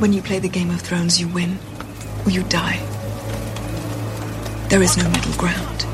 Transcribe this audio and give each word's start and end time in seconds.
When 0.00 0.14
you 0.14 0.22
play 0.22 0.38
the 0.38 0.48
Game 0.48 0.70
of 0.70 0.80
Thrones, 0.80 1.20
you 1.20 1.28
win 1.28 1.58
or 2.24 2.30
you 2.30 2.42
die. 2.44 2.78
There 4.70 4.82
is 4.82 4.96
no 4.96 5.06
middle 5.10 5.34
ground. 5.34 5.84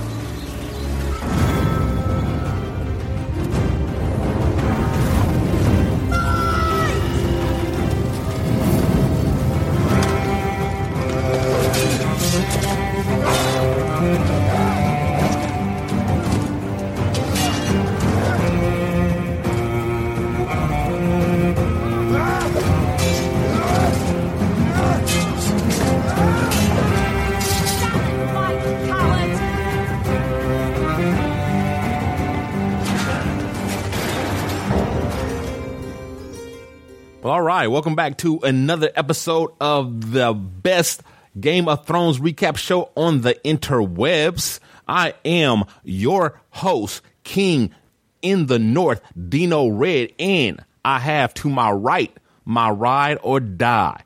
Welcome 37.65 37.95
back 37.95 38.19
to 38.19 38.39
another 38.41 38.91
episode 38.95 39.51
of 39.61 40.13
the 40.13 40.35
best 40.35 41.03
Game 41.41 41.69
of 41.69 41.87
Thrones 41.87 42.19
recap 42.21 42.59
show 42.59 42.91
on 42.95 43.23
the 43.23 43.33
interwebs. 43.45 44.61
I 44.87 45.15
am 45.25 45.65
your 45.83 46.39
host, 46.51 47.01
King 47.25 47.75
in 48.21 48.47
the 48.47 48.59
North, 48.59 49.01
Dino 49.29 49.69
Red, 49.69 50.13
and 50.19 50.63
I 50.85 50.99
have 50.99 51.33
to 51.35 51.49
my 51.49 51.71
right 51.71 52.15
my 52.45 52.71
ride 52.71 53.19
or 53.23 53.41
die, 53.41 54.03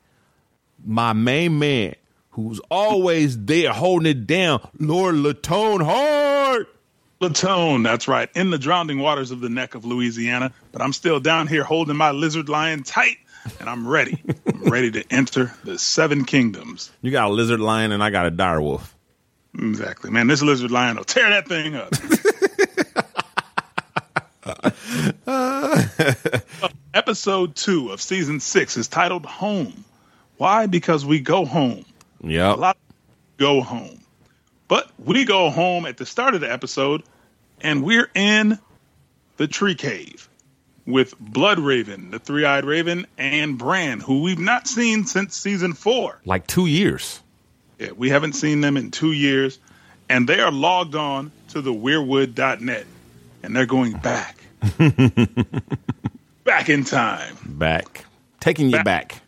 my 0.84 1.12
main 1.12 1.58
man 1.58 1.94
who's 2.30 2.60
always 2.70 3.36
there 3.44 3.72
holding 3.72 4.10
it 4.10 4.26
down, 4.26 4.66
Lord 4.78 5.16
Latone 5.16 5.84
Hart. 5.84 6.68
Latone, 7.20 7.84
that's 7.84 8.08
right, 8.08 8.30
in 8.34 8.50
the 8.50 8.58
drowning 8.58 9.00
waters 9.00 9.30
of 9.30 9.40
the 9.40 9.50
neck 9.50 9.74
of 9.74 9.84
Louisiana. 9.84 10.52
But 10.72 10.80
I'm 10.80 10.94
still 10.94 11.20
down 11.20 11.48
here 11.48 11.64
holding 11.64 11.96
my 11.96 12.12
lizard 12.12 12.48
lion 12.48 12.82
tight, 12.82 13.18
and 13.58 13.68
I'm 13.68 13.86
ready. 13.86 14.22
I'm 14.46 14.64
ready 14.64 14.90
to 14.92 15.04
enter 15.10 15.52
the 15.64 15.78
seven 15.78 16.24
kingdoms. 16.24 16.90
You 17.02 17.10
got 17.10 17.30
a 17.30 17.32
lizard 17.32 17.60
lion, 17.60 17.92
and 17.92 18.02
I 18.02 18.10
got 18.10 18.26
a 18.26 18.30
dire 18.30 18.60
wolf. 18.60 18.94
Exactly, 19.58 20.10
man. 20.10 20.26
This 20.26 20.42
lizard 20.42 20.70
lion 20.70 20.96
will 20.96 21.04
tear 21.04 21.30
that 21.30 21.48
thing 21.48 21.74
up. 21.74 21.92
Episode 26.94 27.54
two 27.54 27.90
of 27.90 28.00
season 28.00 28.40
six 28.40 28.76
is 28.76 28.88
titled 28.88 29.26
Home. 29.26 29.84
Why? 30.38 30.66
Because 30.66 31.04
we 31.04 31.20
go 31.20 31.44
home. 31.44 31.84
Yeah, 32.22 32.54
A 32.54 32.56
lot 32.56 32.76
of 32.76 32.96
go 33.36 33.60
home. 33.60 34.00
But 34.68 34.90
we 34.98 35.24
go 35.24 35.50
home 35.50 35.84
at 35.84 35.96
the 35.96 36.06
start 36.06 36.34
of 36.34 36.40
the 36.40 36.50
episode 36.50 37.02
and 37.60 37.82
we're 37.84 38.10
in 38.14 38.58
the 39.36 39.46
tree 39.46 39.74
cave 39.74 40.28
with 40.86 41.18
Blood 41.18 41.58
Raven, 41.58 42.10
the 42.10 42.18
three 42.18 42.44
eyed 42.44 42.64
raven, 42.64 43.06
and 43.18 43.58
Bran, 43.58 44.00
who 44.00 44.22
we've 44.22 44.38
not 44.38 44.66
seen 44.66 45.04
since 45.04 45.36
season 45.36 45.72
four. 45.74 46.20
Like 46.24 46.46
two 46.46 46.66
years. 46.66 47.20
Yeah, 47.78 47.92
we 47.92 48.10
haven't 48.10 48.34
seen 48.34 48.60
them 48.60 48.76
in 48.76 48.90
two 48.90 49.12
years. 49.12 49.58
And 50.08 50.28
they 50.28 50.40
are 50.40 50.50
logged 50.50 50.96
on 50.96 51.30
to 51.50 51.60
the 51.60 51.72
weirwood.net 51.72 52.86
and 53.42 53.56
they're 53.56 53.66
going 53.66 53.92
back. 53.92 54.36
back 56.44 56.68
in 56.68 56.84
time. 56.84 57.36
Back. 57.46 58.04
Taking 58.40 58.66
you 58.66 58.76
Back. 58.76 58.84
back. 58.84 59.20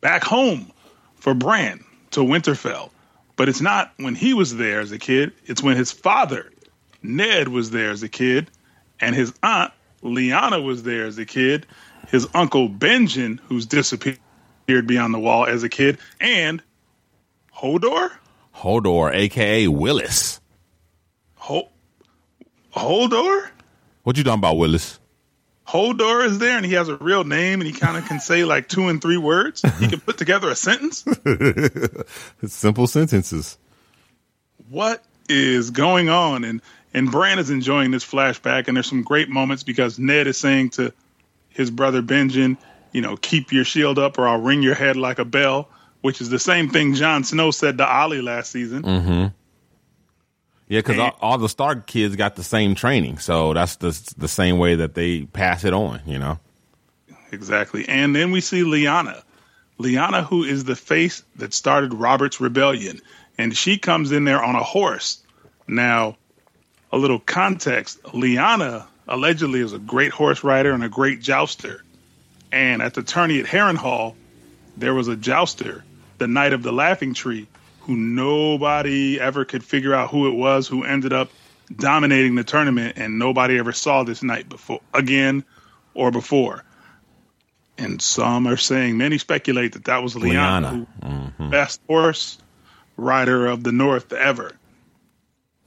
back 0.00 0.24
home 0.24 0.70
for 1.16 1.34
Bran 1.34 1.84
to 2.12 2.20
Winterfell. 2.20 2.90
But 3.36 3.48
it's 3.48 3.60
not 3.60 3.92
when 3.96 4.14
he 4.14 4.34
was 4.34 4.56
there 4.56 4.80
as 4.80 4.92
a 4.92 4.98
kid, 4.98 5.32
it's 5.46 5.62
when 5.62 5.76
his 5.76 5.90
father, 5.90 6.52
Ned, 7.02 7.48
was 7.48 7.70
there 7.70 7.90
as 7.90 8.02
a 8.02 8.08
kid, 8.08 8.48
and 9.00 9.14
his 9.14 9.32
aunt, 9.42 9.72
Lyanna, 10.04 10.62
was 10.62 10.82
there 10.82 11.06
as 11.06 11.18
a 11.18 11.24
kid, 11.26 11.66
his 12.08 12.28
uncle, 12.34 12.68
Benjamin, 12.68 13.40
who's 13.48 13.66
disappeared 13.66 14.18
beyond 14.86 15.12
the 15.14 15.18
wall 15.18 15.46
as 15.46 15.62
a 15.62 15.68
kid, 15.68 15.98
and 16.20 16.62
Hodor? 17.56 18.10
Hodor, 18.54 19.12
aka 19.14 19.66
Willis. 19.68 20.40
Ho- 21.36 21.68
Hodor? 22.74 23.48
What 24.02 24.16
you 24.18 24.24
talking 24.24 24.38
about, 24.38 24.56
Willis? 24.58 25.00
Hodor 25.66 26.26
is 26.26 26.38
there 26.38 26.58
and 26.58 26.66
he 26.66 26.74
has 26.74 26.88
a 26.90 26.96
real 26.96 27.24
name 27.24 27.60
and 27.60 27.66
he 27.66 27.72
kind 27.72 27.96
of 27.96 28.04
can 28.06 28.20
say 28.20 28.44
like 28.44 28.68
two 28.68 28.88
and 28.88 29.00
three 29.00 29.16
words. 29.16 29.62
He 29.80 29.88
can 29.88 29.98
put 30.00 30.18
together 30.18 30.50
a 30.50 30.54
sentence. 30.54 31.04
Simple 32.46 32.86
sentences. 32.86 33.56
what 34.68 35.02
is 35.28 35.70
going 35.70 36.10
on? 36.10 36.44
And 36.44 36.60
and 36.94 37.10
Bran 37.10 37.38
is 37.38 37.50
enjoying 37.50 37.90
this 37.90 38.04
flashback, 38.04 38.68
and 38.68 38.76
there's 38.76 38.88
some 38.88 39.02
great 39.02 39.28
moments 39.28 39.64
because 39.64 39.98
Ned 39.98 40.28
is 40.28 40.38
saying 40.38 40.70
to 40.70 40.92
his 41.48 41.70
brother 41.70 42.00
Benjen, 42.00 42.56
you 42.92 43.00
know, 43.00 43.16
keep 43.16 43.52
your 43.52 43.64
shield 43.64 43.98
up 43.98 44.18
or 44.18 44.28
I'll 44.28 44.40
ring 44.40 44.62
your 44.62 44.76
head 44.76 44.96
like 44.96 45.18
a 45.18 45.24
bell, 45.24 45.68
which 46.00 46.20
is 46.20 46.30
the 46.30 46.38
same 46.38 46.70
thing 46.70 46.94
Jon 46.94 47.24
Snow 47.24 47.50
said 47.50 47.78
to 47.78 47.86
Ollie 47.86 48.22
last 48.22 48.52
season. 48.52 48.82
Mm-hmm. 48.82 49.26
Yeah, 50.68 50.78
because 50.78 50.98
all, 50.98 51.16
all 51.20 51.38
the 51.38 51.48
Stark 51.48 51.86
kids 51.86 52.16
got 52.16 52.36
the 52.36 52.42
same 52.42 52.74
training, 52.74 53.18
so 53.18 53.52
that's 53.52 53.76
the 53.76 54.14
the 54.16 54.28
same 54.28 54.56
way 54.58 54.76
that 54.76 54.94
they 54.94 55.24
pass 55.24 55.64
it 55.64 55.74
on. 55.74 56.00
You 56.06 56.18
know. 56.18 56.38
Exactly. 57.32 57.86
And 57.88 58.14
then 58.14 58.30
we 58.30 58.40
see 58.40 58.62
Lyanna. 58.62 59.22
Lyanna, 59.78 60.24
who 60.24 60.44
is 60.44 60.64
the 60.64 60.76
face 60.76 61.24
that 61.36 61.52
started 61.52 61.92
Robert's 61.92 62.40
rebellion, 62.40 63.00
and 63.36 63.54
she 63.56 63.76
comes 63.76 64.12
in 64.12 64.24
there 64.24 64.42
on 64.42 64.54
a 64.54 64.62
horse. 64.62 65.22
Now, 65.66 66.16
a 66.94 66.96
little 66.96 67.18
context 67.18 68.00
Lyanna 68.04 68.86
allegedly 69.08 69.60
is 69.60 69.72
a 69.72 69.80
great 69.80 70.12
horse 70.12 70.44
rider 70.44 70.70
and 70.70 70.84
a 70.84 70.88
great 70.88 71.20
jouster. 71.20 71.82
And 72.52 72.80
at 72.80 72.94
the 72.94 73.02
tourney 73.02 73.40
at 73.40 73.46
Harrenhal, 73.46 74.14
there 74.76 74.94
was 74.94 75.08
a 75.08 75.16
jouster, 75.16 75.84
the 76.18 76.28
Knight 76.28 76.52
of 76.52 76.62
the 76.62 76.72
Laughing 76.72 77.12
Tree, 77.12 77.48
who 77.80 77.96
nobody 77.96 79.18
ever 79.18 79.44
could 79.44 79.64
figure 79.64 79.92
out 79.92 80.10
who 80.10 80.28
it 80.28 80.36
was 80.36 80.68
who 80.68 80.84
ended 80.84 81.12
up 81.12 81.30
dominating 81.74 82.36
the 82.36 82.44
tournament, 82.44 82.96
and 82.96 83.18
nobody 83.18 83.58
ever 83.58 83.72
saw 83.72 84.04
this 84.04 84.22
knight 84.22 84.48
before 84.48 84.80
again 84.92 85.44
or 85.94 86.12
before. 86.12 86.62
And 87.76 88.00
some 88.00 88.46
are 88.46 88.56
saying, 88.56 88.98
many 88.98 89.18
speculate 89.18 89.72
that 89.72 89.86
that 89.86 90.00
was 90.00 90.14
Lyanna, 90.14 90.30
Lyanna. 90.30 90.70
who 90.70 90.86
mm-hmm. 91.08 91.50
best 91.50 91.80
horse 91.88 92.38
rider 92.96 93.48
of 93.48 93.64
the 93.64 93.72
North 93.72 94.12
ever. 94.12 94.52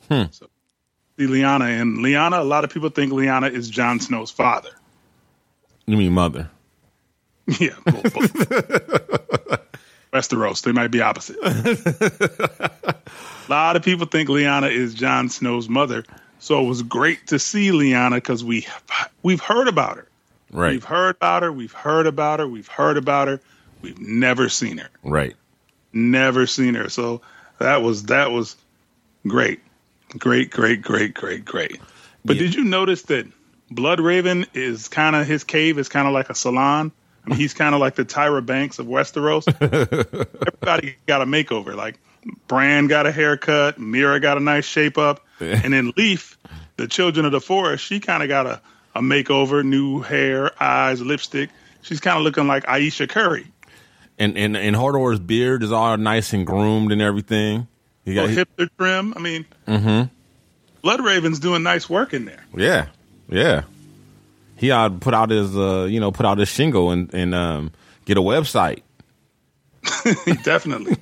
Hmm. 0.07 0.23
So, 0.31 0.47
the 1.17 1.27
Lyanna 1.27 1.81
and 1.81 1.97
Lyanna. 1.97 2.39
A 2.39 2.43
lot 2.43 2.63
of 2.63 2.71
people 2.71 2.89
think 2.89 3.11
Lyanna 3.11 3.51
is 3.51 3.69
Jon 3.69 3.99
Snow's 3.99 4.31
father. 4.31 4.69
You 5.85 5.97
mean 5.97 6.13
mother? 6.13 6.49
Yeah, 7.59 7.75
well, 7.85 8.01
both. 8.01 8.33
Westeros. 10.11 10.61
They 10.63 10.73
might 10.73 10.89
be 10.89 10.99
opposite. 10.99 11.37
a 11.43 12.95
lot 13.49 13.77
of 13.77 13.83
people 13.83 14.05
think 14.05 14.27
Lyanna 14.27 14.69
is 14.69 14.93
Jon 14.93 15.29
Snow's 15.29 15.69
mother. 15.69 16.03
So 16.39 16.61
it 16.63 16.67
was 16.67 16.83
great 16.83 17.27
to 17.27 17.39
see 17.39 17.69
Lyanna 17.69 18.15
because 18.15 18.43
we 18.43 18.67
we've 19.23 19.39
heard 19.39 19.69
about 19.69 19.95
her. 19.95 20.07
Right. 20.51 20.71
We've 20.71 20.83
heard 20.83 21.15
about 21.15 21.43
her. 21.43 21.51
We've 21.51 21.71
heard 21.71 22.07
about 22.07 22.39
her. 22.39 22.47
We've 22.47 22.67
heard 22.67 22.97
about 22.97 23.27
her. 23.27 23.39
We've 23.81 23.99
never 23.99 24.49
seen 24.49 24.77
her. 24.77 24.89
Right. 25.03 25.35
Never 25.93 26.47
seen 26.47 26.75
her. 26.75 26.89
So 26.89 27.21
that 27.59 27.81
was 27.81 28.03
that 28.03 28.31
was 28.31 28.55
great, 29.25 29.59
great, 30.17 30.51
great, 30.51 30.81
great, 30.81 31.13
great, 31.13 31.43
great. 31.45 31.79
But 32.23 32.35
Yeah. 32.35 32.43
did 32.43 32.55
you 32.55 32.63
notice 32.63 33.03
that 33.03 33.27
Blood 33.71 33.99
Raven 33.99 34.45
is 34.53 34.87
kind 34.87 35.15
of 35.15 35.27
his 35.27 35.43
cave 35.43 35.77
is 35.79 35.89
kind 35.89 36.07
of 36.07 36.13
like 36.13 36.29
a 36.29 36.35
salon? 36.35 36.91
I 37.25 37.29
mean, 37.29 37.39
he's 37.39 37.53
kind 37.53 37.75
of 37.75 37.81
like 37.81 37.95
the 37.95 38.05
Tyra 38.05 38.45
Banks 38.45 38.79
of 38.79 38.85
Westeros. 38.85 39.43
Everybody 39.61 40.95
got 41.05 41.21
a 41.21 41.25
makeover. 41.25 41.75
Like 41.75 41.99
Bran 42.47 42.87
got 42.87 43.05
a 43.05 43.11
haircut, 43.11 43.79
Meera 43.79 44.21
got 44.21 44.37
a 44.37 44.39
nice 44.39 44.65
shape 44.65 44.97
up, 44.97 45.25
and 45.39 45.73
then 45.73 45.91
Leaf, 45.97 46.37
the 46.77 46.87
Children 46.87 47.25
of 47.25 47.31
the 47.31 47.41
Forest, 47.41 47.83
she 47.83 47.99
kind 47.99 48.23
of 48.23 48.29
got 48.29 48.45
a, 48.45 48.61
a 48.95 49.01
makeover, 49.01 49.63
new 49.63 50.01
hair, 50.01 50.51
eyes, 50.61 51.01
lipstick. 51.01 51.49
She's 51.81 51.99
kind 51.99 52.17
of 52.17 52.23
looking 52.23 52.47
like 52.47 52.67
Ayesha 52.67 53.07
Curry. 53.07 53.47
And 54.19 54.37
and 54.37 54.57
and 54.57 54.75
Hodor's 54.75 55.19
beard 55.19 55.63
is 55.63 55.71
all 55.71 55.95
nice 55.97 56.33
and 56.33 56.45
groomed 56.47 56.91
and 56.91 57.01
everything. 57.01 57.67
He 58.07 58.13
got 58.13 58.29
hipster 58.29 58.69
trim. 58.77 59.13
I 59.17 59.19
mean, 59.19 59.45
mm-hmm. 59.67 60.07
Blood 60.81 61.03
Raven's 61.03 61.39
doing 61.39 61.61
nice 61.61 61.89
work 61.89 62.13
in 62.13 62.23
there. 62.23 62.41
yeah, 62.55 62.87
yeah. 63.27 63.63
He 64.55 64.71
ought 64.71 64.87
to 64.87 64.93
put 64.95 65.13
out 65.13 65.29
his 65.29 65.57
uh 65.57 65.89
you 65.89 65.99
know 65.99 66.13
put 66.13 66.25
out 66.25 66.37
his 66.37 66.47
shingle 66.47 66.91
and 66.91 67.13
and 67.13 67.35
um 67.35 67.73
get 68.05 68.17
a 68.17 68.21
website. 68.21 68.83
Definitely. 70.43 70.95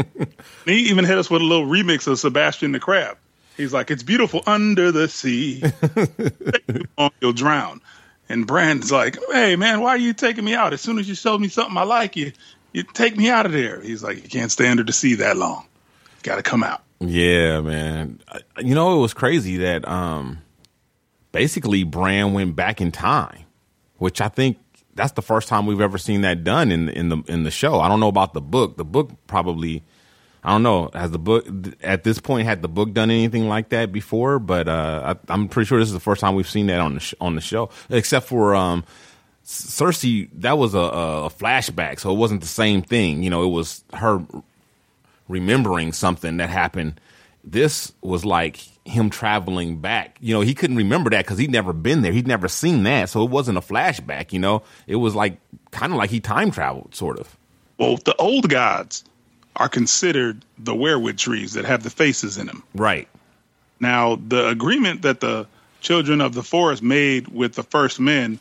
he 0.66 0.88
even 0.88 1.04
hit 1.04 1.18
us 1.18 1.28
with 1.28 1.42
a 1.42 1.44
little 1.44 1.66
remix 1.66 2.06
of 2.06 2.16
Sebastian 2.16 2.70
the 2.70 2.78
Crab. 2.78 3.18
He's 3.56 3.72
like, 3.72 3.90
"It's 3.90 4.04
beautiful 4.04 4.44
under 4.46 4.92
the 4.92 5.08
sea. 5.08 5.64
You'll 7.20 7.32
drown." 7.32 7.80
And 8.28 8.46
Bran's 8.46 8.92
like, 8.92 9.18
"Hey 9.32 9.56
man, 9.56 9.80
why 9.80 9.90
are 9.90 9.98
you 9.98 10.12
taking 10.12 10.44
me 10.44 10.54
out? 10.54 10.72
As 10.72 10.80
soon 10.80 11.00
as 11.00 11.08
you 11.08 11.16
showed 11.16 11.40
me 11.40 11.48
something 11.48 11.76
I 11.76 11.82
like, 11.82 12.14
you 12.14 12.30
you 12.72 12.84
take 12.84 13.16
me 13.16 13.30
out 13.30 13.46
of 13.46 13.52
there." 13.52 13.80
He's 13.80 14.04
like, 14.04 14.22
"You 14.22 14.28
can't 14.28 14.52
stay 14.52 14.68
under 14.68 14.84
the 14.84 14.92
sea 14.92 15.16
that 15.16 15.36
long. 15.36 15.66
Got 16.26 16.36
to 16.36 16.42
come 16.42 16.62
out." 16.62 16.82
Yeah, 17.00 17.60
man. 17.60 18.20
You 18.58 18.74
know, 18.74 18.98
it 18.98 19.00
was 19.00 19.14
crazy 19.14 19.58
that 19.58 19.86
um 19.88 20.42
basically 21.32 21.84
Bran 21.84 22.32
went 22.32 22.56
back 22.56 22.80
in 22.80 22.92
time, 22.92 23.44
which 23.98 24.20
I 24.20 24.28
think 24.28 24.58
that's 24.94 25.12
the 25.12 25.22
first 25.22 25.48
time 25.48 25.66
we've 25.66 25.80
ever 25.80 25.98
seen 25.98 26.22
that 26.22 26.44
done 26.44 26.72
in 26.72 26.88
in 26.88 27.08
the 27.08 27.22
in 27.28 27.44
the 27.44 27.50
show. 27.50 27.80
I 27.80 27.88
don't 27.88 28.00
know 28.00 28.08
about 28.08 28.34
the 28.34 28.40
book. 28.40 28.76
The 28.76 28.84
book 28.84 29.10
probably 29.26 29.84
I 30.42 30.50
don't 30.50 30.62
know. 30.62 30.90
Has 30.94 31.10
the 31.10 31.18
book 31.18 31.46
at 31.82 32.04
this 32.04 32.20
point 32.20 32.46
had 32.46 32.62
the 32.62 32.68
book 32.68 32.92
done 32.92 33.10
anything 33.10 33.48
like 33.48 33.70
that 33.70 33.90
before? 33.92 34.38
But 34.38 34.68
uh, 34.68 35.16
I, 35.16 35.32
I'm 35.32 35.48
pretty 35.48 35.66
sure 35.66 35.78
this 35.78 35.88
is 35.88 35.94
the 35.94 36.00
first 36.00 36.20
time 36.20 36.36
we've 36.36 36.48
seen 36.48 36.68
that 36.68 36.80
on 36.80 36.94
the 36.94 37.00
sh- 37.00 37.14
on 37.20 37.34
the 37.34 37.40
show, 37.40 37.68
except 37.90 38.26
for 38.26 38.54
um, 38.54 38.84
Cersei. 39.44 40.30
That 40.34 40.56
was 40.56 40.74
a, 40.74 40.78
a 40.78 41.30
flashback, 41.30 41.98
so 41.98 42.12
it 42.12 42.16
wasn't 42.16 42.42
the 42.42 42.46
same 42.46 42.80
thing. 42.80 43.24
You 43.24 43.30
know, 43.30 43.42
it 43.42 43.50
was 43.50 43.84
her 43.92 44.24
remembering 45.28 45.92
something 45.92 46.36
that 46.38 46.50
happened. 46.50 47.00
This 47.44 47.92
was 48.00 48.24
like 48.24 48.56
him 48.84 49.10
traveling 49.10 49.78
back. 49.78 50.18
You 50.20 50.34
know, 50.34 50.40
he 50.40 50.54
couldn't 50.54 50.76
remember 50.76 51.10
that 51.10 51.24
because 51.24 51.38
he'd 51.38 51.50
never 51.50 51.72
been 51.72 52.02
there. 52.02 52.12
He'd 52.12 52.26
never 52.26 52.48
seen 52.48 52.82
that, 52.84 53.08
so 53.08 53.22
it 53.22 53.30
wasn't 53.30 53.58
a 53.58 53.60
flashback. 53.60 54.32
You 54.32 54.38
know, 54.38 54.62
it 54.86 54.96
was 54.96 55.14
like 55.14 55.38
kind 55.70 55.92
of 55.92 55.98
like 55.98 56.10
he 56.10 56.20
time 56.20 56.50
traveled, 56.50 56.94
sort 56.94 57.18
of. 57.18 57.36
Well, 57.78 57.98
the 57.98 58.16
old 58.16 58.48
gods 58.48 59.04
are 59.56 59.68
considered 59.68 60.44
the 60.58 60.72
weirwood 60.72 61.18
trees 61.18 61.54
that 61.54 61.64
have 61.64 61.82
the 61.82 61.90
faces 61.90 62.38
in 62.38 62.46
them. 62.46 62.62
Right. 62.74 63.08
Now, 63.80 64.16
the 64.16 64.48
agreement 64.48 65.02
that 65.02 65.20
the 65.20 65.46
children 65.80 66.20
of 66.20 66.34
the 66.34 66.42
forest 66.42 66.82
made 66.82 67.28
with 67.28 67.54
the 67.54 67.62
first 67.62 68.00
men 68.00 68.38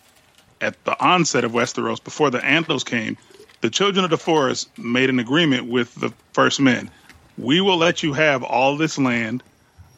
at 0.61 0.81
the 0.85 0.99
onset 1.03 1.43
of 1.43 1.51
Westeros 1.51 2.03
before 2.03 2.29
the 2.29 2.39
Andals 2.39 2.85
came, 2.85 3.17
the 3.61 3.69
children 3.69 4.03
of 4.03 4.11
the 4.11 4.17
forest 4.17 4.77
made 4.77 5.09
an 5.09 5.19
agreement 5.19 5.67
with 5.67 5.93
the 5.95 6.13
first 6.33 6.59
men. 6.59 6.89
We 7.37 7.61
will 7.61 7.77
let 7.77 8.03
you 8.03 8.13
have 8.13 8.43
all 8.43 8.77
this 8.77 8.97
land, 8.97 9.43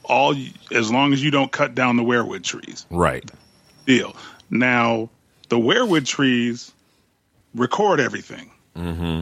all 0.04 0.36
as 0.72 0.92
long 0.92 1.14
as 1.14 1.24
you 1.24 1.32
don't 1.32 1.52
cut 1.52 1.76
down 1.76 1.98
the 1.98 2.04
weirwood 2.04 2.44
trees. 2.44 2.86
Right. 2.90 3.30
Deal. 3.86 4.16
Now, 4.50 5.10
the 5.50 5.58
weirwood 5.58 6.06
trees 6.06 6.72
record 7.54 8.00
everything. 8.00 8.52
Mm-hmm. 8.76 9.22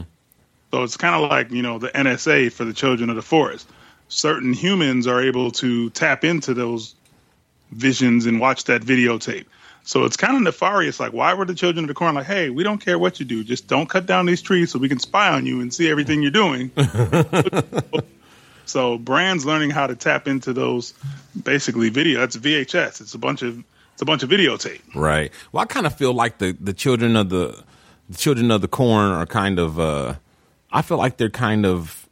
So 0.70 0.82
it's 0.82 0.96
kind 0.96 1.22
of 1.22 1.30
like 1.30 1.50
you 1.50 1.62
know 1.62 1.78
the 1.78 1.88
NSA 1.88 2.52
for 2.52 2.64
the 2.64 2.72
children 2.72 3.10
of 3.10 3.16
the 3.16 3.22
forest. 3.22 3.68
Certain 4.08 4.52
humans 4.52 5.06
are 5.06 5.20
able 5.22 5.50
to 5.52 5.90
tap 5.90 6.24
into 6.24 6.54
those 6.54 6.94
visions 7.70 8.26
and 8.26 8.40
watch 8.40 8.64
that 8.64 8.82
videotape. 8.82 9.46
So 9.86 10.04
it's 10.04 10.16
kind 10.16 10.36
of 10.36 10.42
nefarious. 10.42 10.98
Like, 10.98 11.12
why 11.12 11.32
were 11.34 11.44
the 11.44 11.54
children 11.54 11.84
of 11.84 11.88
the 11.88 11.94
corn 11.94 12.16
like, 12.16 12.26
"Hey, 12.26 12.50
we 12.50 12.64
don't 12.64 12.78
care 12.78 12.98
what 12.98 13.20
you 13.20 13.24
do, 13.24 13.44
just 13.44 13.68
don't 13.68 13.88
cut 13.88 14.04
down 14.04 14.26
these 14.26 14.42
trees 14.42 14.72
so 14.72 14.80
we 14.80 14.88
can 14.88 14.98
spy 14.98 15.28
on 15.32 15.46
you 15.46 15.60
and 15.60 15.72
see 15.72 15.88
everything 15.88 16.22
you're 16.22 16.32
doing." 16.32 16.72
so 18.66 18.98
Bran's 18.98 19.46
learning 19.46 19.70
how 19.70 19.86
to 19.86 19.94
tap 19.94 20.26
into 20.26 20.52
those 20.52 20.92
basically 21.40 21.88
video. 21.90 22.18
That's 22.18 22.36
VHS. 22.36 23.00
It's 23.00 23.14
a 23.14 23.18
bunch 23.18 23.42
of 23.42 23.62
it's 23.92 24.02
a 24.02 24.04
bunch 24.04 24.24
of 24.24 24.28
videotape. 24.28 24.80
Right. 24.92 25.32
Well, 25.52 25.62
I 25.62 25.66
kind 25.66 25.86
of 25.86 25.94
feel 25.94 26.12
like 26.12 26.38
the 26.38 26.56
the 26.60 26.74
children 26.74 27.14
of 27.14 27.28
the, 27.28 27.62
the 28.10 28.16
children 28.18 28.50
of 28.50 28.62
the 28.62 28.68
corn 28.68 29.12
are 29.12 29.24
kind 29.24 29.58
of. 29.60 29.78
uh 29.78 30.16
I 30.72 30.82
feel 30.82 30.98
like 30.98 31.16
they're 31.16 31.30
kind 31.30 31.64
of, 31.64 32.08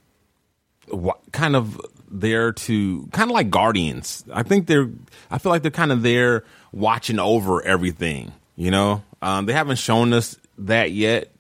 kind 1.33 1.57
of 1.57 1.79
there 2.09 2.53
to 2.53 3.09
kind 3.13 3.29
of 3.29 3.35
like 3.35 3.51
guardians. 3.51 4.25
I 4.33 4.45
think 4.45 4.69
they're. 4.69 4.91
I 5.29 5.39
feel 5.39 5.51
like 5.51 5.63
they're 5.63 5.73
kind 5.73 5.91
of 5.91 6.03
there 6.03 6.45
watching 6.75 7.19
over 7.19 7.63
everything. 7.63 8.33
You 8.57 8.71
know, 8.71 9.03
um, 9.23 9.47
they 9.47 9.53
haven't 9.53 9.77
shown 9.77 10.13
us 10.13 10.37
that 10.59 10.93
yet, 10.93 11.31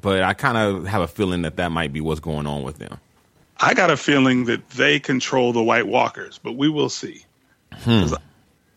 but 0.00 0.22
I 0.22 0.34
kind 0.34 0.56
of 0.56 0.86
have 0.86 1.02
a 1.02 1.08
feeling 1.08 1.42
that 1.42 1.56
that 1.56 1.72
might 1.72 1.92
be 1.92 2.00
what's 2.00 2.20
going 2.20 2.46
on 2.46 2.62
with 2.62 2.78
them. 2.78 2.98
I 3.58 3.74
got 3.74 3.90
a 3.90 3.96
feeling 3.96 4.44
that 4.44 4.68
they 4.70 5.00
control 5.00 5.52
the 5.52 5.62
White 5.62 5.86
Walkers, 5.86 6.38
but 6.38 6.52
we 6.52 6.68
will 6.68 6.90
see. 6.90 7.24
I 7.72 8.16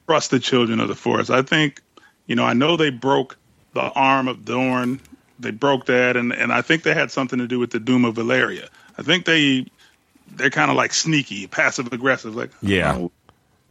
Trust 0.08 0.32
the 0.32 0.40
children 0.40 0.80
of 0.80 0.88
the 0.88 0.96
forest. 0.96 1.30
I 1.30 1.44
think, 1.44 1.82
you 2.26 2.36
know, 2.36 2.44
I 2.44 2.54
know 2.54 2.78
they 2.78 2.90
broke 2.90 3.38
the 3.74 3.82
arm 3.82 4.28
of 4.28 4.46
Dorne. 4.46 5.00
They 5.40 5.52
broke 5.52 5.86
that, 5.86 6.18
and, 6.18 6.34
and 6.34 6.52
I 6.52 6.62
think 6.62 6.84
they 6.84 6.94
had 6.94 7.12
something 7.12 7.40
to 7.40 7.48
do 7.48 7.60
with 7.60 7.72
the 7.72 7.80
Doom 7.80 8.06
of 8.06 8.16
Valyria. 8.16 8.68
I 8.98 9.04
think 9.04 9.26
they 9.26 9.68
they're 10.32 10.50
kind 10.50 10.72
of 10.72 10.78
like 10.78 10.94
sneaky, 10.94 11.48
passive 11.48 11.92
aggressive, 11.94 12.36
like 12.36 12.52
Yeah. 12.62 12.96
"Oh," 12.96 13.12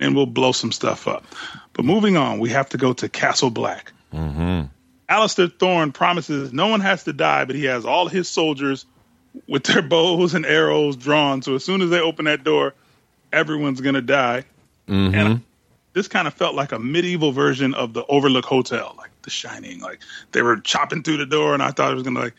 and 0.00 0.14
we'll 0.14 0.26
blow 0.26 0.52
some 0.52 0.72
stuff 0.72 1.08
up. 1.08 1.24
But 1.72 1.84
moving 1.84 2.16
on, 2.16 2.38
we 2.38 2.50
have 2.50 2.68
to 2.70 2.78
go 2.78 2.92
to 2.94 3.08
Castle 3.08 3.50
Black. 3.50 3.92
Mm-hmm. 4.12 4.66
Alistair 5.08 5.48
Thorne 5.48 5.92
promises 5.92 6.52
no 6.52 6.68
one 6.68 6.80
has 6.80 7.04
to 7.04 7.12
die, 7.12 7.44
but 7.44 7.56
he 7.56 7.64
has 7.64 7.84
all 7.84 8.08
his 8.08 8.28
soldiers 8.28 8.84
with 9.46 9.64
their 9.64 9.82
bows 9.88 10.34
and 10.34 10.44
arrows 10.44 10.96
drawn. 10.96 11.42
So 11.42 11.54
as 11.54 11.64
soon 11.64 11.82
as 11.82 11.90
they 11.90 12.00
open 12.00 12.26
that 12.26 12.44
door, 12.44 12.74
everyone's 13.32 13.80
gonna 13.80 14.02
die. 14.02 14.44
And 14.88 15.42
this 15.92 16.08
kind 16.08 16.26
of 16.28 16.34
felt 16.34 16.54
like 16.54 16.72
a 16.72 16.78
medieval 16.78 17.32
version 17.32 17.74
of 17.74 17.92
the 17.92 18.04
Overlook 18.06 18.44
Hotel, 18.44 18.94
like 18.96 19.10
The 19.22 19.30
Shining. 19.30 19.80
Like 19.80 20.00
they 20.32 20.42
were 20.42 20.58
chopping 20.58 21.02
through 21.02 21.18
the 21.18 21.26
door, 21.26 21.54
and 21.54 21.62
I 21.62 21.70
thought 21.70 21.92
it 21.92 21.94
was 21.94 22.04
gonna 22.04 22.20
like 22.20 22.34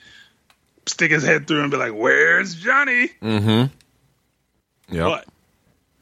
stick 0.85 1.11
his 1.11 1.23
head 1.23 1.47
through 1.47 1.61
and 1.61 1.71
be 1.71 1.77
like, 1.77 1.93
"Where's 1.93 2.55
Johnny?" 2.55 3.09
Mm-hmm. 3.21 3.73
Yeah. 4.95 5.03
But 5.03 5.27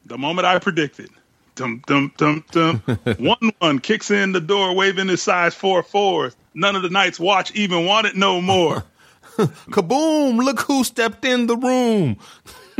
the 0.05 0.17
moment 0.17 0.45
I 0.45 0.59
predicted, 0.59 1.09
dum 1.57 1.81
dum 1.85 2.13
dum 2.17 2.43
dum, 2.51 2.77
one 3.17 3.51
one 3.59 3.79
kicks 3.79 4.11
in 4.11 4.31
the 4.31 4.39
door, 4.39 4.73
waving 4.75 5.07
his 5.07 5.21
size 5.21 5.53
four 5.53 5.83
fours. 5.83 6.35
None 6.53 6.75
of 6.75 6.83
the 6.83 6.89
Night's 6.89 7.19
Watch 7.19 7.53
even 7.55 7.85
want 7.85 8.07
it 8.07 8.15
no 8.15 8.39
more. 8.41 8.83
Kaboom! 9.37 10.37
Look 10.43 10.61
who 10.61 10.83
stepped 10.83 11.25
in 11.25 11.47
the 11.47 11.57
room. 11.57 12.17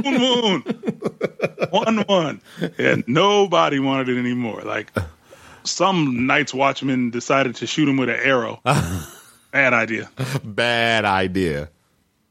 Moon 0.04 0.20
Moon. 0.20 0.62
one 1.70 1.98
one. 2.08 2.42
And 2.78 3.04
nobody 3.08 3.80
wanted 3.80 4.10
it 4.10 4.18
anymore. 4.18 4.62
Like 4.62 4.92
some 5.64 6.28
Night's 6.28 6.54
Watchman 6.54 7.10
decided 7.10 7.56
to 7.58 7.68
shoot 7.68 7.90
him 7.90 7.98
with 7.98 8.10
an 8.10 8.20
arrow. 8.20 8.62
Bad 8.64 9.74
idea. 9.74 10.10
Bad 10.44 11.06
idea. 11.06 11.70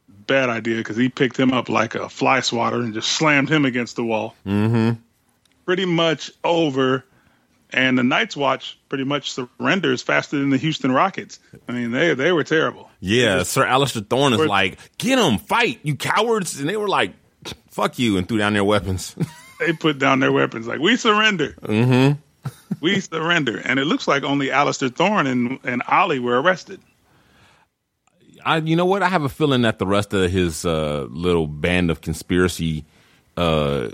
Bad 0.07 0.49
idea 0.49 0.77
because 0.77 0.97
he 0.97 1.09
picked 1.09 1.37
him 1.37 1.53
up 1.53 1.69
like 1.69 1.95
a 1.95 2.09
fly 2.09 2.41
swatter 2.41 2.79
and 2.79 2.93
just 2.93 3.09
slammed 3.09 3.49
him 3.49 3.65
against 3.65 3.95
the 3.95 4.03
wall. 4.03 4.35
Mm-hmm. 4.45 5.01
Pretty 5.67 5.85
much 5.85 6.31
over. 6.43 7.05
And 7.69 7.99
the 7.99 8.03
Night's 8.03 8.35
Watch 8.35 8.79
pretty 8.89 9.03
much 9.03 9.31
surrenders 9.31 10.01
faster 10.01 10.39
than 10.39 10.49
the 10.49 10.57
Houston 10.57 10.91
Rockets. 10.91 11.39
I 11.67 11.73
mean, 11.73 11.91
they 11.91 12.15
they 12.15 12.31
were 12.31 12.45
terrible. 12.45 12.89
Yeah, 12.99 13.43
Sir 13.43 13.65
Alistair 13.65 14.01
Thorne 14.01 14.33
is 14.33 14.39
like, 14.39 14.79
get 14.97 15.17
them, 15.17 15.37
fight, 15.37 15.81
you 15.83 15.95
cowards. 15.95 16.59
And 16.59 16.67
they 16.67 16.77
were 16.77 16.87
like, 16.87 17.13
fuck 17.69 17.99
you, 17.99 18.17
and 18.17 18.27
threw 18.27 18.39
down 18.39 18.53
their 18.53 18.63
weapons. 18.63 19.15
they 19.59 19.73
put 19.73 19.99
down 19.99 20.19
their 20.19 20.31
weapons 20.31 20.67
like 20.67 20.79
we 20.79 20.95
surrender 20.95 21.55
mm-hmm. 21.61 22.49
we 22.81 22.99
surrender 22.99 23.57
and 23.57 23.79
it 23.79 23.85
looks 23.85 24.07
like 24.07 24.23
only 24.23 24.51
Alistair 24.51 24.89
Thorne 24.89 25.27
and, 25.27 25.59
and 25.63 25.81
ollie 25.87 26.19
were 26.19 26.39
arrested 26.41 26.79
I, 28.45 28.57
you 28.57 28.77
know 28.77 28.85
what? 28.85 29.03
I 29.03 29.09
have 29.09 29.23
a 29.23 29.29
feeling 29.29 29.63
that 29.63 29.77
the 29.77 29.87
rest 29.87 30.13
of 30.13 30.31
his 30.31 30.63
uh, 30.63 31.05
little 31.09 31.47
band 31.47 31.91
of 31.91 31.99
conspiracy 31.99 32.85
uh, 33.35 33.89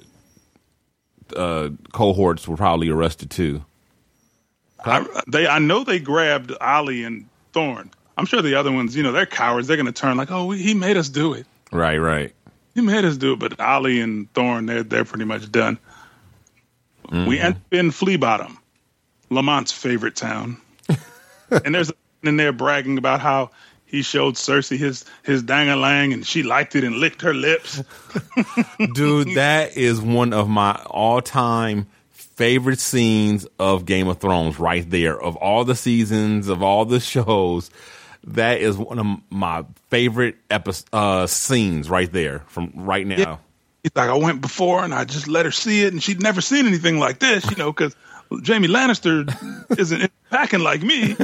uh, 1.35 1.69
cohorts 1.91 2.47
were 2.47 2.57
probably 2.57 2.89
arrested 2.89 3.29
too. 3.29 3.63
I, 4.85 5.05
they 5.27 5.47
i 5.47 5.59
know 5.59 5.85
they 5.85 5.99
grabbed 5.99 6.51
ollie 6.59 7.05
and 7.05 7.25
Thorne. 7.53 7.89
i'm 8.17 8.25
sure 8.25 8.41
the 8.41 8.55
other 8.55 8.69
ones 8.71 8.97
you 8.97 9.01
know 9.03 9.13
they're 9.13 9.25
cowards 9.25 9.65
they're 9.67 9.77
going 9.77 9.85
to 9.85 9.93
turn 9.93 10.17
like 10.17 10.29
oh 10.29 10.45
we, 10.47 10.57
he 10.61 10.73
made 10.73 10.97
us 10.97 11.07
do 11.07 11.33
it 11.33 11.45
Right, 11.71 11.97
right. 11.97 12.33
he 12.75 12.81
made 12.81 13.05
us 13.05 13.15
do 13.15 13.31
it 13.31 13.39
but 13.39 13.57
ollie 13.61 14.01
and 14.01 14.31
Thorne, 14.33 14.65
they're, 14.65 14.83
they're 14.83 15.05
pretty 15.05 15.23
much 15.23 15.49
done 15.51 15.79
we 17.09 17.39
end 17.39 17.55
up 17.55 17.61
in 17.71 17.91
flea 17.91 18.17
bottom 18.17 18.57
lamont's 19.29 19.71
favorite 19.71 20.17
town 20.17 20.57
and 21.63 21.73
there's 21.73 21.89
a 21.89 21.93
in 22.23 22.35
there 22.37 22.51
bragging 22.51 22.97
about 22.97 23.19
how 23.21 23.51
he 23.93 24.01
showed 24.01 24.33
Cersei 24.33 24.75
his 24.75 25.05
his 25.21 25.43
dangalang 25.43 26.13
and 26.15 26.25
she 26.25 26.41
liked 26.41 26.75
it 26.75 26.83
and 26.83 26.95
licked 26.95 27.21
her 27.21 27.33
lips. 27.33 27.83
Dude, 28.95 29.35
that 29.35 29.77
is 29.77 30.01
one 30.01 30.33
of 30.33 30.49
my 30.49 30.73
all 30.87 31.21
time 31.21 31.85
favorite 32.09 32.79
scenes 32.79 33.45
of 33.59 33.85
Game 33.85 34.07
of 34.07 34.17
Thrones 34.17 34.57
right 34.57 34.89
there. 34.89 35.21
Of 35.21 35.35
all 35.35 35.63
the 35.63 35.75
seasons, 35.75 36.47
of 36.47 36.63
all 36.63 36.85
the 36.85 36.99
shows, 36.99 37.69
that 38.23 38.61
is 38.61 38.77
one 38.77 38.97
of 38.97 39.05
my 39.29 39.63
favorite 39.91 40.37
episode 40.49 40.87
uh, 40.91 41.27
scenes 41.27 41.87
right 41.87 42.11
there 42.11 42.39
from 42.47 42.71
right 42.73 43.05
now. 43.05 43.17
Yeah. 43.17 43.37
He's 43.83 43.91
like, 43.95 44.09
I 44.09 44.17
went 44.17 44.41
before 44.41 44.83
and 44.83 44.91
I 44.91 45.03
just 45.03 45.27
let 45.27 45.45
her 45.45 45.51
see 45.51 45.83
it, 45.83 45.93
and 45.93 46.01
she'd 46.01 46.19
never 46.19 46.41
seen 46.41 46.65
anything 46.65 46.97
like 46.97 47.19
this, 47.19 47.47
you 47.47 47.57
know, 47.57 47.71
because 47.71 47.95
Jaime 48.31 48.69
Lannister 48.69 49.29
isn't 49.77 50.11
packing 50.31 50.61
like 50.61 50.81
me. 50.81 51.15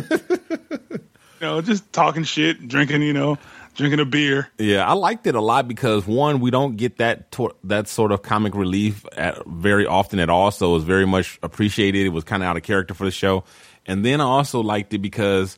You 1.40 1.48
know, 1.48 1.62
just 1.62 1.92
talking 1.94 2.24
shit, 2.24 2.68
drinking, 2.68 3.02
you 3.02 3.14
know, 3.14 3.38
drinking 3.76 4.00
a 4.00 4.06
beer. 4.06 4.50
Yeah, 4.58 4.88
I 4.88 4.94
liked 4.94 5.26
it 5.26 5.36
a 5.36 5.42
lot 5.42 5.68
because 5.68 6.06
one, 6.06 6.40
we 6.40 6.52
don't 6.52 6.76
get 6.76 6.98
that 6.98 7.36
that 7.64 7.88
sort 7.88 8.12
of 8.12 8.22
comic 8.22 8.56
relief 8.56 9.06
at, 9.16 9.46
very 9.46 9.86
often 9.86 10.20
at 10.20 10.30
all, 10.30 10.52
so 10.52 10.72
it 10.72 10.74
was 10.74 10.84
very 10.84 11.08
much 11.08 11.40
appreciated. 11.42 12.06
It 12.06 12.10
was 12.10 12.24
kind 12.24 12.44
of 12.44 12.50
out 12.50 12.58
of 12.58 12.64
character 12.64 12.94
for 12.94 13.06
the 13.06 13.12
show, 13.12 13.44
and 13.86 14.06
then 14.06 14.22
I 14.22 14.26
also 14.26 14.62
liked 14.62 14.94
it 14.94 15.00
because 15.00 15.58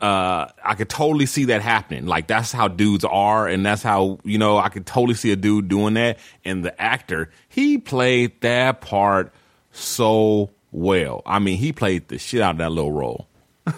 uh, 0.00 0.46
I 0.62 0.74
could 0.74 0.88
totally 0.88 1.26
see 1.26 1.46
that 1.46 1.62
happening. 1.62 2.06
Like 2.06 2.26
that's 2.26 2.52
how 2.52 2.68
dudes 2.68 3.04
are, 3.04 3.46
and 3.46 3.64
that's 3.64 3.82
how 3.82 4.18
you 4.24 4.38
know 4.38 4.58
I 4.58 4.68
could 4.68 4.86
totally 4.86 5.14
see 5.14 5.32
a 5.32 5.36
dude 5.36 5.68
doing 5.68 5.94
that. 5.94 6.18
And 6.44 6.64
the 6.64 6.80
actor, 6.80 7.30
he 7.48 7.78
played 7.78 8.40
that 8.40 8.80
part 8.80 9.32
so 9.72 10.50
well. 10.72 11.22
I 11.26 11.38
mean, 11.38 11.58
he 11.58 11.72
played 11.72 12.08
the 12.08 12.18
shit 12.18 12.40
out 12.40 12.52
of 12.52 12.58
that 12.58 12.72
little 12.72 12.92
role. 12.92 13.26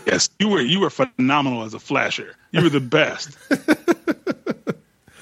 Yes, 0.07 0.28
you 0.38 0.49
were 0.49 0.61
you 0.61 0.80
were 0.80 0.90
phenomenal 0.90 1.62
as 1.62 1.75
a 1.75 1.78
flasher. 1.78 2.35
You 2.52 2.62
were 2.62 2.68
the 2.68 2.80
best. 2.80 3.37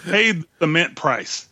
Paid 0.05 0.43
the 0.43 0.47
cement 0.61 0.97
price 0.97 1.49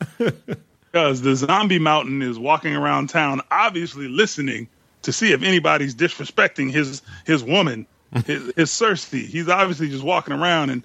because 0.93 1.23
the 1.23 1.35
zombie 1.35 1.79
mountain 1.79 2.23
is 2.23 2.39
walking 2.39 2.75
around 2.75 3.09
town, 3.09 3.41
obviously 3.51 4.09
listening 4.09 4.69
to 5.03 5.13
see 5.13 5.33
if 5.33 5.43
anybody's 5.43 5.95
disrespecting 5.95 6.71
his 6.71 7.03
his 7.25 7.43
woman, 7.43 7.87
his, 8.27 8.53
his 8.57 8.71
Cersei. 8.71 9.27
He's 9.27 9.49
obviously 9.49 9.89
just 9.89 10.05
walking 10.05 10.35
around 10.35 10.71
and 10.71 10.83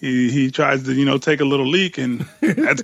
he 0.00 0.30
he 0.30 0.50
tries 0.50 0.84
to 0.84 0.92
you 0.92 1.04
know 1.04 1.18
take 1.18 1.40
a 1.40 1.44
little 1.44 1.66
leak 1.66 1.98
and 1.98 2.26
that's 2.40 2.82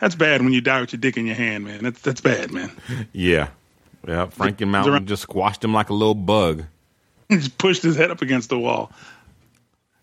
that's 0.00 0.14
bad 0.14 0.42
when 0.42 0.52
you 0.52 0.60
die 0.60 0.80
with 0.80 0.92
your 0.92 1.00
dick 1.00 1.16
in 1.16 1.26
your 1.26 1.36
hand, 1.36 1.64
man. 1.64 1.82
That's 1.82 2.00
that's 2.00 2.20
bad, 2.20 2.50
man. 2.50 2.70
Yeah, 3.12 3.48
yeah. 4.06 4.26
Franken 4.26 4.68
Mountain 4.68 5.06
just 5.06 5.22
squashed 5.22 5.64
him 5.64 5.72
like 5.72 5.90
a 5.90 5.94
little 5.94 6.14
bug. 6.14 6.64
He 7.28 7.38
just 7.38 7.58
pushed 7.58 7.82
his 7.82 7.96
head 7.96 8.12
up 8.12 8.22
against 8.22 8.50
the 8.50 8.58
wall. 8.58 8.92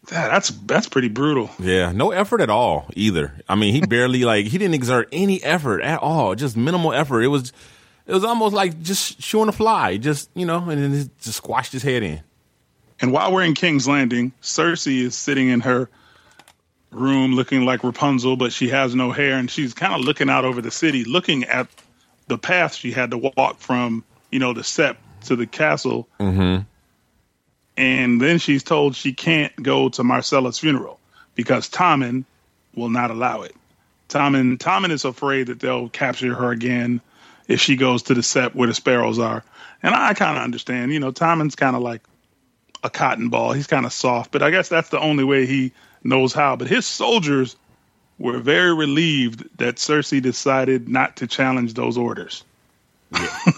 That, 0.09 0.29
that's 0.29 0.49
that's 0.49 0.89
pretty 0.89 1.07
brutal. 1.07 1.49
Yeah, 1.57 1.93
no 1.93 2.11
effort 2.11 2.41
at 2.41 2.49
all 2.49 2.87
either. 2.95 3.33
I 3.47 3.55
mean, 3.55 3.73
he 3.73 3.81
barely 3.87 4.25
like 4.25 4.47
he 4.47 4.57
didn't 4.57 4.73
exert 4.73 5.07
any 5.11 5.41
effort 5.41 5.81
at 5.81 5.99
all, 6.01 6.35
just 6.35 6.57
minimal 6.57 6.91
effort. 6.91 7.21
It 7.21 7.29
was 7.29 7.53
it 8.05 8.13
was 8.13 8.25
almost 8.25 8.53
like 8.53 8.81
just 8.81 9.21
shooing 9.21 9.47
a 9.47 9.53
fly, 9.53 9.97
just 9.97 10.29
you 10.35 10.45
know, 10.45 10.69
and 10.69 10.83
then 10.83 10.91
he 10.91 11.09
just 11.21 11.37
squashed 11.37 11.71
his 11.71 11.83
head 11.83 12.03
in. 12.03 12.21
And 12.99 13.11
while 13.11 13.31
we're 13.31 13.43
in 13.43 13.53
King's 13.53 13.87
Landing, 13.87 14.33
Cersei 14.41 15.01
is 15.01 15.15
sitting 15.15 15.47
in 15.47 15.61
her 15.61 15.89
room 16.91 17.33
looking 17.33 17.65
like 17.65 17.83
Rapunzel, 17.83 18.37
but 18.37 18.53
she 18.53 18.69
has 18.69 18.95
no 18.95 19.11
hair, 19.11 19.37
and 19.37 19.49
she's 19.49 19.73
kind 19.73 19.93
of 19.93 20.01
looking 20.01 20.29
out 20.29 20.45
over 20.45 20.61
the 20.61 20.71
city, 20.71 21.03
looking 21.03 21.43
at 21.45 21.67
the 22.27 22.37
path 22.37 22.75
she 22.75 22.91
had 22.91 23.11
to 23.11 23.17
walk 23.17 23.59
from, 23.59 24.03
you 24.31 24.39
know, 24.39 24.53
the 24.53 24.61
sept 24.61 24.97
to 25.25 25.35
the 25.35 25.47
castle. 25.47 26.07
Mm-hmm. 26.19 26.63
And 27.75 28.21
then 28.21 28.37
she's 28.37 28.63
told 28.63 28.95
she 28.95 29.13
can't 29.13 29.55
go 29.61 29.89
to 29.89 30.03
Myrcella's 30.03 30.59
funeral 30.59 30.99
because 31.35 31.69
Tommen 31.69 32.25
will 32.75 32.89
not 32.89 33.11
allow 33.11 33.41
it. 33.41 33.55
Tommen 34.09 34.57
Tommen 34.57 34.91
is 34.91 35.05
afraid 35.05 35.47
that 35.47 35.59
they'll 35.59 35.89
capture 35.89 36.35
her 36.35 36.51
again 36.51 37.01
if 37.47 37.59
she 37.59 37.75
goes 37.75 38.03
to 38.03 38.13
the 38.13 38.21
sept 38.21 38.55
where 38.55 38.67
the 38.67 38.73
sparrows 38.73 39.19
are. 39.19 39.43
And 39.81 39.93
I 39.93 40.13
kind 40.13 40.37
of 40.37 40.43
understand, 40.43 40.93
you 40.93 40.99
know, 40.99 41.11
Tommen's 41.11 41.55
kind 41.55 41.75
of 41.75 41.81
like 41.81 42.01
a 42.83 42.89
cotton 42.89 43.29
ball. 43.29 43.53
He's 43.53 43.67
kind 43.67 43.85
of 43.85 43.93
soft, 43.93 44.31
but 44.31 44.43
I 44.43 44.51
guess 44.51 44.69
that's 44.69 44.89
the 44.89 44.99
only 44.99 45.23
way 45.23 45.45
he 45.45 45.71
knows 46.03 46.33
how. 46.33 46.55
But 46.55 46.67
his 46.67 46.85
soldiers 46.85 47.55
were 48.19 48.39
very 48.39 48.73
relieved 48.73 49.57
that 49.57 49.75
Cersei 49.75 50.21
decided 50.21 50.87
not 50.87 51.17
to 51.17 51.27
challenge 51.27 51.73
those 51.73 51.97
orders. 51.97 52.43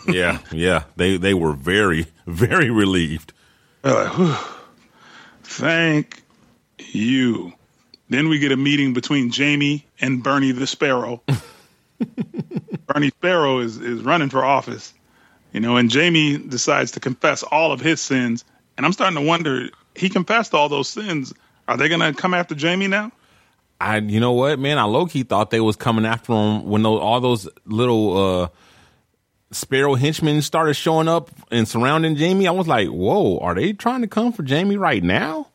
Yeah, 0.08 0.40
yeah. 0.52 0.84
They 0.96 1.18
they 1.18 1.34
were 1.34 1.54
very 1.54 2.08
very 2.28 2.70
relieved. 2.70 3.34
Like, 3.86 4.38
thank 5.44 6.24
you. 6.80 7.54
Then 8.10 8.30
we 8.30 8.40
get 8.40 8.52
a 8.52 8.58
meeting 8.58 8.94
between 8.94 9.32
Jaime 9.32 9.86
and 10.02 10.24
Bernie 10.24 10.52
the 10.52 10.66
Sparrow. 10.66 11.22
Bernie 12.88 13.10
Sparrow 13.10 13.60
is, 13.60 13.78
is 13.78 14.02
running 14.02 14.30
for 14.30 14.44
office, 14.44 14.92
you 15.54 15.60
know, 15.60 15.78
and 15.78 15.94
Jaime 15.94 16.38
decides 16.38 16.92
to 16.92 17.00
confess 17.00 17.44
all 17.44 17.72
of 17.72 17.80
his 17.80 18.02
sins. 18.02 18.44
And 18.76 18.86
I'm 18.86 18.92
starting 18.92 19.18
to 19.18 19.24
wonder, 19.24 19.70
he 19.96 20.10
confessed 20.10 20.56
all 20.56 20.68
those 20.68 20.90
sins. 20.90 21.34
Are 21.68 21.78
they 21.78 21.88
going 21.88 22.02
to 22.02 22.14
come 22.14 22.34
after 22.34 22.56
Jaime 22.60 22.88
now? 22.88 23.12
I 23.80 23.98
you 23.98 24.20
know 24.20 24.32
what, 24.32 24.58
man, 24.58 24.80
I 24.80 24.84
low 24.84 25.06
key 25.06 25.24
thought 25.24 25.52
they 25.52 25.60
was 25.60 25.76
coming 25.76 26.06
after 26.06 26.34
him 26.34 26.66
when 26.66 26.82
those, 26.82 27.00
all 27.00 27.20
those 27.20 27.50
little 27.66 28.18
uh 28.18 28.48
Sparrow 29.56 29.96
henchmen 29.96 30.42
started 30.42 30.74
showing 30.74 31.08
up 31.08 31.32
and 31.50 31.68
surrounding 31.68 32.16
Jaime. 32.16 32.48
I 32.48 32.52
was 32.52 32.68
like, 32.68 32.90
whoa, 32.90 33.40
are 33.40 33.56
they 33.56 33.74
trying 33.74 34.02
to 34.02 34.08
come 34.08 34.34
for 34.34 34.46
Jaime 34.48 34.78
right 34.78 35.02
now? 35.02 35.48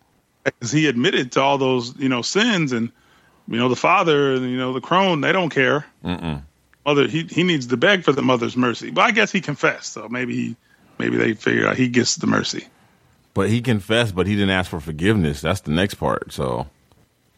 Because 0.42 0.72
he 0.72 0.86
admitted 0.86 1.32
to 1.32 1.42
all 1.42 1.58
those, 1.58 1.94
you 1.98 2.08
know, 2.08 2.22
sins, 2.22 2.72
and 2.72 2.90
you 3.46 3.58
know 3.58 3.68
the 3.68 3.76
father, 3.76 4.34
and 4.34 4.50
you 4.50 4.56
know 4.56 4.72
the 4.72 4.80
crone, 4.80 5.20
they 5.20 5.32
don't 5.32 5.50
care. 5.50 5.84
Mm-mm. 6.02 6.42
Mother, 6.86 7.06
he 7.08 7.24
he 7.24 7.42
needs 7.42 7.66
to 7.66 7.76
beg 7.76 8.04
for 8.04 8.12
the 8.12 8.22
mother's 8.22 8.56
mercy. 8.56 8.90
But 8.90 9.02
I 9.02 9.10
guess 9.10 9.30
he 9.30 9.42
confessed, 9.42 9.92
so 9.92 10.08
maybe 10.08 10.34
he 10.34 10.56
maybe 10.98 11.18
they 11.18 11.34
figured 11.34 11.66
out 11.66 11.76
he 11.76 11.88
gets 11.88 12.16
the 12.16 12.26
mercy. 12.26 12.66
But 13.34 13.50
he 13.50 13.60
confessed, 13.60 14.14
but 14.14 14.26
he 14.26 14.34
didn't 14.34 14.50
ask 14.50 14.70
for 14.70 14.80
forgiveness. 14.80 15.42
That's 15.42 15.60
the 15.60 15.72
next 15.72 15.94
part. 15.94 16.32
So 16.32 16.66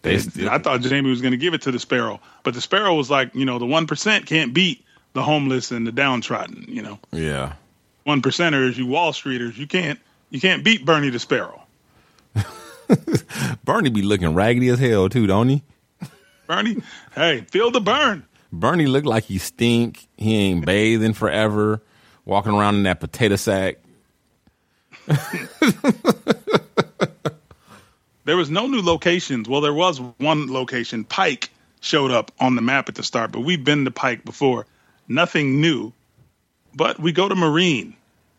they 0.02 0.14
I 0.48 0.58
thought 0.58 0.84
Jaime 0.84 1.10
was 1.10 1.20
going 1.20 1.32
to 1.32 1.38
give 1.38 1.54
it 1.54 1.62
to 1.62 1.72
the 1.72 1.80
sparrow, 1.80 2.20
but 2.44 2.54
the 2.54 2.60
sparrow 2.60 2.94
was 2.94 3.10
like, 3.10 3.34
you 3.34 3.44
know, 3.44 3.58
the 3.58 3.66
one 3.66 3.88
percent 3.88 4.26
can't 4.26 4.54
beat 4.54 4.84
the 5.12 5.22
homeless 5.22 5.70
and 5.70 5.86
the 5.86 5.92
downtrodden. 5.92 6.64
You 6.68 6.82
know, 6.82 6.98
yeah. 7.10 7.54
one 8.04 8.22
percenters, 8.22 8.76
you 8.76 8.86
Wall 8.86 9.12
Streeters, 9.12 9.56
you 9.56 9.66
can't 9.66 9.98
you 10.30 10.40
can't 10.40 10.64
beat 10.64 10.84
Bernie 10.84 11.10
the 11.10 11.18
Sparrow. 11.18 11.62
Bernie 13.64 13.90
be 13.90 14.02
looking 14.02 14.34
raggedy 14.34 14.68
as 14.68 14.78
hell 14.78 15.08
too, 15.08 15.26
don't 15.26 15.48
he? 15.48 15.62
Bernie, 16.46 16.82
hey, 17.14 17.42
feel 17.50 17.70
the 17.70 17.80
burn. 17.80 18.24
Bernie 18.52 18.86
looked 18.86 19.06
like 19.06 19.24
he 19.24 19.38
stink. 19.38 20.06
He 20.18 20.36
ain't 20.36 20.66
bathing 20.66 21.14
forever, 21.14 21.80
walking 22.24 22.52
around 22.52 22.76
in 22.76 22.82
that 22.82 23.00
potato 23.00 23.36
sack. 23.36 23.76
There 28.24 28.36
was 28.36 28.50
no 28.50 28.66
new 28.66 28.82
locations. 28.82 29.48
Well, 29.48 29.60
there 29.60 29.74
was 29.74 30.00
one 30.18 30.52
location. 30.52 31.04
Pike 31.04 31.50
showed 31.80 32.12
up 32.12 32.30
on 32.38 32.54
the 32.54 32.62
map 32.62 32.88
at 32.88 32.94
the 32.94 33.02
start, 33.02 33.32
but 33.32 33.40
we've 33.40 33.64
been 33.64 33.84
to 33.84 33.90
Pike 33.90 34.24
before. 34.24 34.66
Nothing 35.12 35.60
new. 35.60 35.92
But 36.74 36.98
we 36.98 37.12
go 37.12 37.28
to 37.28 37.34
Meereen, 37.34 37.94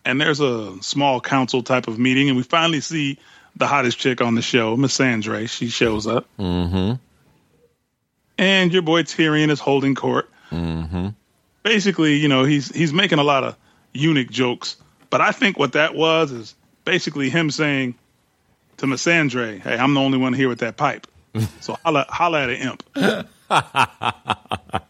and 0.05 0.19
there's 0.19 0.39
a 0.39 0.81
small 0.81 1.21
council 1.21 1.61
type 1.61 1.87
of 1.87 1.99
meeting, 1.99 2.29
and 2.29 2.37
we 2.37 2.43
finally 2.43 2.81
see 2.81 3.19
the 3.55 3.67
hottest 3.67 3.99
chick 3.99 4.21
on 4.21 4.33
the 4.33 4.41
show, 4.41 4.75
Missandei. 4.75 5.47
She 5.49 5.67
shows 5.67 6.07
up. 6.07 6.25
Mm-hmm. 6.39 6.93
and 8.39 8.73
your 8.73 8.81
boy 8.81 9.03
Tyrion 9.03 9.51
is 9.51 9.59
holding 9.59 9.93
court. 9.93 10.29
Mm-hmm. 10.51 11.09
Basically, 11.61 12.15
you 12.15 12.27
know, 12.27 12.43
he's 12.43 12.73
he's 12.75 12.91
making 12.91 13.19
a 13.19 13.23
lot 13.23 13.43
of 13.43 13.55
eunuch 13.93 14.29
jokes, 14.29 14.75
but 15.09 15.21
I 15.21 15.31
think 15.31 15.59
what 15.59 15.73
that 15.73 15.93
was 15.93 16.31
is 16.31 16.55
basically 16.85 17.29
him 17.29 17.51
saying 17.51 17.95
to 18.77 18.87
Missandei, 18.87 19.61
"Hey, 19.61 19.77
I'm 19.77 19.93
the 19.93 20.01
only 20.01 20.17
one 20.17 20.33
here 20.33 20.49
with 20.49 20.59
that 20.59 20.75
pipe, 20.75 21.07
so 21.61 21.77
holla, 21.85 22.05
holla 22.09 22.43
at 22.43 22.49
an 22.49 22.55
imp." 22.55 23.27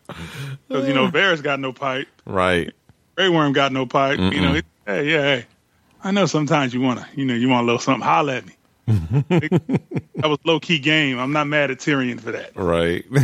Because 0.67 0.87
you 0.87 0.93
know, 0.93 1.07
Varys 1.09 1.41
got 1.43 1.59
no 1.59 1.73
pipe, 1.73 2.07
Right. 2.25 2.71
Grey 3.15 3.29
Worm 3.29 3.53
got 3.53 3.71
no 3.71 3.85
pipe. 3.85 4.19
You 4.19 4.41
know, 4.41 4.53
he- 4.53 4.61
hey, 4.85 5.09
yeah, 5.11 5.21
hey, 5.21 5.45
I 6.03 6.11
know 6.11 6.25
sometimes 6.25 6.73
you 6.73 6.81
wanna, 6.81 7.07
you 7.15 7.25
know, 7.25 7.33
you 7.33 7.47
want 7.49 7.63
a 7.63 7.65
little 7.65 7.79
something. 7.79 8.01
Holla 8.03 8.37
at 8.37 8.45
me. 8.45 8.53
that 8.87 10.23
was 10.25 10.39
low 10.45 10.59
key 10.59 10.79
game. 10.79 11.17
I'm 11.19 11.31
not 11.31 11.47
mad 11.47 11.71
at 11.71 11.77
Tyrion 11.79 12.19
for 12.19 12.31
that. 12.31 12.55
Right. 12.55 13.05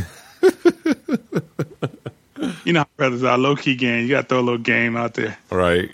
You 2.63 2.73
know, 2.73 2.79
how 2.81 2.87
brothers 2.97 3.23
are 3.23 3.37
low 3.37 3.55
key 3.55 3.75
game. 3.75 4.03
You 4.03 4.09
got 4.09 4.21
to 4.21 4.27
throw 4.27 4.39
a 4.39 4.41
little 4.41 4.57
game 4.59 4.95
out 4.95 5.13
there. 5.15 5.37
right. 5.49 5.89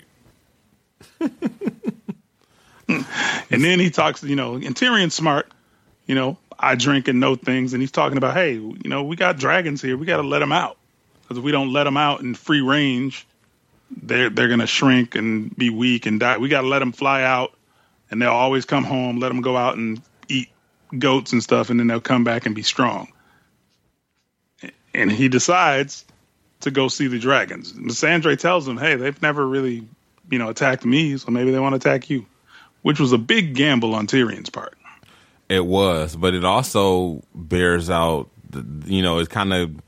And 2.88 3.64
then 3.64 3.80
he 3.80 3.90
talks, 3.90 4.22
you 4.22 4.36
know, 4.36 4.54
and 4.54 4.74
Tyrion's 4.74 5.14
smart. 5.14 5.50
You 6.06 6.14
know, 6.14 6.38
I 6.58 6.74
drink 6.74 7.08
and 7.08 7.20
know 7.20 7.34
things, 7.34 7.72
and 7.72 7.82
he's 7.82 7.90
talking 7.90 8.18
about, 8.18 8.34
hey, 8.34 8.54
you 8.54 8.88
know, 8.88 9.04
we 9.04 9.16
got 9.16 9.38
dragons 9.38 9.82
here. 9.82 9.96
We 9.96 10.06
got 10.06 10.16
to 10.18 10.22
let 10.22 10.38
them 10.40 10.52
out 10.52 10.76
because 11.22 11.38
if 11.38 11.44
we 11.44 11.52
don't 11.52 11.72
let 11.72 11.84
them 11.84 11.96
out 11.96 12.20
in 12.20 12.34
free 12.34 12.60
range, 12.60 13.26
they're 13.90 14.30
they're 14.30 14.48
gonna 14.48 14.66
shrink 14.66 15.14
and 15.14 15.54
be 15.56 15.70
weak 15.70 16.06
and 16.06 16.18
die. 16.18 16.38
We 16.38 16.48
got 16.48 16.62
to 16.62 16.66
let 16.66 16.80
them 16.80 16.92
fly 16.92 17.22
out, 17.22 17.52
and 18.10 18.20
they'll 18.20 18.30
always 18.30 18.64
come 18.64 18.84
home. 18.84 19.18
Let 19.18 19.28
them 19.28 19.42
go 19.42 19.56
out 19.56 19.76
and 19.76 20.00
eat 20.28 20.48
goats 20.98 21.32
and 21.32 21.42
stuff, 21.42 21.70
and 21.70 21.78
then 21.78 21.86
they'll 21.86 22.00
come 22.00 22.24
back 22.24 22.46
and 22.46 22.54
be 22.54 22.62
strong. 22.62 23.12
And 24.94 25.12
he 25.12 25.28
decides 25.28 26.04
to 26.60 26.70
go 26.70 26.88
see 26.88 27.06
the 27.06 27.18
dragons. 27.18 27.74
Sandre 27.74 28.38
tells 28.38 28.66
him, 28.66 28.78
hey, 28.78 28.94
they've 28.94 29.20
never 29.20 29.46
really, 29.46 29.86
you 30.30 30.38
know, 30.38 30.48
attacked 30.48 30.86
me, 30.86 31.18
so 31.18 31.30
maybe 31.30 31.50
they 31.50 31.58
want 31.58 31.74
to 31.74 31.76
attack 31.76 32.08
you 32.08 32.24
which 32.86 33.00
was 33.00 33.10
a 33.10 33.18
big 33.18 33.56
gamble 33.56 33.96
on 33.96 34.06
Tyrion's 34.06 34.48
part. 34.48 34.78
It 35.48 35.64
was, 35.64 36.16
but 36.16 36.34
it 36.34 36.44
also 36.44 37.22
bears 37.34 37.88
out, 37.88 38.30
you 38.84 39.02
know, 39.02 39.18
it's 39.18 39.28
kind 39.28 39.52
of 39.52 39.80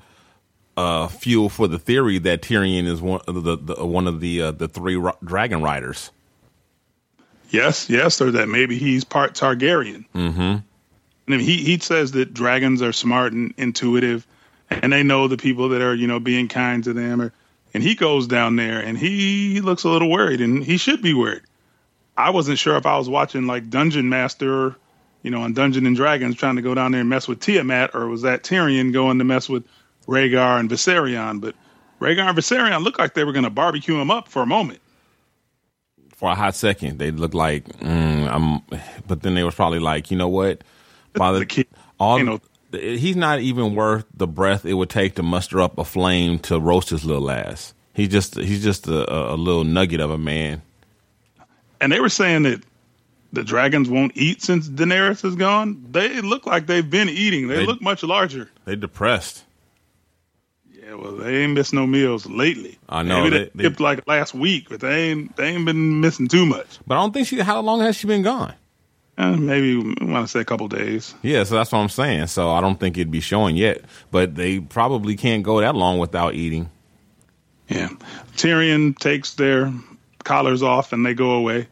uh, 0.76 1.08
fuel 1.08 1.48
for 1.48 1.66
the 1.66 1.78
theory 1.78 2.18
that 2.18 2.42
Tyrion 2.42 2.86
is 2.86 3.02
one 3.02 3.20
of 3.26 3.42
the, 3.42 3.56
the 3.56 3.84
one 3.84 4.06
of 4.06 4.20
the 4.20 4.42
uh, 4.42 4.50
the 4.52 4.68
three 4.68 4.94
ro- 4.94 5.16
dragon 5.24 5.60
riders. 5.60 6.12
Yes, 7.50 7.90
yes, 7.90 8.20
or 8.20 8.30
that 8.32 8.48
maybe 8.48 8.78
he's 8.78 9.02
part 9.02 9.34
Targaryen. 9.34 10.04
Mm-hmm. 10.14 11.32
And 11.32 11.40
he 11.40 11.56
he 11.64 11.78
says 11.78 12.12
that 12.12 12.32
dragons 12.32 12.80
are 12.82 12.92
smart 12.92 13.32
and 13.32 13.52
intuitive, 13.56 14.24
and 14.70 14.92
they 14.92 15.02
know 15.02 15.26
the 15.26 15.36
people 15.36 15.70
that 15.70 15.82
are 15.82 15.94
you 15.94 16.06
know 16.06 16.20
being 16.20 16.46
kind 16.46 16.84
to 16.84 16.92
them. 16.92 17.22
Or, 17.22 17.32
and 17.74 17.82
he 17.82 17.96
goes 17.96 18.28
down 18.28 18.56
there 18.56 18.80
and 18.80 18.96
he 18.96 19.60
looks 19.60 19.82
a 19.82 19.88
little 19.88 20.10
worried, 20.10 20.40
and 20.40 20.62
he 20.62 20.76
should 20.76 21.02
be 21.02 21.12
worried. 21.12 21.42
I 22.16 22.30
wasn't 22.30 22.58
sure 22.58 22.76
if 22.76 22.86
I 22.86 22.98
was 22.98 23.08
watching 23.08 23.46
like 23.46 23.68
Dungeon 23.68 24.08
Master, 24.08 24.76
you 25.22 25.30
know, 25.30 25.42
on 25.42 25.52
Dungeon 25.52 25.86
and 25.86 25.96
Dragons, 25.96 26.36
trying 26.36 26.56
to 26.56 26.62
go 26.62 26.74
down 26.74 26.92
there 26.92 27.00
and 27.00 27.10
mess 27.10 27.26
with 27.28 27.40
Tiamat, 27.40 27.94
or 27.94 28.06
was 28.08 28.22
that 28.22 28.42
Tyrion 28.42 28.92
going 28.92 29.18
to 29.18 29.24
mess 29.24 29.48
with 29.48 29.64
Rhaegal 30.06 30.60
and 30.60 30.70
Viserion? 30.70 31.40
But 31.40 31.54
Rhaegal 32.00 32.28
and 32.28 32.38
Viserion 32.38 32.82
looked 32.84 32.98
like 32.98 33.14
they 33.14 33.24
were 33.24 33.32
going 33.32 33.44
to 33.44 33.50
barbecue 33.50 33.98
him 34.00 34.10
up 34.10 34.28
for 34.28 34.42
a 34.42 34.46
moment. 34.46 34.80
For 36.14 36.30
a 36.30 36.34
hot 36.34 36.54
second, 36.56 36.98
they 36.98 37.10
looked 37.12 37.34
like, 37.34 37.64
mm, 37.78 38.28
I'm, 38.28 38.60
but 39.06 39.22
then 39.22 39.34
they 39.34 39.44
was 39.44 39.54
probably 39.54 39.78
like, 39.78 40.10
you 40.10 40.16
know 40.16 40.28
what? 40.28 40.62
By 41.12 41.32
the, 41.32 41.40
The 41.40 41.46
kid, 41.46 41.66
all 41.98 42.18
you 42.18 42.24
know- 42.24 42.40
he's 42.72 43.16
not 43.16 43.40
even 43.40 43.74
worth 43.74 44.04
the 44.14 44.26
breath 44.26 44.66
it 44.66 44.74
would 44.74 44.90
take 44.90 45.14
to 45.14 45.22
muster 45.22 45.60
up 45.60 45.78
a 45.78 45.84
flame 45.84 46.38
to 46.40 46.60
roast 46.60 46.90
his 46.90 47.04
little 47.04 47.30
ass. 47.30 47.72
He's 47.94 48.08
just 48.08 48.34
he's 48.36 48.62
just 48.62 48.86
a, 48.86 49.32
a 49.32 49.36
little 49.36 49.64
nugget 49.64 50.00
of 50.00 50.10
a 50.10 50.18
man. 50.18 50.62
And 51.80 51.90
they 51.90 51.98
were 52.00 52.08
saying 52.10 52.42
that 52.42 52.62
the 53.32 53.44
dragons 53.44 53.88
won't 53.90 54.12
eat 54.16 54.42
since 54.42 54.68
Daenerys 54.68 55.24
is 55.24 55.36
gone. 55.36 55.84
They 55.90 56.20
look 56.20 56.46
like 56.46 56.66
they've 56.66 56.88
been 56.88 57.08
eating. 57.08 57.48
They, 57.48 57.56
They- 57.56 57.66
look 57.66 57.82
much 57.82 58.02
larger. 58.02 58.48
They 58.64 58.76
depressed. 58.76 59.44
Yeah, 60.70 60.94
well, 60.94 61.12
they 61.16 61.42
ain't 61.42 61.52
missed 61.52 61.74
no 61.74 61.86
meals 61.86 62.26
lately. 62.26 62.78
I 62.88 63.02
know, 63.02 63.24
Maybe 63.24 63.50
they, 63.54 63.68
they- 63.68 63.74
like 63.84 64.06
last 64.06 64.32
week, 64.34 64.68
but 64.70 64.80
they 64.80 65.10
ain't 65.10 65.36
they 65.36 65.48
ain't 65.48 65.66
been 65.66 66.00
missing 66.00 66.28
too 66.28 66.46
much. 66.46 66.78
But 66.86 66.96
I 66.96 67.00
don't 67.02 67.12
think 67.12 67.26
she. 67.26 67.38
How 67.40 67.60
long 67.60 67.80
has 67.80 67.96
she 67.96 68.06
been 68.06 68.22
gone? 68.22 68.54
Uh, 69.18 69.36
maybe 69.36 69.76
want 69.76 70.26
to 70.26 70.28
say 70.28 70.38
a 70.40 70.44
couple 70.44 70.68
days. 70.68 71.12
Yeah, 71.22 71.42
so 71.42 71.56
that's 71.56 71.72
what 71.72 71.80
I'm 71.80 71.88
saying. 71.88 72.28
So 72.28 72.52
I 72.52 72.60
don't 72.60 72.78
think 72.78 72.96
it'd 72.96 73.10
be 73.10 73.20
showing 73.20 73.56
yet. 73.56 73.82
But 74.12 74.36
they 74.36 74.60
probably 74.60 75.16
can't 75.16 75.42
go 75.42 75.60
that 75.60 75.74
long 75.74 75.98
without 75.98 76.34
eating. 76.34 76.70
Yeah, 77.68 77.88
Tyrion 78.36 78.96
takes 78.96 79.34
their 79.34 79.72
collars 80.24 80.62
off 80.62 80.92
and 80.92 81.04
they 81.04 81.14
go 81.14 81.32
away. 81.32 81.66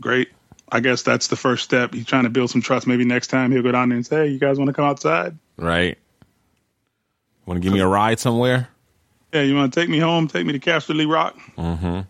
Great. 0.00 0.28
I 0.70 0.80
guess 0.80 1.02
that's 1.02 1.28
the 1.28 1.36
first 1.36 1.64
step. 1.64 1.94
He's 1.94 2.06
trying 2.06 2.24
to 2.24 2.30
build 2.30 2.50
some 2.50 2.60
trust. 2.60 2.86
Maybe 2.86 3.04
next 3.04 3.28
time 3.28 3.52
he'll 3.52 3.62
go 3.62 3.72
down 3.72 3.88
there 3.88 3.96
and 3.96 4.06
say, 4.06 4.26
"Hey, 4.26 4.28
you 4.28 4.38
guys 4.38 4.58
want 4.58 4.68
to 4.68 4.74
come 4.74 4.84
outside? 4.84 5.36
Right? 5.56 5.98
Want 7.46 7.56
to 7.58 7.62
give 7.62 7.72
me 7.72 7.80
a 7.80 7.86
ride 7.86 8.20
somewhere? 8.20 8.68
Yeah, 9.32 9.42
you 9.42 9.54
want 9.54 9.72
to 9.72 9.80
take 9.80 9.88
me 9.88 9.98
home? 9.98 10.28
Take 10.28 10.46
me 10.46 10.52
to 10.52 10.58
Casterly 10.58 11.10
Rock? 11.10 11.36
Hmm. 11.56 12.00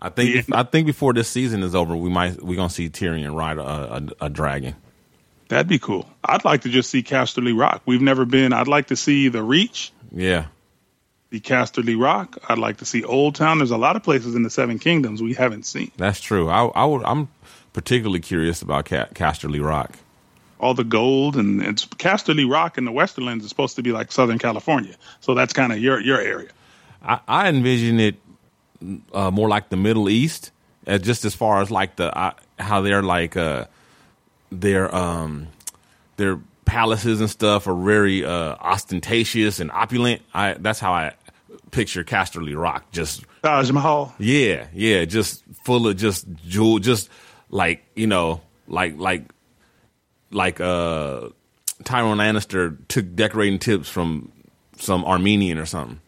I 0.00 0.10
think. 0.10 0.48
Yeah. 0.48 0.58
I 0.58 0.62
think 0.64 0.86
before 0.86 1.14
this 1.14 1.28
season 1.28 1.62
is 1.62 1.74
over, 1.74 1.96
we 1.96 2.10
might 2.10 2.42
we're 2.42 2.56
gonna 2.56 2.68
see 2.68 2.90
Tyrion 2.90 3.34
ride 3.34 3.58
a, 3.58 3.62
a, 4.22 4.26
a 4.26 4.28
dragon. 4.30 4.74
That'd 5.48 5.68
be 5.68 5.78
cool. 5.78 6.08
I'd 6.24 6.44
like 6.44 6.62
to 6.62 6.68
just 6.68 6.90
see 6.90 7.02
Casterly 7.02 7.58
Rock. 7.58 7.82
We've 7.86 8.00
never 8.02 8.24
been. 8.24 8.52
I'd 8.52 8.68
like 8.68 8.88
to 8.88 8.96
see 8.96 9.28
the 9.28 9.42
Reach, 9.42 9.92
Yeah, 10.10 10.46
the 11.30 11.40
Casterly 11.40 12.00
Rock. 12.00 12.38
I'd 12.48 12.58
like 12.58 12.76
to 12.78 12.84
see 12.84 13.02
Old 13.04 13.34
Town. 13.34 13.58
There's 13.58 13.70
a 13.70 13.76
lot 13.76 13.96
of 13.96 14.02
places 14.02 14.34
in 14.34 14.42
the 14.42 14.50
Seven 14.50 14.78
Kingdoms 14.78 15.22
we 15.22 15.34
haven't 15.34 15.66
seen. 15.66 15.90
that's 15.96 16.20
true. 16.20 16.48
I, 16.48 16.66
I. 16.66 17.02
I'm 17.10 17.28
particularly 17.72 18.20
curious 18.20 18.62
about 18.62 18.86
Ca- 18.86 19.08
Casterly 19.14 19.64
Rock. 19.64 19.92
All 20.60 20.74
the 20.74 20.84
gold 20.84 21.36
and 21.36 21.60
it's 21.62 21.84
Casterly 21.84 22.48
Rock 22.50 22.78
in 22.78 22.84
the 22.84 22.92
Westerlands 22.92 23.42
is 23.42 23.48
supposed 23.48 23.76
to 23.76 23.82
be 23.82 23.90
like 23.92 24.12
Southern 24.12 24.38
California, 24.38 24.94
so 25.20 25.34
that's 25.34 25.52
kind 25.52 25.72
of 25.72 25.78
your 25.78 26.00
your 26.00 26.20
area. 26.20 26.48
I, 27.02 27.18
I 27.26 27.48
envision 27.48 28.00
it 28.00 28.14
uh, 29.12 29.30
more 29.30 29.48
like 29.48 29.68
the 29.68 29.76
Middle 29.76 30.08
East, 30.08 30.52
uh, 30.86 30.98
just 30.98 31.24
as 31.24 31.34
far 31.34 31.60
as 31.60 31.70
like 31.70 31.96
the 31.96 32.16
uh, 32.16 32.32
how 32.58 32.80
they're 32.80 33.02
like 33.02 33.36
uh, 33.36 33.66
their 34.52 34.94
um 34.94 35.48
their 36.16 36.38
palaces 36.64 37.20
and 37.20 37.28
stuff 37.28 37.66
are 37.66 37.74
very 37.74 38.24
uh, 38.24 38.54
ostentatious 38.60 39.60
and 39.60 39.70
opulent. 39.72 40.22
I 40.32 40.54
that's 40.54 40.78
how 40.80 40.92
I 40.92 41.12
picture 41.70 42.04
Casterly 42.04 42.56
Rock. 42.60 42.90
Just 42.92 43.24
Taj 43.42 43.70
Mahal. 43.70 44.14
yeah, 44.18 44.66
yeah, 44.72 45.04
just 45.04 45.42
full 45.64 45.86
of 45.88 45.96
just 45.96 46.26
jewel, 46.46 46.78
just 46.78 47.08
like 47.50 47.84
you 47.94 48.06
know, 48.06 48.40
like 48.68 48.98
like 48.98 49.24
like 50.30 50.60
uh 50.60 51.28
Tyrone 51.84 52.18
Lannister 52.18 52.76
took 52.88 53.14
decorating 53.14 53.58
tips 53.58 53.88
from 53.88 54.30
some 54.78 55.04
Armenian 55.04 55.58
or 55.58 55.66
something. 55.66 56.00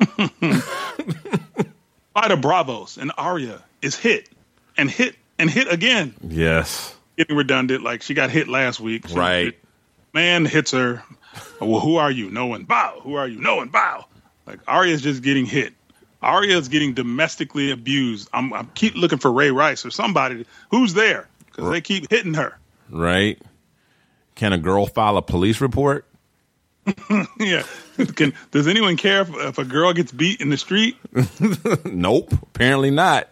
Ida 2.16 2.36
Braavos 2.36 2.98
and 2.98 3.12
Arya 3.16 3.62
is 3.82 3.96
hit 3.96 4.28
and 4.76 4.90
hit 4.90 5.14
and 5.38 5.48
hit 5.50 5.72
again. 5.72 6.14
Yes. 6.22 6.94
Getting 7.16 7.36
redundant, 7.36 7.82
like 7.82 8.02
she 8.02 8.14
got 8.14 8.30
hit 8.30 8.48
last 8.48 8.80
week. 8.80 9.06
She- 9.08 9.14
Right. 9.14 9.56
Man 10.12 10.44
hits 10.44 10.72
her. 10.72 11.04
Well, 11.60 11.78
who 11.80 11.96
are 11.96 12.10
you? 12.10 12.30
No 12.30 12.46
one. 12.46 12.64
Bow. 12.64 12.98
Who 13.02 13.14
are 13.14 13.28
you? 13.28 13.40
No 13.40 13.56
one. 13.56 13.68
Bow. 13.68 14.06
Like 14.50 14.60
Arya's 14.66 15.00
just 15.00 15.22
getting 15.22 15.46
hit. 15.46 15.74
Arya's 16.20 16.68
getting 16.68 16.92
domestically 16.92 17.70
abused. 17.70 18.28
I'm, 18.32 18.52
I'm 18.52 18.66
keep 18.74 18.96
looking 18.96 19.18
for 19.18 19.30
Ray 19.32 19.50
Rice 19.50 19.86
or 19.86 19.90
somebody 19.90 20.44
who's 20.70 20.92
there 20.92 21.28
because 21.46 21.70
they 21.70 21.80
keep 21.80 22.10
hitting 22.10 22.34
her. 22.34 22.58
Right? 22.90 23.40
Can 24.34 24.52
a 24.52 24.58
girl 24.58 24.86
file 24.86 25.16
a 25.16 25.22
police 25.22 25.60
report? 25.60 26.04
yeah. 27.38 27.62
Can, 28.16 28.34
does 28.50 28.66
anyone 28.66 28.96
care 28.96 29.22
if, 29.22 29.30
if 29.34 29.58
a 29.58 29.64
girl 29.64 29.92
gets 29.92 30.10
beat 30.10 30.40
in 30.40 30.50
the 30.50 30.56
street? 30.56 30.96
Nope. 31.84 32.32
Apparently 32.32 32.90
not. 32.90 33.28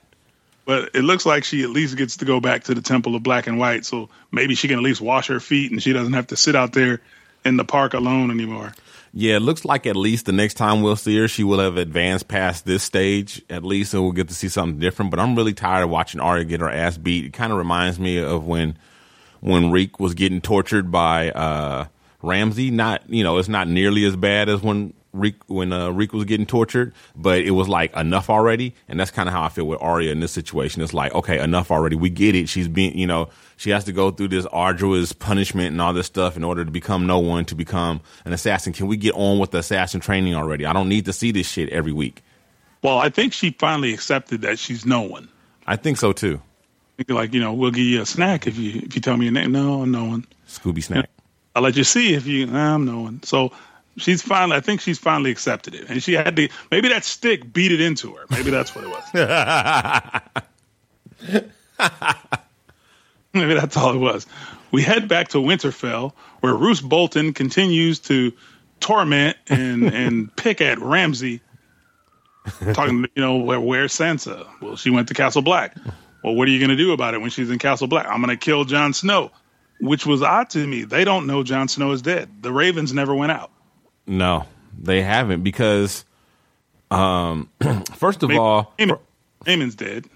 But 0.64 0.90
it 0.94 1.02
looks 1.02 1.24
like 1.24 1.44
she 1.44 1.62
at 1.62 1.70
least 1.70 1.96
gets 1.96 2.18
to 2.18 2.26
go 2.26 2.40
back 2.40 2.64
to 2.64 2.74
the 2.74 2.83
Temple 2.83 3.16
of 3.16 3.22
Black 3.22 3.46
and 3.46 3.59
White, 3.59 3.87
so 3.87 4.11
maybe 4.31 4.54
she 4.54 4.68
can 4.68 4.76
at 4.76 4.83
least 4.83 5.00
wash 5.00 5.28
her 5.28 5.40
feet 5.40 5.72
and 5.72 5.83
she 5.83 5.92
doesn't 5.92 6.12
have 6.12 6.28
to 6.28 6.37
sit 6.37 6.54
out 6.54 6.72
there 6.74 7.00
in 7.44 7.57
the 7.57 7.64
park 7.64 7.94
alone 7.94 8.31
anymore. 8.31 8.72
Yeah, 9.12 9.37
it 9.37 9.40
looks 9.40 9.64
like 9.64 9.87
at 9.87 9.97
least 9.97 10.27
the 10.27 10.33
next 10.33 10.55
time 10.55 10.83
we'll 10.83 10.97
see 10.97 11.16
her, 11.18 11.29
she 11.29 11.44
will 11.44 11.59
have 11.59 11.77
advanced 11.77 12.29
past 12.29 12.66
this 12.66 12.83
stage 12.83 13.42
at 13.49 13.64
least, 13.64 13.94
and 13.94 14.03
we'll 14.03 14.12
get 14.12 14.29
to 14.29 14.35
see 14.35 14.49
something 14.49 14.79
different. 14.79 15.11
But 15.11 15.21
I'm 15.21 15.35
really 15.35 15.55
tired 15.55 15.85
of 15.85 15.90
watching 15.90 16.21
Arya 16.21 16.44
get 16.44 16.61
her 16.61 16.71
ass 16.71 16.99
beat. 16.99 17.25
It 17.25 17.33
kind 17.33 17.53
of 17.53 17.59
reminds 17.59 17.99
me 17.99 18.18
of 18.18 18.47
when 18.47 18.77
when 19.40 19.71
Reek 19.71 19.99
was 19.99 20.14
getting 20.14 20.40
tortured 20.40 20.90
by 20.90 21.31
uh, 21.31 21.87
Ramsay. 22.23 22.71
Not 22.71 23.09
you 23.09 23.25
know, 23.25 23.38
it's 23.38 23.49
not 23.49 23.68
nearly 23.68 24.05
as 24.05 24.16
bad 24.16 24.49
as 24.49 24.62
when 24.62 24.92
Reek 25.18 25.37
when 25.46 25.72
uh, 25.72 25.90
Reek 25.90 26.12
was 26.12 26.24
getting 26.24 26.46
tortured, 26.46 26.92
but 27.16 27.40
it 27.40 27.50
was 27.52 27.68
like 27.68 27.94
enough 27.96 28.31
already. 28.31 28.74
And 28.88 28.98
that's 28.98 29.11
kind 29.11 29.28
of 29.28 29.35
how 29.35 29.42
I 29.42 29.48
feel 29.48 29.66
with 29.66 29.81
Arya 29.83 30.12
in 30.12 30.20
this 30.20 30.33
situation. 30.33 30.83
It's 30.83 30.94
like 30.94 31.14
okay, 31.14 31.42
enough 31.42 31.70
already. 31.70 31.96
We 31.96 32.11
get 32.11 32.35
it. 32.35 32.48
She's 32.48 32.68
being 32.68 32.96
you 32.96 33.07
know 33.07 33.28
she 33.57 33.70
has 33.70 33.85
to 33.85 33.92
go 33.92 34.11
through 34.11 34.28
this 34.28 34.46
arduous 34.46 35.12
punishment 35.12 35.68
and 35.68 35.83
all 35.83 35.92
this 35.92 36.07
stuff 36.07 36.37
in 36.37 36.44
order 36.44 36.64
to 36.64 36.70
become 36.70 37.07
no 37.07 37.18
one 37.18 37.44
to 37.46 37.54
become 37.54 38.00
an 38.24 38.33
assassin. 38.33 38.72
Can 38.72 38.87
we 38.87 38.96
get 38.96 39.14
on 39.14 39.38
with 39.38 39.50
the 39.50 39.59
assassin 39.59 40.00
training 40.00 40.35
already? 40.35 40.64
I 40.64 40.72
don't 40.72 40.88
need 40.88 41.07
to 41.07 41.12
see 41.12 41.33
this 41.33 41.48
shit 41.48 41.68
every 41.70 41.92
week. 41.92 42.22
Well, 42.83 42.98
I 42.98 43.09
think 43.09 43.33
she 43.33 43.50
finally 43.50 43.92
accepted 43.92 44.42
that 44.42 44.59
she's 44.59 44.87
no 44.87 45.02
one. 45.02 45.28
I 45.66 45.76
think 45.76 45.98
so 45.98 46.12
too. 46.12 46.40
Like, 47.09 47.33
you 47.33 47.40
know, 47.40 47.52
we'll 47.52 47.70
give 47.70 47.85
you 47.85 48.02
a 48.02 48.07
snack 48.07 48.46
if 48.46 48.59
you 48.59 48.81
if 48.85 48.94
you 48.94 49.00
tell 49.00 49.16
me 49.16 49.26
your 49.26 49.33
name. 49.33 49.52
No, 49.52 49.83
I'm 49.83 49.90
no 49.90 50.04
one. 50.04 50.26
Scooby 50.48 50.83
Snack. 50.83 51.09
I'll 51.54 51.62
let 51.62 51.76
you 51.76 51.85
see 51.85 52.14
if 52.14 52.26
you. 52.26 52.48
I'm 52.52 52.85
no 52.85 53.00
one. 53.00 53.22
So 53.22 53.52
she's 53.98 54.22
finally. 54.22 54.56
I 54.56 54.61
think 54.61 54.80
she's 54.80 54.98
finally 54.98 55.30
accepted 55.30 55.74
it, 55.74 55.88
and 55.88 56.02
she 56.02 56.14
had 56.14 56.37
to. 56.37 56.48
Maybe 56.70 56.88
that 56.88 57.04
stick 57.04 57.52
beat 57.52 57.72
it 57.72 57.80
into 57.80 58.14
her. 58.14 58.24
Maybe 58.30 58.50
that's 58.50 58.74
what 58.74 58.84
it 58.84 58.90
was. 58.90 59.04
maybe 63.34 63.54
that's 63.54 63.76
all 63.76 63.94
it 63.94 63.98
was. 63.98 64.26
We 64.70 64.82
head 64.82 65.08
back 65.08 65.28
to 65.28 65.38
Winterfell, 65.38 66.12
where 66.40 66.54
Roose 66.54 66.80
Bolton 66.80 67.32
continues 67.32 68.00
to 68.00 68.32
torment 68.80 69.37
and 69.48 69.84
and 69.94 70.34
pick 70.37 70.61
at 70.61 70.78
Ramsay. 70.78 71.40
Talking, 72.72 73.06
you 73.14 73.22
know, 73.22 73.37
where 73.37 73.61
where's 73.61 73.92
Sansa? 73.92 74.46
Well, 74.62 74.76
she 74.76 74.88
went 74.88 75.08
to 75.08 75.14
Castle 75.14 75.42
Black. 75.42 75.76
Well, 76.24 76.34
what 76.34 76.48
are 76.48 76.50
you 76.50 76.58
going 76.58 76.70
to 76.70 76.76
do 76.76 76.92
about 76.92 77.14
it 77.14 77.20
when 77.20 77.30
she's 77.30 77.50
in 77.50 77.58
Castle 77.58 77.88
Black? 77.88 78.06
I'm 78.08 78.22
going 78.22 78.37
to 78.37 78.42
kill 78.42 78.64
Jon 78.64 78.94
Snow, 78.94 79.30
which 79.80 80.06
was 80.06 80.22
odd 80.22 80.50
to 80.50 80.66
me. 80.66 80.84
They 80.84 81.04
don't 81.04 81.26
know 81.26 81.42
Jon 81.42 81.68
Snow 81.68 81.92
is 81.92 82.00
dead. 82.00 82.42
The 82.42 82.52
Ravens 82.52 82.92
never 82.92 83.14
went 83.14 83.32
out. 83.32 83.50
No, 84.09 84.47
they 84.77 85.03
haven't 85.03 85.42
because, 85.42 86.05
um, 86.90 87.51
first 87.94 88.23
of 88.23 88.31
all, 88.31 88.73
Aemon, 88.79 88.99
Aemon's 89.47 89.75
dead. 89.75 90.07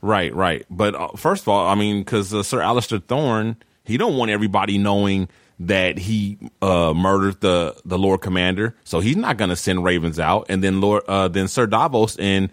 Right, 0.00 0.34
right. 0.34 0.64
But 0.70 0.94
uh, 0.94 1.08
first 1.16 1.42
of 1.42 1.48
all, 1.48 1.66
I 1.66 1.74
mean, 1.74 2.00
because 2.00 2.32
uh, 2.32 2.42
Sir 2.42 2.60
Alistair 2.60 3.00
Thorne, 3.00 3.56
he 3.84 3.96
don't 3.96 4.16
want 4.16 4.30
everybody 4.30 4.78
knowing 4.78 5.28
that 5.60 5.98
he 5.98 6.38
uh, 6.62 6.92
murdered 6.94 7.40
the 7.40 7.76
the 7.84 7.98
Lord 7.98 8.20
Commander, 8.20 8.76
so 8.84 9.00
he's 9.00 9.16
not 9.16 9.36
going 9.36 9.50
to 9.50 9.56
send 9.56 9.84
Ravens 9.84 10.20
out. 10.20 10.46
And 10.48 10.62
then 10.62 10.80
Lord, 10.80 11.02
uh, 11.08 11.28
then 11.28 11.48
Sir 11.48 11.66
Davos 11.66 12.16
and 12.16 12.50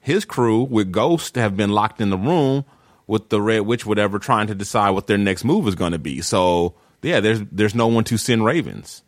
his 0.00 0.24
crew 0.24 0.62
with 0.62 0.92
Ghost 0.92 1.36
have 1.36 1.56
been 1.56 1.70
locked 1.70 2.00
in 2.00 2.10
the 2.10 2.18
room 2.18 2.64
with 3.06 3.28
the 3.28 3.40
Red 3.40 3.60
Witch, 3.62 3.84
whatever, 3.86 4.18
trying 4.18 4.46
to 4.48 4.54
decide 4.54 4.90
what 4.90 5.06
their 5.06 5.18
next 5.18 5.44
move 5.44 5.66
is 5.68 5.74
going 5.74 5.92
to 5.92 5.98
be. 5.98 6.20
So 6.20 6.74
yeah, 7.02 7.20
there's 7.20 7.40
there's 7.52 7.74
no 7.74 7.86
one 7.86 8.04
to 8.04 8.16
send 8.16 8.44
Ravens. 8.44 9.02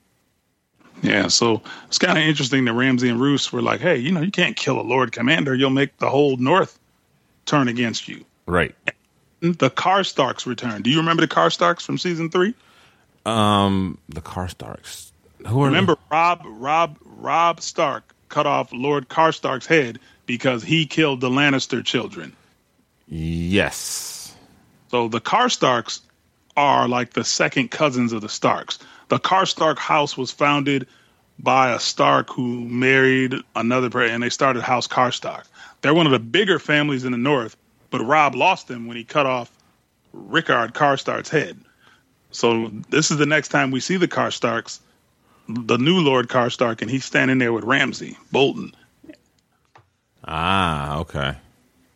Yeah, 1.03 1.29
so 1.29 1.63
it's 1.89 1.99
kind 1.99 2.17
of 2.17 2.25
interesting 2.25 2.65
that 2.65 2.73
Ramsay 2.73 3.09
and 3.09 3.21
Roose 3.21 3.53
were 3.53 3.61
like, 3.61 3.81
"Hey, 3.81 3.97
you 3.97 4.13
know, 4.13 4.21
you 4.21 4.31
can't 4.31 4.57
kill 4.57 4.81
a 4.81 4.83
Lord 4.83 5.13
Commander; 5.13 5.55
you'll 5.55 5.71
make 5.71 5.99
the 5.99 6.09
whole 6.09 6.37
North 6.37 6.79
turn 7.45 7.69
against 7.69 8.09
you." 8.09 8.25
Right. 8.47 8.75
The 9.41 9.71
Karstarks 9.71 10.47
return. 10.47 10.83
Do 10.83 10.91
you 10.91 10.99
remember 10.99 11.23
the 11.23 11.29
Karstarks 11.29 11.83
from 11.83 11.99
season 11.99 12.31
three? 12.31 12.55
Um, 13.27 13.99
the 14.09 14.21
Karstarks. 14.21 15.11
Who 15.47 15.63
are 15.63 15.67
Remember 15.67 15.97
Robb 16.11 16.43
Robb 16.45 16.99
Robb 17.05 17.61
Stark 17.61 18.15
cut 18.29 18.47
off 18.47 18.73
Lord 18.73 19.09
Karstark's 19.09 19.67
head 19.67 19.99
because 20.27 20.63
he 20.63 20.87
killed 20.87 21.21
the 21.21 21.29
Lannister 21.29 21.85
children. 21.85 22.35
Yes. 23.09 24.35
So 24.91 25.09
the 25.09 25.21
Karstarks 25.21 26.01
are 26.57 26.87
like 26.87 27.13
the 27.13 27.25
second 27.25 27.71
cousins 27.71 28.13
of 28.13 28.21
the 28.21 28.29
Starks. 28.29 28.79
The 29.13 29.21
Karstark 29.21 29.77
house 29.77 30.17
was 30.17 30.31
founded 30.31 30.87
by 31.39 31.73
a 31.73 31.79
Stark 31.79 32.31
who 32.31 32.65
married 32.65 33.35
another 33.55 33.91
person, 33.91 34.15
and 34.15 34.23
they 34.23 34.31
started 34.31 34.63
House 34.63 34.89
Karstark. 34.89 35.45
They're 35.83 35.93
one 35.93 36.07
of 36.07 36.13
the 36.13 36.19
bigger 36.19 36.59
families 36.59 37.05
in 37.05 37.13
the 37.13 37.19
North, 37.19 37.55
but 37.91 38.01
Robb 38.01 38.35
lost 38.35 38.69
them 38.69 38.87
when 38.87 38.97
he 38.97 39.05
cut 39.05 39.27
off 39.27 39.53
Rickard 40.15 40.73
Karstark's 40.73 41.29
head. 41.29 41.61
So 42.31 42.69
this 42.89 43.11
is 43.11 43.19
the 43.19 43.27
next 43.27 43.49
time 43.49 43.71
we 43.71 43.81
see 43.81 43.99
the 43.99 44.09
Karstarks, 44.09 44.79
the 45.47 45.77
new 45.77 46.01
Lord 46.01 46.31
Karstark, 46.31 46.81
and 46.81 46.91
he's 46.91 47.05
standing 47.05 47.37
there 47.37 47.53
with 47.53 47.65
Ramsay 47.65 48.17
Bolton. 48.33 48.73
Ah, 50.25 51.01
okay. 51.01 51.35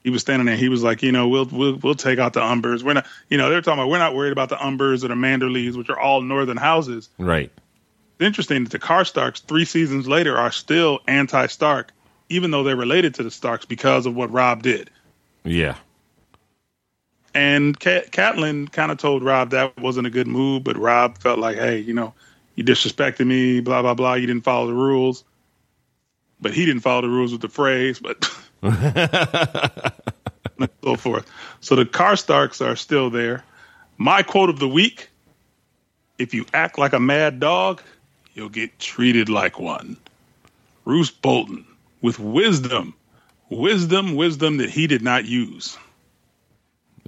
He 0.06 0.10
was 0.10 0.20
standing 0.20 0.46
there. 0.46 0.56
He 0.56 0.68
was 0.68 0.84
like, 0.84 1.02
you 1.02 1.10
know, 1.10 1.26
we'll 1.26 1.46
we'll 1.46 1.74
we'll 1.74 1.96
take 1.96 2.20
out 2.20 2.32
the 2.32 2.40
Umbers. 2.40 2.84
We're 2.84 2.92
not, 2.92 3.06
you 3.28 3.38
know, 3.38 3.50
they're 3.50 3.60
talking 3.60 3.80
about 3.80 3.90
we're 3.90 3.98
not 3.98 4.14
worried 4.14 4.30
about 4.30 4.50
the 4.50 4.54
Umbers 4.54 5.02
or 5.02 5.08
the 5.08 5.14
Manderleys, 5.14 5.76
which 5.76 5.90
are 5.90 5.98
all 5.98 6.22
northern 6.22 6.56
houses. 6.56 7.08
Right. 7.18 7.50
It's 7.50 8.24
interesting 8.24 8.62
that 8.62 8.70
the 8.70 8.78
Karstarks 8.78 9.42
three 9.42 9.64
seasons 9.64 10.06
later 10.06 10.36
are 10.36 10.52
still 10.52 11.00
anti-Stark, 11.08 11.90
even 12.28 12.52
though 12.52 12.62
they're 12.62 12.76
related 12.76 13.14
to 13.14 13.24
the 13.24 13.32
Starks 13.32 13.64
because 13.64 14.06
of 14.06 14.14
what 14.14 14.30
Robb 14.30 14.62
did. 14.62 14.90
Yeah. 15.42 15.74
And 17.34 17.76
Cat- 17.76 18.12
Catelyn 18.12 18.70
kind 18.70 18.92
of 18.92 18.98
told 18.98 19.24
Robb 19.24 19.50
that 19.50 19.76
wasn't 19.76 20.06
a 20.06 20.10
good 20.10 20.28
move, 20.28 20.62
but 20.62 20.78
Robb 20.78 21.18
felt 21.18 21.40
like, 21.40 21.56
hey, 21.56 21.78
you 21.78 21.94
know, 21.94 22.14
you 22.54 22.62
disrespected 22.62 23.26
me, 23.26 23.58
blah 23.58 23.82
blah 23.82 23.94
blah. 23.94 24.14
You 24.14 24.28
didn't 24.28 24.44
follow 24.44 24.68
the 24.68 24.72
rules, 24.72 25.24
but 26.40 26.54
he 26.54 26.64
didn't 26.64 26.82
follow 26.82 27.00
the 27.00 27.08
rules 27.08 27.32
with 27.32 27.40
the 27.40 27.48
Freys, 27.48 28.00
but 28.00 28.24
so 30.82 30.96
forth. 30.96 31.30
So 31.60 31.76
the 31.76 31.84
Karstarks 31.84 32.64
are 32.64 32.76
still 32.76 33.10
there. 33.10 33.44
My 33.98 34.22
quote 34.22 34.50
of 34.50 34.58
the 34.58 34.68
week: 34.68 35.08
If 36.18 36.34
you 36.34 36.46
act 36.54 36.78
like 36.78 36.92
a 36.92 37.00
mad 37.00 37.40
dog, 37.40 37.82
you'll 38.34 38.48
get 38.48 38.78
treated 38.78 39.28
like 39.28 39.58
one. 39.58 39.96
Roose 40.84 41.10
Bolton 41.10 41.64
with 42.00 42.18
wisdom, 42.18 42.94
wisdom, 43.50 44.14
wisdom 44.14 44.58
that 44.58 44.70
he 44.70 44.86
did 44.86 45.02
not 45.02 45.24
use. 45.24 45.76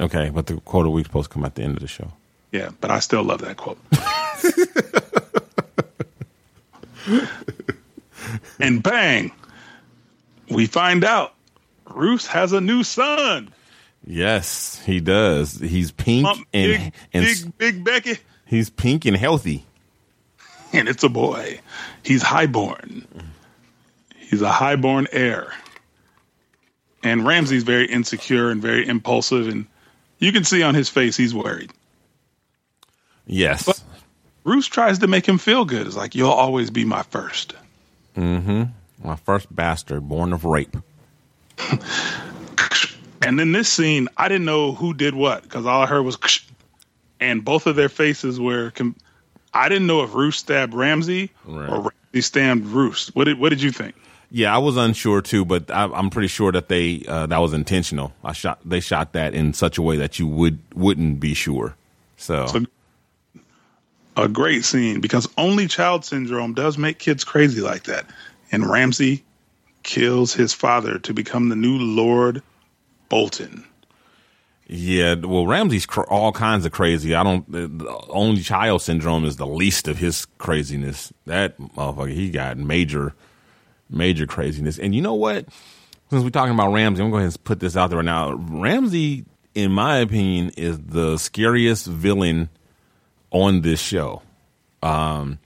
Okay, 0.01 0.31
but 0.31 0.47
the 0.47 0.61
quote 0.61 0.83
of 0.83 0.87
the 0.87 0.91
week's 0.91 1.09
supposed 1.09 1.31
to 1.31 1.35
come 1.35 1.45
at 1.45 1.55
the 1.55 1.63
end 1.63 1.77
of 1.77 1.81
the 1.81 1.89
show. 1.89 2.13
Yeah, 2.53 2.71
but 2.81 2.91
I 2.91 3.01
still 3.01 3.23
love 3.23 3.41
that 3.43 3.57
quote. 3.57 3.79
and 8.61 8.83
bang, 8.83 9.33
we 10.51 10.67
find 10.67 11.05
out 11.05 11.35
Roose 11.91 12.27
has 12.27 12.53
a 12.53 12.61
new 12.61 12.83
son. 12.85 13.53
Yes, 14.07 14.81
he 14.85 15.01
does. 15.01 15.59
He's 15.59 15.91
pink 15.91 16.25
Plump, 16.25 16.47
and 16.55 16.73
big, 16.73 16.93
and 17.13 17.25
big, 17.25 17.59
big 17.59 17.85
Becky. 17.85 18.19
he's 18.47 18.71
pink 18.71 19.05
and 19.05 19.17
healthy. 19.17 19.65
And 20.73 20.89
it's 20.89 21.03
a 21.03 21.09
boy. 21.09 21.61
He's 22.05 22.23
highborn. 22.23 23.07
He's 24.17 24.43
a 24.43 24.51
highborn 24.51 25.09
heir. 25.13 25.53
And 27.03 27.27
Ramsay's 27.27 27.63
very 27.63 27.87
insecure 27.87 28.51
and 28.51 28.61
very 28.61 28.87
impulsive. 28.87 29.49
And 29.49 29.67
you 30.19 30.31
can 30.33 30.45
see 30.45 30.63
on 30.63 30.75
his 30.75 30.89
face 30.89 31.17
he's 31.17 31.35
worried. 31.35 31.73
Yes. 33.27 33.65
But- 33.65 33.81
Roose 34.45 34.67
tries 34.67 35.01
to 35.01 35.07
make 35.07 35.27
him 35.27 35.37
feel 35.37 35.65
good. 35.67 35.87
It's 35.87 35.97
like, 35.97 36.15
you'll 36.15 36.31
always 36.31 36.71
be 36.71 36.85
my 36.85 37.03
first. 37.03 37.55
Mm-hmm. 38.17 38.65
My 39.07 39.17
first 39.17 39.55
bastard 39.55 40.09
born 40.09 40.33
of 40.33 40.45
rape. 40.45 40.77
And 43.21 43.41
in 43.41 43.51
this 43.53 43.71
scene, 43.71 44.09
I 44.17 44.29
didn't 44.29 44.45
know 44.45 44.73
who 44.73 44.95
did 44.95 45.13
what 45.15 45.43
because 45.43 45.67
all 45.67 45.83
I 45.83 45.87
heard 45.87 46.03
was, 46.03 46.17
and 47.21 47.45
both 47.45 47.67
of 47.67 47.75
their 47.75 47.89
faces 47.89 48.39
were. 48.39 48.71
Com- 48.71 48.95
I 49.53 49.69
didn't 49.69 49.89
know 49.89 50.03
if 50.05 50.15
Roose 50.15 50.37
stabbed 50.37 50.73
Ramsay 50.73 51.31
Right. 51.45 51.69
or 51.69 51.81
Ramsay 52.15 52.21
stabbed 52.21 52.67
Roose. 52.67 53.09
What 53.15 53.25
did 53.25 53.39
What 53.41 53.49
did 53.51 53.61
you 53.61 53.73
think? 53.73 53.97
Yeah, 54.31 54.55
I 54.55 54.59
was 54.59 54.77
unsure 54.77 55.21
too, 55.21 55.45
but 55.45 55.69
I, 55.71 55.85
I'm 55.87 56.11
pretty 56.11 56.29
sure 56.29 56.53
that 56.53 56.69
they 56.69 57.05
uh, 57.09 57.27
that 57.27 57.39
was 57.39 57.53
intentional. 57.53 58.13
I 58.23 58.33
shot 58.33 58.61
they 58.65 58.81
shot 58.81 59.13
that 59.15 59.35
in 59.35 59.53
such 59.53 59.79
a 59.79 59.83
way 59.83 59.97
that 59.97 60.19
you 60.21 60.27
would 60.29 60.61
wouldn't 60.75 61.19
be 61.19 61.35
sure. 61.35 61.75
So, 62.19 62.47
So- 62.47 62.65
A 64.17 64.29
great 64.29 64.65
scene 64.65 65.01
because 65.01 65.29
only 65.37 65.67
child 65.67 66.05
syndrome 66.05 66.55
does 66.55 66.79
make 66.79 66.99
kids 67.01 67.25
crazy 67.25 67.61
like 67.61 67.83
that. 67.85 68.07
And 68.53 68.65
Ramsay 68.65 69.25
kills 69.89 70.35
his 70.35 70.53
father 70.53 70.99
to 70.99 71.15
become 71.15 71.49
the 71.49 71.57
new 71.57 71.79
Lord 71.79 72.43
Bolton. 73.09 73.65
yeah, 74.67 75.15
well, 75.15 75.47
Ramsay's 75.47 75.87
cr- 75.87 76.03
all 76.03 76.31
kinds 76.31 76.67
of 76.67 76.73
crazy. 76.73 77.15
I 77.15 77.23
don't. 77.23 77.51
The, 77.51 77.89
only 78.11 78.43
child 78.43 78.83
syndrome 78.83 79.25
is 79.25 79.37
the 79.37 79.47
least 79.47 79.89
of 79.89 79.97
his 79.97 80.27
craziness. 80.37 81.11
That 81.25 81.59
motherfucker, 81.59 82.13
he 82.13 82.31
got 82.31 82.59
major, 82.59 83.15
major 83.89 84.27
craziness. 84.27 84.79
And 84.79 84.95
you 84.95 85.01
know 85.01 85.15
what? 85.15 85.47
Since 86.11 86.23
we're 86.23 86.31
talking 86.31 86.53
about 86.53 86.75
Ramsay, 86.75 87.03
I'm 87.03 87.11
going 87.11 87.13
to 87.13 87.15
go 87.15 87.19
ahead 87.19 87.33
and 87.33 87.45
put 87.45 87.61
this 87.61 87.75
out 87.75 87.89
there 87.89 87.99
right 87.99 88.05
now. 88.05 88.35
Ramsay, 88.35 89.25
in 89.55 89.73
my 89.73 89.99
opinion, 89.99 90.51
is 90.59 90.79
the 90.79 91.17
scariest 91.17 91.87
villain 91.87 92.51
on 93.31 93.63
this 93.63 93.81
show. 93.81 94.21
Um, 94.83 95.39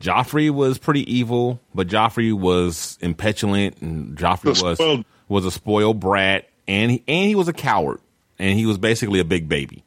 Joffrey 0.00 0.50
was 0.50 0.78
pretty 0.78 1.10
evil, 1.12 1.60
but 1.74 1.88
Joffrey 1.88 2.32
was 2.32 2.98
impetulant, 3.00 3.80
and 3.80 4.16
Joffrey 4.16 4.60
was 4.62 4.76
spoiled- 4.78 5.04
was 5.28 5.44
a 5.44 5.50
spoiled 5.50 6.00
brat, 6.00 6.48
and 6.68 6.90
he, 6.90 7.02
and 7.08 7.28
he 7.28 7.34
was 7.34 7.48
a 7.48 7.52
coward, 7.52 8.00
and 8.38 8.58
he 8.58 8.66
was 8.66 8.78
basically 8.78 9.20
a 9.20 9.24
big 9.24 9.48
baby. 9.48 9.82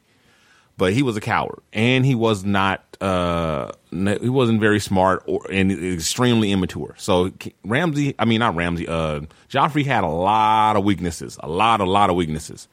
But 0.76 0.92
he 0.94 1.02
was 1.02 1.16
a 1.16 1.20
coward, 1.20 1.60
and 1.72 2.04
he 2.06 2.14
was 2.14 2.44
not. 2.44 2.82
Uh, 3.00 3.72
he 3.90 4.28
wasn't 4.28 4.60
very 4.60 4.80
smart 4.80 5.22
or 5.26 5.40
and 5.50 5.70
extremely 5.72 6.52
immature. 6.52 6.94
So 6.98 7.32
Ramsay, 7.64 8.14
I 8.18 8.24
mean 8.24 8.40
not 8.40 8.56
Ramsay. 8.56 8.88
Uh, 8.88 9.20
Joffrey 9.50 9.84
had 9.84 10.04
a 10.04 10.08
lot 10.08 10.76
of 10.76 10.84
weaknesses, 10.84 11.38
a 11.42 11.48
lot, 11.48 11.80
a 11.80 11.84
lot 11.84 12.10
of 12.10 12.16
weaknesses. 12.16 12.66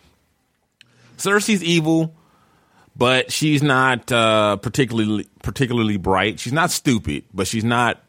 Cersei's 1.17 1.63
evil, 1.63 2.15
but 2.97 3.31
she's 3.31 3.61
not 3.61 4.11
uh, 4.11 4.57
particularly 4.57 5.27
particularly 5.43 5.97
bright. 5.97 6.39
She's 6.39 6.53
not 6.53 6.71
stupid, 6.71 7.25
but 7.33 7.47
she's 7.47 7.63
not 7.63 8.01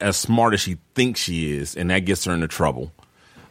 as 0.00 0.16
smart 0.16 0.52
as 0.54 0.60
she 0.60 0.78
thinks 0.94 1.20
she 1.20 1.52
is, 1.56 1.76
and 1.76 1.90
that 1.90 2.00
gets 2.00 2.24
her 2.24 2.32
into 2.32 2.48
trouble. 2.48 2.92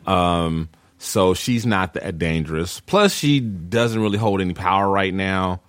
Um, 0.05 0.67
so 0.97 1.33
she's 1.33 1.65
not 1.65 1.93
that 1.93 2.17
dangerous. 2.17 2.79
Plus, 2.81 3.13
she 3.13 3.39
doesn't 3.39 4.01
really 4.01 4.17
hold 4.17 4.41
any 4.41 4.53
power 4.53 4.89
right 4.89 5.13
now. 5.13 5.61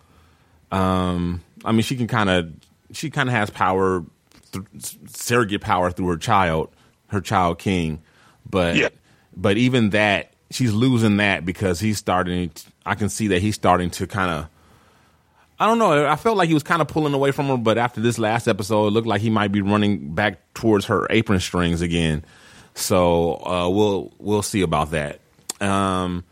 Um, 0.71 1.43
I 1.65 1.73
mean, 1.73 1.83
she 1.83 1.97
can 1.97 2.07
kind 2.09 2.29
of 2.31 2.53
she 2.93 3.11
kind 3.11 3.29
of 3.29 3.35
has 3.35 3.51
power, 3.51 4.05
th- 4.53 4.97
surrogate 5.09 5.61
power 5.61 5.91
through 5.91 6.09
her 6.09 6.17
child, 6.17 6.71
her 7.09 7.21
child 7.21 7.59
king, 7.59 8.03
but 8.49 8.77
Yeah. 8.77 8.89
but 9.37 9.57
even 9.57 9.91
that 9.91 10.33
she's 10.51 10.73
losing 10.73 11.19
that 11.19 11.45
because 11.45 11.79
he's 11.81 11.99
starting. 11.99 12.51
I 12.85 12.95
can 12.97 13.09
see 13.09 13.29
that 13.29 13.41
he's 13.41 13.55
starting 13.55 13.91
to 13.91 14.07
kind 14.07 14.31
of. 14.31 14.49
I 15.63 15.67
don't 15.67 15.79
know. 15.79 16.09
I 16.09 16.17
felt 16.17 16.37
like 16.37 16.49
he 16.49 16.55
was 16.55 16.65
kind 16.65 16.83
of 16.83 16.89
pulling 16.89 17.15
away 17.15 17.31
from 17.31 17.47
her, 17.47 17.57
but 17.57 17.79
after 17.79 18.01
this 18.01 18.19
last 18.19 18.49
episode, 18.49 18.89
it 18.89 18.91
looked 18.91 19.07
like 19.07 19.21
he 19.21 19.31
might 19.31 19.53
be 19.53 19.61
running 19.61 20.13
back 20.13 20.53
towards 20.55 20.87
her 20.87 21.07
apron 21.09 21.39
strings 21.39 21.83
again. 21.83 22.25
So 22.75 23.37
uh, 23.47 23.69
we'll 23.69 24.13
we'll 24.19 24.43
see 24.43 24.63
about 24.63 24.91
that. 24.91 25.21
Um, 25.61 26.25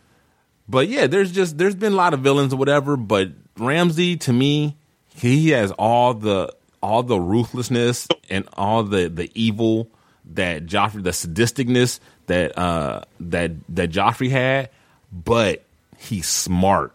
but 0.67 0.89
yeah, 0.89 1.07
there's 1.07 1.31
just 1.31 1.57
there's 1.57 1.75
been 1.75 1.93
a 1.93 1.95
lot 1.95 2.13
of 2.13 2.19
villains 2.19 2.53
or 2.53 2.57
whatever, 2.57 2.97
but 2.97 3.29
Ramsay 3.57 4.17
to 4.17 4.33
me, 4.33 4.75
he 5.15 5.51
has 5.51 5.71
all 5.71 6.13
the 6.13 6.53
all 6.83 7.01
the 7.01 7.17
ruthlessness 7.17 8.09
and 8.29 8.45
all 8.57 8.83
the 8.83 9.07
the 9.07 9.31
evil 9.33 9.87
that 10.33 10.65
Joffrey, 10.65 11.03
the 11.03 11.11
sadisticness 11.11 12.01
that 12.27 12.57
uh 12.57 13.03
that 13.21 13.51
that 13.69 13.91
Joffrey 13.91 14.29
had, 14.29 14.71
but 15.09 15.63
he's 15.97 16.27
smart. 16.27 16.93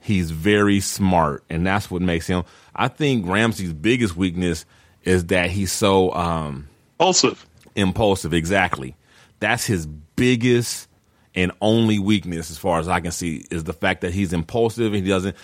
He's 0.00 0.30
very 0.30 0.80
smart, 0.80 1.44
and 1.50 1.66
that's 1.66 1.90
what 1.90 2.02
makes 2.02 2.26
him. 2.26 2.44
I 2.74 2.88
think 2.88 3.26
Ramsay's 3.26 3.72
biggest 3.72 4.16
weakness 4.16 4.64
is 5.02 5.26
that 5.26 5.50
he's 5.50 5.72
so 5.72 6.12
um 6.12 6.68
Impulsive. 6.98 7.46
impulsive 7.74 8.34
exactly 8.34 8.94
that's 9.40 9.64
his 9.64 9.86
biggest 9.86 10.86
and 11.34 11.52
only 11.60 11.98
weakness, 11.98 12.50
as 12.50 12.58
far 12.58 12.78
as 12.78 12.88
I 12.88 13.00
can 13.00 13.10
see, 13.10 13.44
is 13.50 13.64
the 13.64 13.72
fact 13.72 14.02
that 14.02 14.12
he's 14.12 14.32
impulsive 14.32 14.92
and 14.92 15.02
he 15.02 15.08
doesn't 15.08 15.36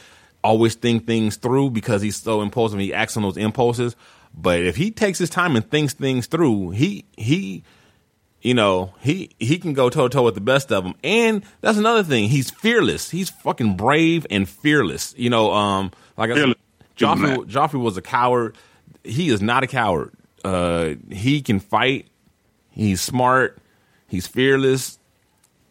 always 0.45 0.75
think 0.75 1.07
things 1.07 1.37
through 1.37 1.71
because 1.71 2.03
he's 2.03 2.17
so 2.17 2.43
impulsive. 2.43 2.79
He 2.79 2.93
acts 2.95 3.17
on 3.17 3.23
those 3.23 3.37
impulses. 3.37 3.97
But 4.35 4.61
if 4.61 4.77
he 4.77 4.91
takes 4.91 5.19
his 5.19 5.31
time 5.31 5.57
and 5.57 5.69
thinks 5.69 5.95
things 5.95 6.27
through, 6.27 6.71
he 6.71 7.05
he 7.17 7.65
you 8.47 8.55
know, 8.55 8.95
he 9.01 9.31
he 9.41 9.59
can 9.59 9.73
go 9.73 9.91
toe 9.91 10.07
to 10.07 10.15
toe 10.19 10.23
with 10.23 10.37
the 10.37 10.41
best 10.41 10.71
of 10.71 10.85
them. 10.85 10.95
And 11.03 11.43
that's 11.63 11.79
another 11.79 12.05
thing. 12.05 12.29
He's 12.29 12.49
fearless. 12.49 13.11
He's 13.11 13.29
fucking 13.29 13.77
brave 13.77 14.25
and 14.31 14.49
fearless. 14.49 15.13
You 15.17 15.31
know, 15.31 15.53
um, 15.53 15.91
like 16.17 16.31
I 16.31 16.37
said, 16.37 16.55
Joffrey, 16.97 17.45
Joffrey 17.47 17.81
was 17.81 17.97
a 17.97 18.03
coward. 18.03 18.57
He 19.03 19.31
is 19.31 19.43
not 19.43 19.65
a 19.65 19.67
coward. 19.67 20.13
Uh, 20.45 20.95
he 21.11 21.43
can 21.43 21.59
fight. 21.59 22.07
He's 22.71 23.01
smart. 23.01 23.59
He's 24.07 24.29
fearless. 24.29 25.01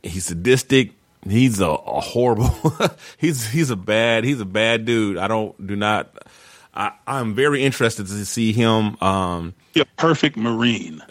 He's 0.04 0.26
sadistic. 0.26 0.92
He's 1.26 1.62
a, 1.62 1.68
a 1.70 2.02
horrible. 2.02 2.54
he's 3.18 3.50
he's 3.50 3.70
a 3.70 3.78
bad. 3.78 4.26
He's 4.26 4.42
a 4.42 4.46
bad 4.46 4.84
dude. 4.84 5.16
I 5.16 5.30
don't 5.30 5.66
do 5.66 5.78
not. 5.78 6.14
I, 6.74 6.92
I'm 7.08 7.36
very 7.36 7.64
interested 7.64 8.08
to 8.08 8.26
see 8.26 8.52
him. 8.52 9.02
Um, 9.02 9.54
a 9.76 9.86
perfect 9.98 10.38
Marine. 10.38 11.02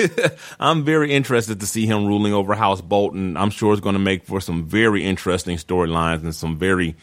I'm 0.60 0.84
very 0.84 1.12
interested 1.12 1.60
to 1.60 1.66
see 1.66 1.86
him 1.86 2.06
ruling 2.06 2.32
over 2.32 2.54
House 2.54 2.80
Bolton. 2.80 3.36
I'm 3.36 3.50
sure 3.50 3.72
it's 3.72 3.80
going 3.80 3.94
to 3.94 4.00
make 4.00 4.24
for 4.24 4.40
some 4.40 4.66
very 4.66 5.04
interesting 5.04 5.56
storylines 5.56 6.22
and 6.22 6.34
some 6.34 6.58
very. 6.58 6.96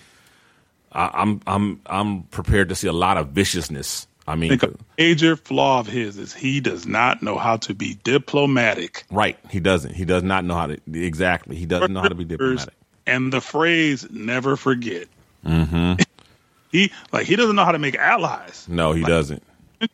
Uh, 0.91 1.09
I'm 1.13 1.41
I'm 1.47 1.81
I'm 1.85 2.23
prepared 2.23 2.69
to 2.69 2.75
see 2.75 2.87
a 2.87 2.93
lot 2.93 3.17
of 3.17 3.29
viciousness. 3.29 4.07
I 4.25 4.35
mean, 4.35 4.53
I 4.53 4.57
think 4.57 4.73
a 4.73 4.83
major 4.97 5.35
flaw 5.35 5.79
of 5.79 5.87
his 5.87 6.17
is 6.17 6.33
he 6.33 6.61
does 6.61 6.85
not 6.85 7.21
know 7.21 7.37
how 7.37 7.57
to 7.57 7.73
be 7.73 7.95
diplomatic. 8.03 9.03
Right, 9.11 9.37
he 9.49 9.59
doesn't. 9.59 9.93
He 9.95 10.05
does 10.05 10.23
not 10.23 10.45
know 10.45 10.55
how 10.55 10.67
to 10.67 10.79
exactly. 10.93 11.55
He 11.55 11.65
doesn't 11.65 11.91
know 11.91 12.01
how 12.01 12.09
to 12.09 12.15
be 12.15 12.23
diplomatic. 12.23 12.73
And 13.05 13.33
the 13.33 13.41
phrase 13.41 14.07
"never 14.09 14.55
forget." 14.55 15.07
Mm-hmm. 15.45 16.01
he 16.71 16.91
like 17.11 17.25
he 17.25 17.35
doesn't 17.35 17.55
know 17.55 17.65
how 17.65 17.73
to 17.73 17.79
make 17.79 17.95
allies. 17.95 18.65
No, 18.69 18.93
he 18.93 19.01
like, 19.01 19.09
doesn't 19.09 19.43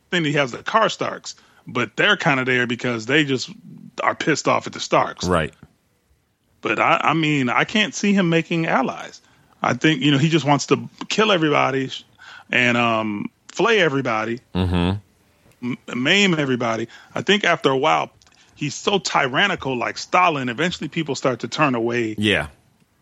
then 0.09 0.25
he 0.25 0.33
has 0.33 0.51
the 0.51 0.59
Karstarks, 0.59 1.35
but 1.67 1.95
they're 1.95 2.17
kind 2.17 2.39
of 2.39 2.45
there 2.45 2.67
because 2.67 3.05
they 3.05 3.23
just 3.23 3.49
are 4.01 4.15
pissed 4.15 4.47
off 4.47 4.67
at 4.67 4.73
the 4.73 4.79
Starks. 4.79 5.27
Right. 5.27 5.53
But 6.61 6.79
I, 6.79 6.99
I 7.03 7.13
mean, 7.13 7.49
I 7.49 7.63
can't 7.63 7.93
see 7.93 8.13
him 8.13 8.29
making 8.29 8.67
allies. 8.67 9.21
I 9.61 9.73
think 9.73 10.01
you 10.01 10.11
know 10.11 10.17
he 10.17 10.29
just 10.29 10.45
wants 10.45 10.67
to 10.67 10.89
kill 11.09 11.31
everybody 11.31 11.91
and 12.51 12.77
um, 12.77 13.29
flay 13.47 13.79
everybody, 13.79 14.39
mm-hmm. 14.53 14.97
m- 15.71 16.01
maim 16.01 16.33
everybody. 16.33 16.87
I 17.13 17.21
think 17.21 17.43
after 17.43 17.69
a 17.69 17.77
while, 17.77 18.11
he's 18.55 18.75
so 18.75 18.99
tyrannical, 18.99 19.77
like 19.77 19.97
Stalin. 19.97 20.49
Eventually, 20.49 20.87
people 20.87 21.15
start 21.15 21.41
to 21.41 21.47
turn 21.47 21.75
away. 21.75 22.15
Yeah, 22.17 22.47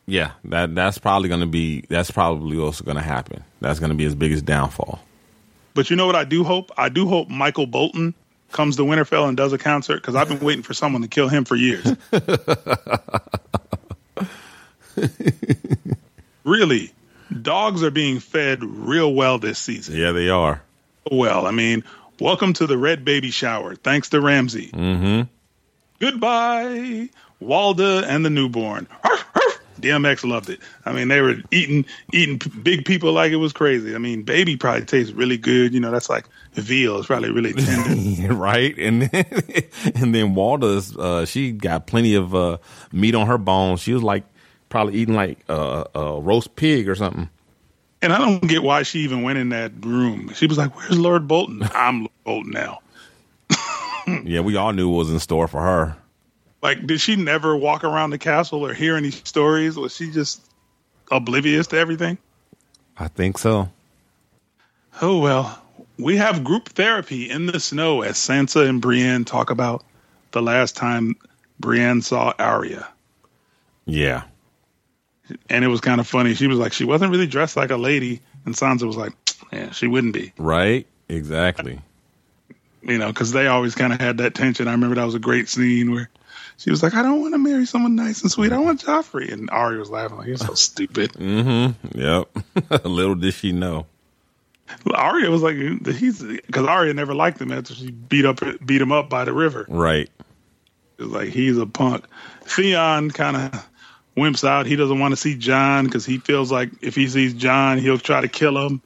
yeah. 0.06 0.32
That 0.46 0.74
that's 0.74 0.98
probably 0.98 1.30
going 1.30 1.41
to 1.41 1.48
be 1.48 1.82
that's 1.89 2.12
probably 2.12 2.58
also 2.58 2.84
going 2.84 2.98
to 2.98 3.04
happen. 3.04 3.43
That's 3.62 3.80
going 3.80 3.91
to 3.91 3.96
be 3.96 4.04
his 4.04 4.15
biggest 4.15 4.46
downfall. 4.46 5.00
But 5.78 5.92
you 5.92 5.96
know 5.96 6.08
what 6.08 6.16
I 6.16 6.24
do 6.24 6.44
hope? 6.44 6.72
I 6.76 6.90
do 6.90 7.08
hope 7.08 7.30
Michael 7.30 7.68
Bolton 7.68 8.16
comes 8.52 8.78
to 8.78 8.82
Winterfell 8.82 9.28
and 9.28 9.38
does 9.38 9.54
a 9.54 9.60
concert 9.60 9.98
because 9.98 10.16
I've 10.16 10.28
been 10.28 10.40
waiting 10.40 10.63
for 10.63 10.74
someone 10.74 11.04
to 11.04 11.08
kill 11.08 11.30
him 11.30 11.46
for 11.46 11.56
years. 11.56 11.86
really, 16.44 16.92
dogs 17.44 17.84
are 17.84 17.92
being 17.92 18.20
fed 18.20 18.63
real 18.63 19.13
well 19.13 19.38
this 19.38 19.60
season. 19.60 19.96
Yeah, 19.96 20.13
they 20.13 20.30
are. 20.30 20.63
Well, 21.12 21.46
I 21.46 21.52
mean, 21.52 21.84
welcome 22.20 22.54
to 22.54 22.66
the 22.66 22.76
red 22.76 23.06
baby 23.06 23.30
shower. 23.30 23.76
Thanks 23.76 24.10
to 24.10 24.20
Ramsay. 24.20 24.70
Mm-hmm. 24.70 25.22
Goodbye, 26.00 27.10
Walda 27.40 28.02
and 28.02 28.26
the 28.26 28.32
newborn. 28.32 28.88
DMX 29.82 30.28
loved 30.28 30.50
it. 30.50 30.60
I 30.86 30.92
mean, 30.92 31.08
they 31.08 31.22
were 31.22 31.36
eating 31.52 31.86
eating 32.13 32.42
big 32.63 32.86
people 32.86 33.12
like 33.13 33.32
it 33.32 33.38
was 33.38 33.54
crazy. 33.54 33.96
I 33.96 33.98
mean, 33.98 34.24
baby 34.24 34.58
probably 34.58 34.86
tastes 34.86 35.13
really 35.13 35.38
good. 35.38 35.74
You 35.74 35.80
know, 35.80 35.92
that's 35.92 36.10
like 36.10 36.26
veal. 36.54 36.98
It's 36.98 37.08
probably 37.08 37.32
really 37.32 37.54
tender, 37.54 38.34
right? 38.36 38.78
And 38.78 39.04
then, 39.04 39.26
and 39.96 40.16
then 40.16 40.36
Walda's 40.36 40.96
uh, 40.98 41.26
she 41.26 41.52
got 41.52 41.88
plenty 41.88 42.16
of 42.16 42.36
uh, 42.36 42.58
meat 42.92 43.16
on 43.16 43.28
her 43.28 43.38
bones. 43.38 43.82
She 43.82 43.94
was 43.94 44.04
like 44.04 44.24
probably 44.70 44.96
eating 44.96 45.16
like 45.16 45.40
uh, 45.50 45.86
a 45.96 46.20
roast 46.20 46.56
pig 46.56 46.90
or 46.90 46.96
something. 46.96 47.30
And 48.02 48.13
I 48.13 48.20
don't 48.20 48.48
get 48.48 48.62
why 48.62 48.84
she 48.84 49.00
even 49.00 49.24
went 49.24 49.40
in 49.40 49.50
that 49.50 49.72
room. 49.84 50.32
She 50.34 50.46
was 50.46 50.58
like, 50.58 50.76
"Where's 50.76 51.00
Lord 51.00 51.28
Bolton? 51.28 51.63
I'm 51.74 52.02
Lord 52.02 52.12
Bolton 52.24 52.52
now." 52.52 52.80
yeah, 54.24 54.42
we 54.42 54.56
all 54.56 54.72
knew 54.72 54.90
what 54.90 55.00
was 55.00 55.10
in 55.10 55.20
store 55.20 55.48
for 55.48 55.62
her. 55.62 55.98
Like, 56.62 56.86
did 56.88 57.00
she 57.00 57.15
never 57.15 57.56
walk 57.56 57.84
around 57.84 58.10
the 58.10 58.17
castle 58.17 58.65
or 58.65 58.74
hear 58.74 58.96
any 58.96 59.12
stories? 59.12 59.76
Was 59.76 59.96
she 59.96 60.12
just 60.12 60.41
oblivious 61.12 61.67
to 61.67 61.78
everything? 61.78 62.17
I 62.98 63.08
think 63.08 63.38
so. 63.38 63.70
Oh 65.02 65.20
well, 65.20 65.62
we 66.00 66.17
have 66.17 66.43
group 66.43 66.70
therapy 66.70 67.30
in 67.30 67.46
the 67.46 67.60
snow 67.60 68.02
as 68.02 68.15
Sansa 68.15 68.67
and 68.67 68.82
Brienne 68.82 69.26
talk 69.26 69.52
about 69.52 69.84
the 70.32 70.41
last 70.41 70.76
time 70.76 71.15
Brienne 71.60 72.02
saw 72.02 72.34
Arya. 72.39 72.88
Yeah. 73.86 74.24
And 75.50 75.63
it 75.63 75.67
was 75.67 75.82
kind 75.82 76.00
of 76.00 76.08
funny. 76.08 76.34
She 76.34 76.48
was 76.48 76.58
like, 76.58 76.74
she 76.74 76.86
wasn't 76.86 77.12
really 77.12 77.28
dressed 77.28 77.58
like 77.58 77.70
a 77.70 77.78
lady, 77.78 78.22
and 78.46 78.56
Sansa 78.56 78.84
was 78.84 78.98
like, 78.98 79.13
yeah, 79.52 79.72
she 79.72 79.88
wouldn't 79.88 80.13
be. 80.13 80.34
Right. 80.38 80.88
Exactly. 81.10 81.80
You 82.82 82.98
know, 82.98 83.08
because 83.08 83.32
they 83.32 83.48
always 83.48 83.76
kind 83.76 83.93
of 83.93 84.00
had 84.00 84.17
that 84.17 84.36
tension. 84.36 84.67
I 84.67 84.72
remember 84.72 84.96
that 84.96 85.06
was 85.06 85.15
a 85.15 85.20
great 85.20 85.50
scene 85.50 85.91
where 85.91 86.10
she 86.58 86.72
was 86.72 86.82
like, 86.82 86.96
I 86.96 87.04
don't 87.04 87.22
want 87.22 87.34
to 87.34 87.38
marry 87.38 87.65
someone 87.65 87.96
nice 87.96 88.22
and 88.24 88.32
sweet. 88.32 88.52
I 88.52 88.58
want 88.58 88.84
Joffrey. 88.84 89.32
And 89.32 89.50
Arya 89.50 89.80
was 89.80 89.89
laughing 89.89 90.17
like, 90.17 90.28
you're 90.28 90.38
so 90.38 90.54
stupid. 90.56 91.13
mm-hmm. 91.13 91.98
Yep. 91.98 92.86
Little 92.86 93.15
did 93.15 93.34
she 93.34 93.52
know. 93.52 93.86
Arya 94.93 95.30
was 95.30 95.41
like, 95.41 95.56
he's 95.56 96.22
because 96.22 96.65
Arya 96.65 96.93
never 96.93 97.13
liked 97.13 97.39
him 97.39 97.52
after 97.52 97.74
she 97.74 97.91
beat 97.91 98.26
up 98.26 98.41
beat 98.65 98.82
him 98.82 98.91
up 98.91 99.10
by 99.10 99.24
the 99.24 99.32
river. 99.32 99.65
Right. 99.70 100.10
It 100.98 101.04
was 101.04 101.12
like 101.12 101.30
he's 101.30 101.58
a 101.58 101.65
punk. 101.65 102.06
Theon 102.43 103.12
kind 103.12 103.38
of 103.38 103.70
wimps 104.17 104.46
out. 104.46 104.65
He 104.65 104.76
doesn't 104.76 105.00
want 105.00 105.13
to 105.13 105.15
see 105.15 105.36
Jon 105.38 105.86
because 105.86 106.06
he 106.06 106.17
feels 106.17 106.52
like 106.52 106.72
if 106.82 106.96
he 106.96 107.08
sees 107.08 107.34
Jon, 107.34 107.78
he'll 107.78 108.00
try 108.00 108.20
to 108.20 108.28
kill 108.28 108.58
him. 108.58 108.82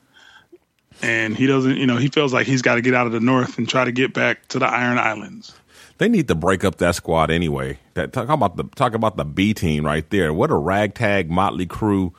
And 1.01 1.35
he 1.35 1.47
doesn't, 1.47 1.77
you 1.77 1.87
know, 1.87 1.97
he 1.97 2.09
feels 2.09 2.31
like 2.31 2.45
he's 2.45 2.61
got 2.61 2.75
to 2.75 2.81
get 2.81 2.93
out 2.93 3.07
of 3.07 3.13
the 3.13 3.19
north 3.19 3.57
and 3.57 3.67
try 3.67 3.85
to 3.85 3.91
get 3.91 4.13
back 4.13 4.47
to 4.49 4.59
the 4.59 4.67
Iron 4.67 4.99
Islands. 4.99 5.55
They 6.01 6.09
need 6.09 6.29
to 6.29 6.35
break 6.35 6.63
up 6.63 6.77
that 6.77 6.95
squad 6.95 7.29
anyway. 7.29 7.77
That 7.93 8.11
talk 8.11 8.27
about 8.27 8.57
the 8.57 8.63
talk 8.75 8.95
about 8.95 9.17
the 9.17 9.23
B 9.23 9.53
team 9.53 9.85
right 9.85 10.09
there. 10.09 10.33
What 10.33 10.49
a 10.49 10.55
ragtag 10.55 11.29
motley 11.29 11.67
crew. 11.67 12.15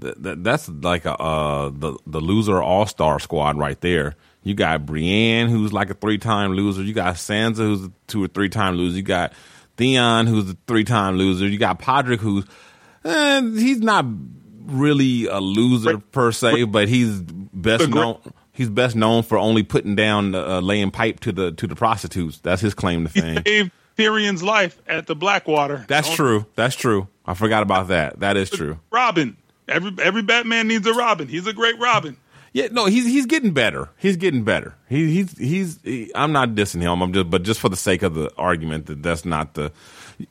That, 0.00 0.20
that, 0.24 0.42
that's 0.42 0.68
like 0.68 1.04
a 1.04 1.14
uh, 1.16 1.70
the 1.72 1.96
the 2.08 2.20
loser 2.20 2.60
all 2.60 2.86
star 2.86 3.20
squad 3.20 3.56
right 3.56 3.80
there. 3.80 4.16
You 4.42 4.54
got 4.54 4.84
Brienne, 4.84 5.46
who's 5.46 5.72
like 5.72 5.90
a 5.90 5.94
three 5.94 6.18
time 6.18 6.54
loser. 6.54 6.82
You 6.82 6.92
got 6.92 7.14
Sansa, 7.14 7.58
who's 7.58 7.84
a 7.84 7.92
two 8.08 8.24
or 8.24 8.26
three 8.26 8.48
time 8.48 8.74
loser. 8.74 8.96
You 8.96 9.04
got 9.04 9.32
Theon, 9.76 10.26
who's 10.26 10.50
a 10.50 10.56
three 10.66 10.82
time 10.82 11.16
loser. 11.16 11.46
You 11.46 11.56
got 11.56 11.78
Podrick, 11.78 12.18
who's 12.18 12.46
eh, 13.04 13.42
he's 13.42 13.78
not 13.78 14.06
really 14.64 15.26
a 15.26 15.38
loser 15.38 15.98
per 15.98 16.32
se, 16.32 16.64
but 16.64 16.88
he's 16.88 17.22
best 17.22 17.88
known 17.90 18.18
he's 18.60 18.68
best 18.68 18.94
known 18.94 19.22
for 19.22 19.38
only 19.38 19.62
putting 19.62 19.94
down 19.96 20.34
uh, 20.34 20.60
laying 20.60 20.90
pipe 20.90 21.20
to 21.20 21.32
the 21.32 21.52
to 21.52 21.66
the 21.66 21.74
prostitutes. 21.74 22.38
That's 22.40 22.60
his 22.60 22.74
claim 22.74 23.04
to 23.04 23.10
fame. 23.10 23.42
He 23.44 23.50
saved 23.50 23.70
Tyrion's 23.96 24.42
life 24.42 24.78
at 24.86 25.06
the 25.06 25.16
Blackwater. 25.16 25.86
That's 25.88 26.08
Don't 26.08 26.16
true. 26.16 26.46
That's 26.56 26.76
true. 26.76 27.08
I 27.24 27.32
forgot 27.32 27.62
about 27.62 27.88
that. 27.88 28.20
That 28.20 28.36
is 28.36 28.50
true. 28.50 28.78
Robin. 28.90 29.36
Every 29.66 29.92
every 30.02 30.22
Batman 30.22 30.68
needs 30.68 30.86
a 30.86 30.92
Robin. 30.92 31.26
He's 31.26 31.46
a 31.46 31.54
great 31.54 31.78
Robin. 31.78 32.18
Yeah, 32.52 32.68
no, 32.70 32.86
he's 32.86 33.06
he's 33.06 33.26
getting 33.26 33.52
better. 33.52 33.88
He's 33.96 34.16
getting 34.16 34.42
better. 34.42 34.74
He, 34.88 35.14
he's 35.14 35.38
he's. 35.38 35.78
He, 35.82 36.10
I'm 36.14 36.32
not 36.32 36.50
dissing 36.50 36.82
him. 36.82 37.00
I'm 37.00 37.12
just, 37.12 37.30
but 37.30 37.44
just 37.44 37.60
for 37.60 37.68
the 37.68 37.76
sake 37.76 38.02
of 38.02 38.14
the 38.14 38.30
argument 38.36 38.86
that 38.86 39.02
that's 39.02 39.24
not 39.24 39.54
the. 39.54 39.72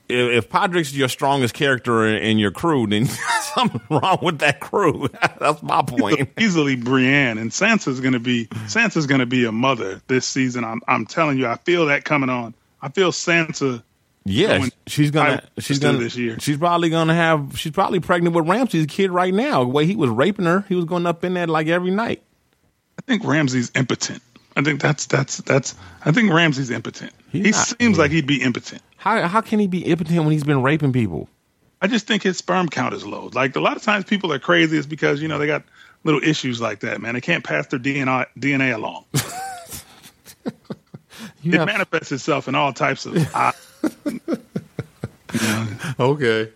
If, 0.08 0.46
if 0.46 0.50
Podrick's 0.50 0.96
your 0.96 1.10
strongest 1.10 1.54
character 1.54 2.06
in, 2.08 2.24
in 2.24 2.38
your 2.38 2.52
crew, 2.52 2.88
then 2.88 3.06
something 3.56 3.82
wrong 3.90 4.20
with 4.22 4.40
that 4.40 4.60
crew. 4.60 5.10
that's 5.40 5.62
my 5.64 5.82
point. 5.82 6.30
Easily 6.40 6.76
Brienne 6.76 7.38
and 7.38 7.52
Sansa's 7.52 8.00
going 8.00 8.14
to 8.14 8.20
be 8.20 8.46
Sansa's 8.68 9.08
going 9.08 9.20
to 9.20 9.26
be 9.26 9.46
a 9.46 9.52
mother 9.52 10.02
this 10.08 10.26
season. 10.26 10.64
I'm 10.64 10.82
I'm 10.88 11.06
telling 11.06 11.38
you, 11.38 11.48
I 11.48 11.56
feel 11.58 11.88
that 11.88 12.06
coming 12.06 12.30
on. 12.30 12.54
I 12.82 12.90
feel 12.90 13.12
Sansa. 13.12 13.84
Yeah, 14.26 14.66
she's 14.86 15.12
gonna. 15.12 15.42
She's 15.58 15.80
gonna. 15.80 15.98
This 15.98 16.16
year. 16.16 16.40
She's 16.40 16.58
probably 16.58 16.90
gonna 16.90 17.16
have. 17.16 17.58
She's 17.58 17.72
probably 17.72 18.00
pregnant 18.00 18.36
with 18.36 18.48
Ramsay's 18.48 18.86
kid 18.86 19.12
right 19.12 19.34
now. 19.34 19.64
The 19.64 19.70
way 19.70 19.86
he 19.86 19.96
was 19.96 20.10
raping 20.10 20.46
her, 20.46 20.66
he 20.68 20.76
was 20.76 20.86
going 20.86 21.06
up 21.08 21.24
in 21.24 21.34
there 21.34 21.48
like 21.48 21.68
every 21.68 21.90
night. 21.90 22.22
I 23.00 23.02
think 23.02 23.24
Ramsay's 23.24 23.72
impotent. 23.76 24.22
I 24.56 24.62
think 24.62 24.82
that's 24.82 25.06
that's 25.06 25.38
that's. 25.38 25.74
I 26.04 26.12
think 26.12 26.32
Ramsay's 26.32 26.70
impotent. 26.70 27.14
He's 27.32 27.46
he 27.46 27.52
not, 27.52 27.68
seems 27.80 27.98
yeah. 27.98 28.02
like 28.04 28.12
he'd 28.12 28.28
be 28.28 28.42
impotent. 28.42 28.82
How 29.00 29.28
how 29.28 29.42
can 29.42 29.60
he 29.60 29.68
be 29.68 29.86
impotent 29.86 30.20
when 30.20 30.32
he's 30.32 30.44
been 30.44 30.62
raping 30.62 30.94
people? 30.94 31.28
I 31.82 31.88
just 31.88 32.06
think 32.06 32.22
his 32.22 32.38
sperm 32.38 32.68
count 32.68 32.94
is 32.94 33.06
low. 33.06 33.30
Like 33.34 33.56
a 33.56 33.62
lot 33.62 33.78
of 33.78 33.82
times 33.82 34.04
people 34.04 34.34
are 34.34 34.40
crazy 34.40 34.78
is 34.78 34.86
because 34.86 35.22
you 35.22 35.30
know 35.30 35.38
they 35.38 35.48
got 35.48 35.64
little 36.04 36.22
issues 36.22 36.60
like 36.60 36.82
that. 36.82 37.02
Man, 37.02 37.14
they 37.14 37.22
can't 37.22 37.44
pass 37.44 37.68
their 37.68 37.80
DNA 37.80 38.26
DNA 38.38 38.76
along. 38.76 39.06
it 39.14 39.24
have... 41.54 41.66
manifests 41.66 42.12
itself 42.12 42.50
in 42.50 42.56
all 42.56 42.74
types 42.74 43.06
of. 43.06 43.16
Okay. 46.00 46.52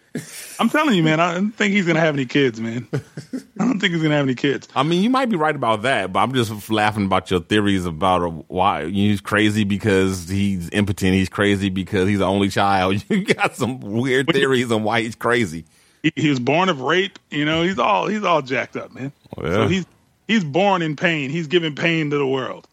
I'm 0.59 0.69
telling 0.69 0.95
you, 0.95 1.03
man. 1.03 1.19
I 1.19 1.33
don't 1.33 1.51
think 1.51 1.73
he's 1.73 1.85
gonna 1.85 1.99
have 1.99 2.15
any 2.15 2.25
kids, 2.25 2.59
man. 2.61 2.87
I 2.93 3.65
don't 3.65 3.79
think 3.79 3.93
he's 3.93 4.01
gonna 4.01 4.15
have 4.15 4.25
any 4.25 4.35
kids. 4.35 4.67
I 4.75 4.83
mean, 4.83 5.01
you 5.01 5.09
might 5.09 5.29
be 5.29 5.35
right 5.35 5.55
about 5.55 5.81
that, 5.81 6.13
but 6.13 6.19
I'm 6.19 6.33
just 6.33 6.69
laughing 6.69 7.05
about 7.05 7.31
your 7.31 7.39
theories 7.39 7.85
about 7.85 8.21
uh, 8.21 8.29
why 8.47 8.89
he's 8.89 9.21
crazy 9.21 9.63
because 9.63 10.29
he's 10.29 10.69
impotent. 10.71 11.13
He's 11.13 11.29
crazy 11.29 11.69
because 11.69 12.07
he's 12.07 12.19
the 12.19 12.25
only 12.25 12.49
child. 12.49 13.03
You 13.13 13.25
got 13.25 13.55
some 13.55 13.79
weird 13.79 14.27
theories 14.31 14.71
on 14.71 14.83
why 14.83 15.01
he's 15.01 15.15
crazy. 15.15 15.65
He, 16.01 16.11
he 16.15 16.29
was 16.29 16.39
born 16.39 16.69
of 16.69 16.81
rape. 16.81 17.19
You 17.29 17.45
know, 17.45 17.63
he's 17.63 17.79
all 17.79 18.07
he's 18.07 18.23
all 18.23 18.41
jacked 18.41 18.75
up, 18.75 18.93
man. 18.93 19.11
Well. 19.37 19.53
So 19.53 19.67
he's 19.67 19.85
he's 20.27 20.43
born 20.43 20.81
in 20.81 20.95
pain. 20.95 21.29
He's 21.29 21.47
giving 21.47 21.75
pain 21.75 22.09
to 22.11 22.17
the 22.17 22.27
world. 22.27 22.67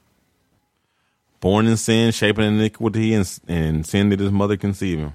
Born 1.40 1.66
in 1.66 1.76
sin, 1.78 2.12
shaping 2.12 2.44
iniquity, 2.44 3.14
and, 3.14 3.40
and 3.48 3.86
sin 3.86 4.10
that 4.10 4.20
his 4.20 4.30
mother 4.30 4.56
conceived 4.56 5.00
him. 5.00 5.12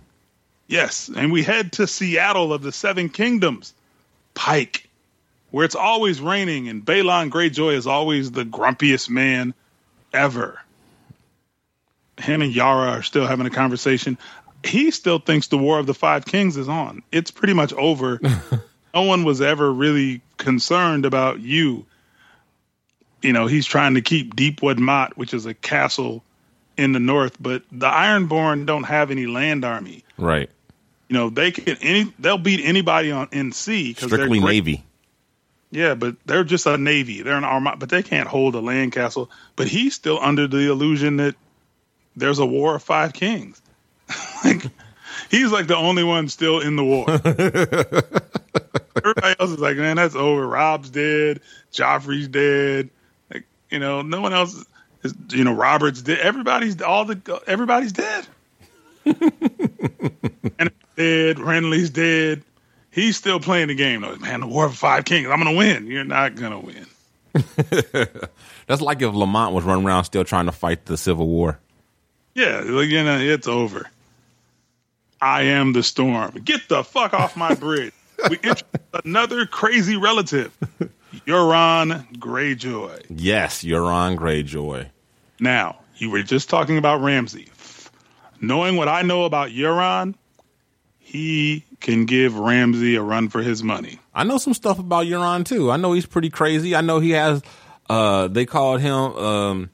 Yes, 0.68 1.10
and 1.16 1.32
we 1.32 1.44
head 1.44 1.74
to 1.74 1.88
Seattle 1.88 2.52
of 2.52 2.64
the 2.64 2.72
Seven 2.72 3.10
Kingdoms, 3.10 3.74
Pike, 4.34 4.90
where 5.52 5.64
it's 5.64 5.76
always 5.76 6.20
raining, 6.20 6.68
and 6.68 6.84
Balon 6.84 7.30
Greyjoy 7.30 7.76
is 7.76 7.86
always 7.86 8.32
the 8.32 8.46
grumpiest 8.46 9.10
man 9.10 9.54
ever. 10.12 10.60
Him 12.18 12.42
and 12.42 12.54
Yara 12.54 12.92
are 12.92 13.04
still 13.04 13.28
having 13.28 13.46
a 13.46 13.52
conversation. 13.52 14.18
He 14.64 14.90
still 14.90 15.20
thinks 15.20 15.48
the 15.48 15.58
War 15.58 15.78
of 15.78 15.86
the 15.86 15.94
Five 15.94 16.26
Kings 16.26 16.58
is 16.58 16.68
on. 16.68 17.04
It's 17.12 17.30
pretty 17.30 17.54
much 17.54 17.72
over. 17.74 18.20
no 18.94 19.04
one 19.04 19.24
was 19.24 19.42
ever 19.42 19.72
really 19.72 20.22
concerned 20.38 21.06
about 21.06 21.42
you. 21.42 21.86
You 23.22 23.34
know, 23.34 23.46
he's 23.46 23.68
trying 23.68 23.96
to 23.96 24.02
keep 24.02 24.36
Deepwood 24.36 24.80
Motte, 24.80 25.16
which 25.16 25.34
is 25.34 25.46
a 25.46 25.54
castle 25.54 26.24
in 26.78 26.92
the 26.92 27.00
north, 27.00 27.38
but 27.40 27.64
the 27.72 27.88
Ironborn 27.88 28.66
don't 28.66 28.84
have 28.84 29.12
any 29.12 29.28
land 29.28 29.64
army 29.64 30.04
Right. 30.18 30.50
You 31.08 31.14
know 31.14 31.30
they 31.30 31.52
can 31.52 31.78
any 31.82 32.14
they'll 32.18 32.38
beat 32.38 32.62
anybody 32.64 33.12
on 33.12 33.28
NC 33.28 33.90
because 33.90 34.10
they're 34.10 34.20
Strictly 34.20 34.40
Navy. 34.40 34.84
Yeah, 35.72 35.94
but 35.94 36.16
they're 36.26 36.44
just 36.44 36.66
a 36.68 36.78
navy. 36.78 37.22
They're 37.22 37.36
an 37.36 37.44
army, 37.44 37.72
but 37.78 37.90
they 37.90 38.02
can't 38.02 38.28
hold 38.28 38.56
a 38.56 38.62
land 38.62 38.94
castle. 38.94 39.30
But 39.56 39.68
he's 39.68 39.94
still 39.94 40.20
under 40.22 40.48
the 40.48 40.72
illusion 40.72 41.18
that 41.18 41.36
there's 42.16 42.40
a 42.40 42.46
war 42.46 42.76
of 42.76 42.84
five 42.84 43.14
kings. 43.14 43.62
like 44.46 44.64
he's 45.30 45.52
like 45.52 45.68
the 45.68 45.76
only 45.76 46.04
one 46.04 46.30
still 46.30 46.62
in 46.62 46.76
the 46.76 46.84
war. 46.84 47.06
Everybody 48.96 49.36
else 49.40 49.52
is 49.52 49.60
like, 49.60 49.78
man, 49.78 49.98
that's 49.98 50.16
over. 50.16 50.48
Robb's 50.48 50.90
dead. 50.90 51.42
Joffrey's 51.74 52.28
dead. 52.28 52.90
Like 53.32 53.46
you 53.70 53.80
know, 53.80 54.02
no 54.02 54.22
one 54.22 54.34
else. 54.34 54.66
Is, 55.04 55.14
you 55.32 55.44
know, 55.44 55.54
Robert's 55.54 56.02
dead. 56.02 56.20
Everybody's 56.20 56.82
all 56.82 57.06
the 57.06 57.42
everybody's 57.46 57.92
dead. 57.92 58.26
and 60.60 60.72
dead. 60.96 61.38
Renly's 61.38 61.90
dead. 61.90 62.44
He's 62.92 63.18
still 63.18 63.40
playing 63.40 63.68
the 63.68 63.76
game 63.76 64.02
though. 64.02 64.16
Man, 64.16 64.40
the 64.40 64.48
War 64.48 64.66
of 64.66 64.76
Five 64.76 65.06
Kings. 65.06 65.28
I'm 65.30 65.38
gonna 65.38 65.54
win. 65.54 65.88
You're 65.88 66.04
not 66.04 66.36
gonna 66.36 66.60
win. 66.60 66.86
That's 68.68 68.82
like 68.82 69.02
if 69.02 69.14
Lamont 69.14 69.54
was 69.54 69.64
running 69.66 69.86
around 69.86 70.06
still 70.06 70.24
trying 70.24 70.46
to 70.46 70.52
fight 70.52 70.86
the 70.86 70.98
Civil 70.98 71.28
War. 71.28 71.60
Yeah, 72.34 72.64
you 72.64 73.04
know, 73.04 73.20
it's 73.20 73.48
over. 73.48 73.90
I 75.22 75.44
am 75.44 75.74
the 75.74 75.84
storm. 75.84 76.32
Get 76.44 76.68
the 76.68 76.84
fuck 76.84 77.14
off 77.14 77.38
my 77.38 77.54
bridge. 77.56 77.94
we 78.30 78.36
introduced 78.38 78.66
another 79.04 79.46
crazy 79.46 79.98
relative, 79.98 80.56
Euron 81.26 82.18
Greyjoy. 82.18 83.06
Yes, 83.10 83.64
Euron 83.64 84.18
Greyjoy. 84.18 84.88
Now, 85.40 85.78
you 85.98 86.10
were 86.10 86.24
just 86.24 86.50
talking 86.50 86.78
about 86.78 87.02
Ramsay. 87.02 87.50
Knowing 88.42 88.76
what 88.76 88.88
I 88.88 89.02
know 89.02 89.24
about 89.26 89.50
Euron, 89.50 90.16
he 91.00 91.64
can 91.80 92.06
give 92.06 92.38
Ramsay 92.38 92.96
a 92.96 93.02
run 93.02 93.30
for 93.30 93.42
his 93.42 93.64
money. 93.64 94.00
I 94.14 94.24
know 94.24 94.38
some 94.38 94.54
stuff 94.54 94.80
about 94.80 95.06
Euron 95.06 95.46
too. 95.46 95.72
I 95.72 95.78
know 95.78 95.94
he's 95.94 96.06
pretty 96.06 96.30
crazy. 96.30 96.76
I 96.76 96.82
know 96.82 97.00
he 97.00 97.12
has. 97.12 97.42
Uh, 97.90 98.28
they 98.28 98.46
called 98.46 98.82
him. 98.82 98.94
Um, 98.94 99.70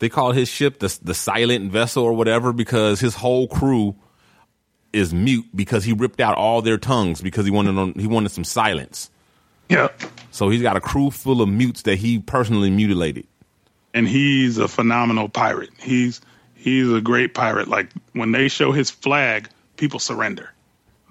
they 0.00 0.08
called 0.08 0.34
his 0.34 0.48
ship 0.48 0.80
the 0.80 0.98
the 1.02 1.14
silent 1.14 1.70
vessel 1.70 2.02
or 2.02 2.12
whatever 2.12 2.52
because 2.52 3.00
his 3.00 3.14
whole 3.14 3.46
crew 3.48 3.94
is 4.92 5.12
mute 5.14 5.46
because 5.54 5.84
he 5.84 5.92
ripped 5.92 6.20
out 6.20 6.36
all 6.36 6.62
their 6.62 6.78
tongues 6.78 7.20
because 7.20 7.44
he 7.44 7.50
wanted 7.50 7.76
on, 7.78 7.92
he 7.94 8.06
wanted 8.06 8.30
some 8.30 8.44
silence. 8.44 9.10
Yeah. 9.68 9.88
So 10.30 10.50
he's 10.50 10.62
got 10.62 10.76
a 10.76 10.80
crew 10.80 11.10
full 11.10 11.40
of 11.40 11.48
mutes 11.48 11.82
that 11.82 11.96
he 11.96 12.18
personally 12.18 12.70
mutilated. 12.70 13.26
and 13.94 14.06
he's 14.06 14.58
a 14.58 14.68
phenomenal 14.68 15.28
pirate. 15.28 15.70
He's 15.80 16.20
he's 16.64 16.90
a 16.90 17.00
great 17.02 17.34
pirate. 17.34 17.68
Like 17.68 17.90
when 18.14 18.32
they 18.32 18.48
show 18.48 18.72
his 18.72 18.90
flag, 18.90 19.50
people 19.76 20.00
surrender. 20.00 20.50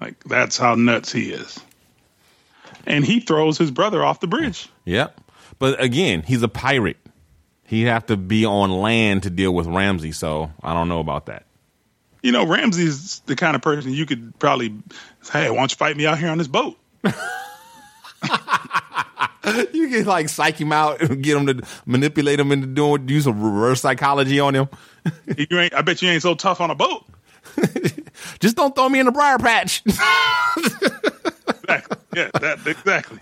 Like 0.00 0.22
that's 0.24 0.58
how 0.58 0.74
nuts 0.74 1.12
he 1.12 1.30
is. 1.30 1.60
And 2.86 3.04
he 3.04 3.20
throws 3.20 3.56
his 3.56 3.70
brother 3.70 4.04
off 4.04 4.18
the 4.18 4.26
bridge. 4.26 4.68
Yep. 4.84 5.20
But 5.60 5.80
again, 5.80 6.22
he's 6.22 6.42
a 6.42 6.48
pirate. 6.48 6.96
He'd 7.66 7.84
have 7.84 8.06
to 8.06 8.16
be 8.16 8.44
on 8.44 8.72
land 8.72 9.22
to 9.22 9.30
deal 9.30 9.54
with 9.54 9.66
Ramsay, 9.66 10.12
so 10.12 10.50
I 10.62 10.74
don't 10.74 10.88
know 10.88 10.98
about 10.98 11.26
that. 11.26 11.46
You 12.20 12.32
know, 12.32 12.46
Ramsay's 12.46 13.20
the 13.20 13.36
kind 13.36 13.54
of 13.54 13.62
person 13.62 13.92
you 13.92 14.06
could 14.06 14.36
probably 14.38 14.74
say, 15.22 15.44
"Hey, 15.44 15.50
why 15.50 15.56
don't 15.56 15.70
you 15.70 15.76
fight 15.76 15.96
me 15.96 16.04
out 16.04 16.18
here 16.18 16.30
on 16.30 16.38
this 16.38 16.48
boat?" 16.48 16.76
You 19.74 19.90
can 19.90 20.06
like 20.06 20.30
psych 20.30 20.56
him 20.58 20.72
out 20.72 21.02
and 21.02 21.22
get 21.22 21.36
him 21.36 21.46
to 21.46 21.62
manipulate 21.84 22.40
him 22.40 22.50
into 22.50 22.66
doing 22.66 23.04
do 23.04 23.20
some 23.20 23.42
reverse 23.42 23.82
psychology 23.82 24.40
on 24.40 24.54
him. 24.54 24.68
You 25.36 25.60
ain't. 25.60 25.74
I 25.74 25.82
bet 25.82 26.00
you 26.00 26.08
ain't 26.08 26.22
so 26.22 26.34
tough 26.34 26.62
on 26.62 26.70
a 26.70 26.74
boat. 26.74 27.04
Just 28.40 28.56
don't 28.56 28.74
throw 28.74 28.88
me 28.88 29.00
in 29.00 29.06
the 29.06 29.12
briar 29.12 29.36
patch. 29.38 29.82
Exactly. 29.86 31.98
Yeah, 32.16 32.30
that 32.40 32.58
exactly. 32.66 33.18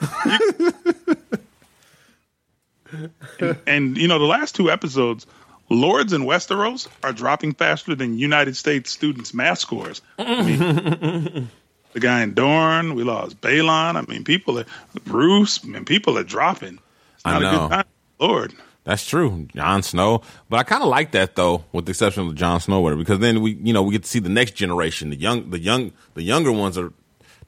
You- 2.93 3.11
and, 3.41 3.59
and 3.67 3.97
you 3.99 4.07
know, 4.07 4.21
the 4.21 4.25
last 4.27 4.55
two 4.55 4.71
episodes, 4.71 5.27
Lords 5.71 6.13
and 6.13 6.25
Westeros 6.25 6.89
are 7.03 7.13
dropping 7.13 7.55
faster 7.55 7.95
than 7.95 8.19
United 8.19 8.57
States 8.57 8.91
students' 8.91 9.33
math 9.35 9.59
scores. 9.59 10.03
I 10.19 10.43
mean, 10.43 11.49
the 11.93 12.01
guy 12.01 12.23
in 12.23 12.35
Dorne, 12.35 12.95
we 12.95 13.05
lost 13.05 13.41
Balon. 13.41 13.97
I 13.97 14.03
mean, 14.11 14.25
people 14.25 14.59
are 14.59 14.67
Bruce. 15.05 15.61
I 15.65 15.69
mean, 15.69 15.85
people 15.85 16.19
are 16.19 16.25
dropping. 16.25 16.79
It's 17.15 17.23
I 17.25 17.33
not 17.33 17.43
a 17.43 17.45
know. 17.45 17.69
good 17.69 17.75
time. 17.75 17.85
Lord, 18.19 18.55
That's 18.85 19.07
true, 19.07 19.47
Jon 19.55 19.83
Snow. 19.83 20.23
But 20.49 20.59
I 20.59 20.63
kind 20.63 20.83
of 20.83 20.89
like 20.89 21.13
that 21.13 21.35
though, 21.37 21.65
with 21.73 21.87
the 21.87 21.91
exception 21.91 22.27
of 22.27 22.35
Jon 22.35 22.61
Snow, 22.61 22.81
whatever, 22.81 23.01
because 23.01 23.19
then 23.19 23.41
we, 23.43 23.53
you 23.55 23.73
know, 23.73 23.83
we 23.83 23.93
get 23.93 24.05
to 24.05 24.09
see 24.09 24.19
the 24.21 24.29
next 24.29 24.53
generation. 24.53 25.11
The 25.11 25.17
young, 25.17 25.51
the 25.51 25.59
young, 25.59 25.93
the 26.15 26.23
younger 26.23 26.53
ones 26.53 26.79
are 26.79 26.93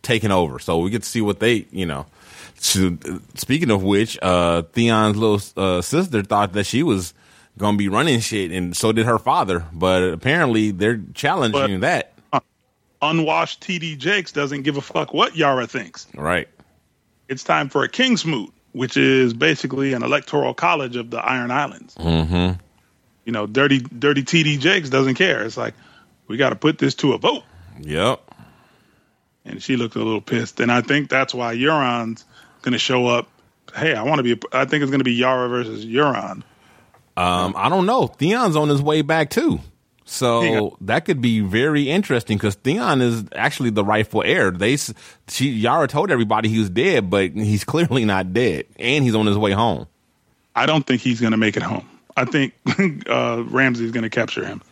taking 0.02 0.30
over, 0.30 0.58
so 0.58 0.78
we 0.78 0.90
get 0.90 1.02
to 1.02 1.08
see 1.08 1.20
what 1.20 1.40
they, 1.40 1.66
you 1.70 1.86
know. 1.86 2.06
So, 2.56 2.96
speaking 3.34 3.70
of 3.70 3.82
which, 3.82 4.18
uh, 4.22 4.62
Theon's 4.72 5.16
little 5.16 5.40
uh, 5.62 5.82
sister 5.82 6.22
thought 6.22 6.52
that 6.54 6.64
she 6.64 6.82
was 6.82 7.12
gonna 7.58 7.76
be 7.76 7.88
running 7.88 8.20
shit, 8.20 8.50
and 8.50 8.76
so 8.76 8.90
did 8.92 9.06
her 9.06 9.18
father. 9.18 9.66
But 9.72 10.02
apparently, 10.02 10.70
they're 10.70 11.00
challenging 11.14 11.80
that. 11.80 12.13
Unwashed 13.10 13.62
TD 13.62 13.98
Jakes 13.98 14.32
doesn't 14.32 14.62
give 14.62 14.76
a 14.76 14.80
fuck 14.80 15.12
what 15.12 15.36
Yara 15.36 15.66
thinks. 15.66 16.06
Right. 16.14 16.48
It's 17.28 17.44
time 17.44 17.68
for 17.68 17.84
a 17.84 17.88
King's 17.88 18.24
Moot, 18.24 18.52
which 18.72 18.96
is 18.96 19.32
basically 19.32 19.92
an 19.92 20.02
electoral 20.02 20.54
college 20.54 20.96
of 20.96 21.10
the 21.10 21.18
Iron 21.18 21.50
Islands. 21.50 21.94
Mm-hmm. 21.94 22.60
You 23.24 23.32
know, 23.32 23.46
dirty, 23.46 23.80
dirty 23.80 24.22
TD 24.22 24.58
Jakes 24.60 24.90
doesn't 24.90 25.14
care. 25.14 25.44
It's 25.44 25.56
like 25.56 25.74
we 26.26 26.36
got 26.36 26.50
to 26.50 26.56
put 26.56 26.78
this 26.78 26.94
to 26.96 27.12
a 27.12 27.18
vote. 27.18 27.42
Yep. 27.80 28.20
And 29.46 29.62
she 29.62 29.76
looked 29.76 29.96
a 29.96 29.98
little 29.98 30.20
pissed, 30.20 30.60
and 30.60 30.72
I 30.72 30.80
think 30.80 31.10
that's 31.10 31.34
why 31.34 31.54
Euron's 31.54 32.24
going 32.62 32.72
to 32.72 32.78
show 32.78 33.06
up. 33.06 33.28
Hey, 33.74 33.94
I 33.94 34.02
want 34.02 34.18
to 34.18 34.22
be. 34.22 34.32
A, 34.32 34.56
I 34.60 34.64
think 34.64 34.82
it's 34.82 34.90
going 34.90 35.00
to 35.00 35.04
be 35.04 35.14
Yara 35.14 35.48
versus 35.48 35.84
Euron. 35.84 36.42
Um, 37.16 37.54
I 37.56 37.68
don't 37.68 37.86
know. 37.86 38.06
Theon's 38.06 38.56
on 38.56 38.68
his 38.68 38.82
way 38.82 39.02
back 39.02 39.30
too. 39.30 39.60
So 40.06 40.76
that 40.82 41.06
could 41.06 41.22
be 41.22 41.40
very 41.40 41.88
interesting 41.90 42.36
because 42.36 42.56
Theon 42.56 43.00
is 43.00 43.24
actually 43.34 43.70
the 43.70 43.84
rightful 43.84 44.22
heir. 44.22 44.50
They, 44.50 44.76
she, 45.28 45.48
Yara 45.48 45.88
told 45.88 46.10
everybody 46.10 46.50
he 46.50 46.58
was 46.58 46.68
dead, 46.68 47.08
but 47.08 47.30
he's 47.32 47.64
clearly 47.64 48.04
not 48.04 48.32
dead, 48.32 48.66
and 48.78 49.02
he's 49.02 49.14
on 49.14 49.26
his 49.26 49.38
way 49.38 49.52
home. 49.52 49.86
I 50.54 50.66
don't 50.66 50.86
think 50.86 51.00
he's 51.00 51.20
going 51.20 51.32
to 51.32 51.38
make 51.38 51.56
it 51.56 51.62
home. 51.62 51.88
I 52.16 52.26
think 52.26 52.54
uh, 53.08 53.42
Ramsay's 53.46 53.90
going 53.90 54.04
to 54.04 54.10
capture 54.10 54.44
him. 54.44 54.62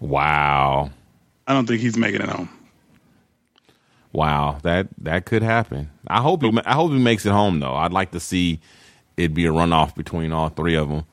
Wow, 0.00 0.90
I 1.46 1.52
don't 1.52 1.66
think 1.66 1.80
he's 1.82 1.98
making 1.98 2.22
it 2.22 2.28
home. 2.28 2.48
wow, 4.12 4.58
that 4.62 4.88
that 4.98 5.26
could 5.26 5.42
happen. 5.42 5.90
I 6.06 6.22
hope 6.22 6.42
he, 6.42 6.58
I 6.64 6.72
hope 6.72 6.90
he 6.90 6.98
makes 6.98 7.26
it 7.26 7.32
home 7.32 7.60
though. 7.60 7.74
I'd 7.74 7.92
like 7.92 8.12
to 8.12 8.20
see 8.20 8.60
it 9.18 9.34
be 9.34 9.44
a 9.44 9.50
runoff 9.50 9.94
between 9.94 10.32
all 10.32 10.48
three 10.48 10.74
of 10.74 10.88
them. 10.88 11.04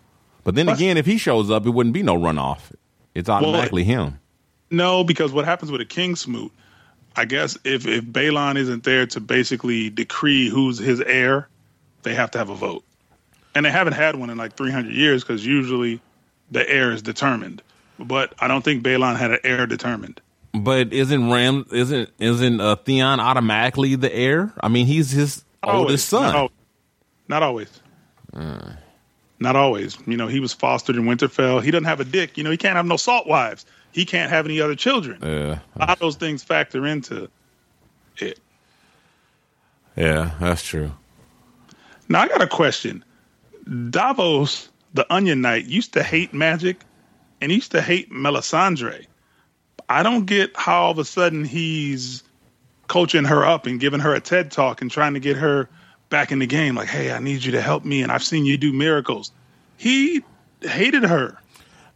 But 0.45 0.55
then 0.55 0.67
Plus- 0.67 0.77
again, 0.77 0.95
if 0.95 1.05
he 1.05 1.17
shows 1.17 1.51
up, 1.51 1.65
it 1.65 1.71
wouldn't 1.71 1.93
be 1.93 2.01
no 2.01 2.15
runoff. 2.15 2.71
It's 3.17 3.29
automatically 3.29 3.83
him. 3.83 4.19
No, 4.69 5.03
because 5.03 5.31
what 5.31 5.45
happens 5.45 5.71
with 5.71 5.81
a 5.81 5.85
Kingsmoot, 5.85 6.51
I 7.15 7.25
guess 7.25 7.57
if 7.63 7.87
if 7.87 8.03
Balon 8.05 8.57
isn't 8.57 8.83
there 8.83 9.05
to 9.07 9.19
basically 9.19 9.89
decree 9.89 10.49
who's 10.49 10.77
his 10.77 11.01
heir, 11.01 11.47
they 12.03 12.13
have 12.13 12.31
to 12.31 12.37
have 12.37 12.49
a 12.49 12.55
vote, 12.55 12.83
and 13.55 13.65
they 13.65 13.71
haven't 13.71 13.93
had 13.93 14.15
one 14.17 14.29
in 14.29 14.37
like 14.37 14.55
300 14.55 14.93
years 14.93 15.23
because 15.23 15.45
usually 15.45 15.99
the 16.51 16.69
heir 16.69 16.91
is 16.91 17.01
determined. 17.01 17.61
But 17.99 18.33
I 18.39 18.47
don't 18.47 18.63
think 18.63 18.83
Balon 18.83 19.17
had 19.17 19.31
an 19.31 19.39
heir 19.43 19.65
determined. 19.65 20.21
But 20.53 20.93
isn't 20.93 21.31
Ram 21.31 21.65
isn't 21.71 22.09
isn't 22.19 22.61
uh, 22.61 22.75
Theon 22.75 23.19
automatically 23.19 23.95
the 23.95 24.13
heir? 24.13 24.53
I 24.61 24.67
mean, 24.67 24.85
he's 24.85 25.11
his 25.11 25.43
Not 25.63 25.73
always. 25.73 25.81
oldest 25.85 26.09
son. 26.09 26.21
Not, 26.23 26.35
al- 26.35 26.51
not 27.27 27.43
always. 27.43 27.69
Not 29.39 29.55
always. 29.55 29.97
You 30.07 30.17
know, 30.17 30.27
he 30.27 30.39
was 30.39 30.53
fostered 30.53 30.95
in 30.95 31.03
Winterfell. 31.03 31.63
He 31.63 31.69
doesn't 31.71 31.85
have 31.85 31.99
a 31.99 32.05
dick. 32.05 32.37
You 32.37 32.43
know, 32.43 32.49
he 32.51 32.57
can't 32.57 32.75
have 32.75 32.85
no 32.85 32.97
salt 32.97 33.27
wives. 33.27 33.65
He 33.91 34.05
can't 34.05 34.29
have 34.31 34.45
any 34.45 34.59
other 34.61 34.75
children. 34.75 35.19
Yeah, 35.21 35.59
A 35.75 35.79
lot 35.79 35.89
of 35.91 35.99
those 35.99 36.15
things 36.15 36.43
factor 36.43 36.85
into 36.85 37.29
it. 38.17 38.39
yeah, 39.95 40.31
that's 40.39 40.63
true. 40.63 40.91
Now 42.09 42.21
I 42.21 42.27
got 42.27 42.41
a 42.41 42.47
question. 42.47 43.03
Davos, 43.89 44.69
the 44.93 45.11
Onion 45.13 45.41
Knight, 45.41 45.65
used 45.65 45.93
to 45.93 46.03
hate 46.03 46.33
magic 46.33 46.81
and 47.41 47.51
he 47.51 47.57
used 47.57 47.71
to 47.71 47.81
hate 47.81 48.11
Melisandre. 48.11 49.05
I 49.89 50.03
don't 50.03 50.25
get 50.25 50.51
how 50.55 50.83
all 50.83 50.91
of 50.91 50.99
a 50.99 51.05
sudden 51.05 51.43
he's 51.45 52.23
coaching 52.87 53.25
her 53.25 53.45
up 53.45 53.65
and 53.65 53.79
giving 53.79 53.99
her 53.99 54.13
a 54.13 54.19
TED 54.19 54.51
talk 54.51 54.81
and 54.81 54.89
trying 54.89 55.13
to 55.13 55.19
get 55.19 55.37
her 55.37 55.69
back 56.09 56.31
in 56.31 56.39
the 56.39 56.47
game. 56.47 56.75
Like, 56.75 56.87
hey, 56.87 57.11
I 57.11 57.19
need 57.19 57.43
you 57.43 57.53
to 57.53 57.61
help 57.61 57.85
me, 57.85 58.01
and 58.01 58.11
I've 58.11 58.23
seen 58.23 58.45
you 58.45 58.57
do 58.57 58.73
miracles. 58.73 59.31
He 59.77 60.23
hated 60.61 61.03
her. 61.03 61.37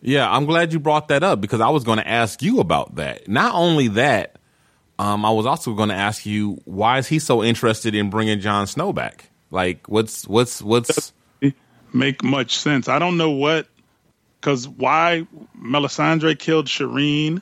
Yeah, 0.01 0.29
I'm 0.29 0.45
glad 0.45 0.73
you 0.73 0.79
brought 0.79 1.09
that 1.09 1.23
up 1.23 1.41
because 1.41 1.61
I 1.61 1.69
was 1.69 1.83
going 1.83 1.99
to 1.99 2.07
ask 2.07 2.41
you 2.41 2.59
about 2.59 2.95
that. 2.95 3.27
Not 3.27 3.53
only 3.53 3.87
that, 3.89 4.37
um, 4.97 5.25
I 5.25 5.31
was 5.31 5.45
also 5.45 5.73
going 5.73 5.89
to 5.89 5.95
ask 5.95 6.25
you 6.25 6.59
why 6.65 6.97
is 6.97 7.07
he 7.07 7.19
so 7.19 7.43
interested 7.43 7.93
in 7.93 8.09
bringing 8.09 8.39
Jon 8.39 8.67
Snow 8.67 8.93
back? 8.93 9.29
Like, 9.51 9.87
what's 9.87 10.27
what's 10.27 10.61
what's 10.61 11.13
Make 11.93 12.23
much 12.23 12.57
sense. 12.57 12.87
I 12.87 12.99
don't 12.99 13.17
know 13.17 13.31
what, 13.31 13.67
because 14.39 14.67
why 14.67 15.27
Melisandre 15.61 16.39
killed 16.39 16.67
Shireen. 16.67 17.41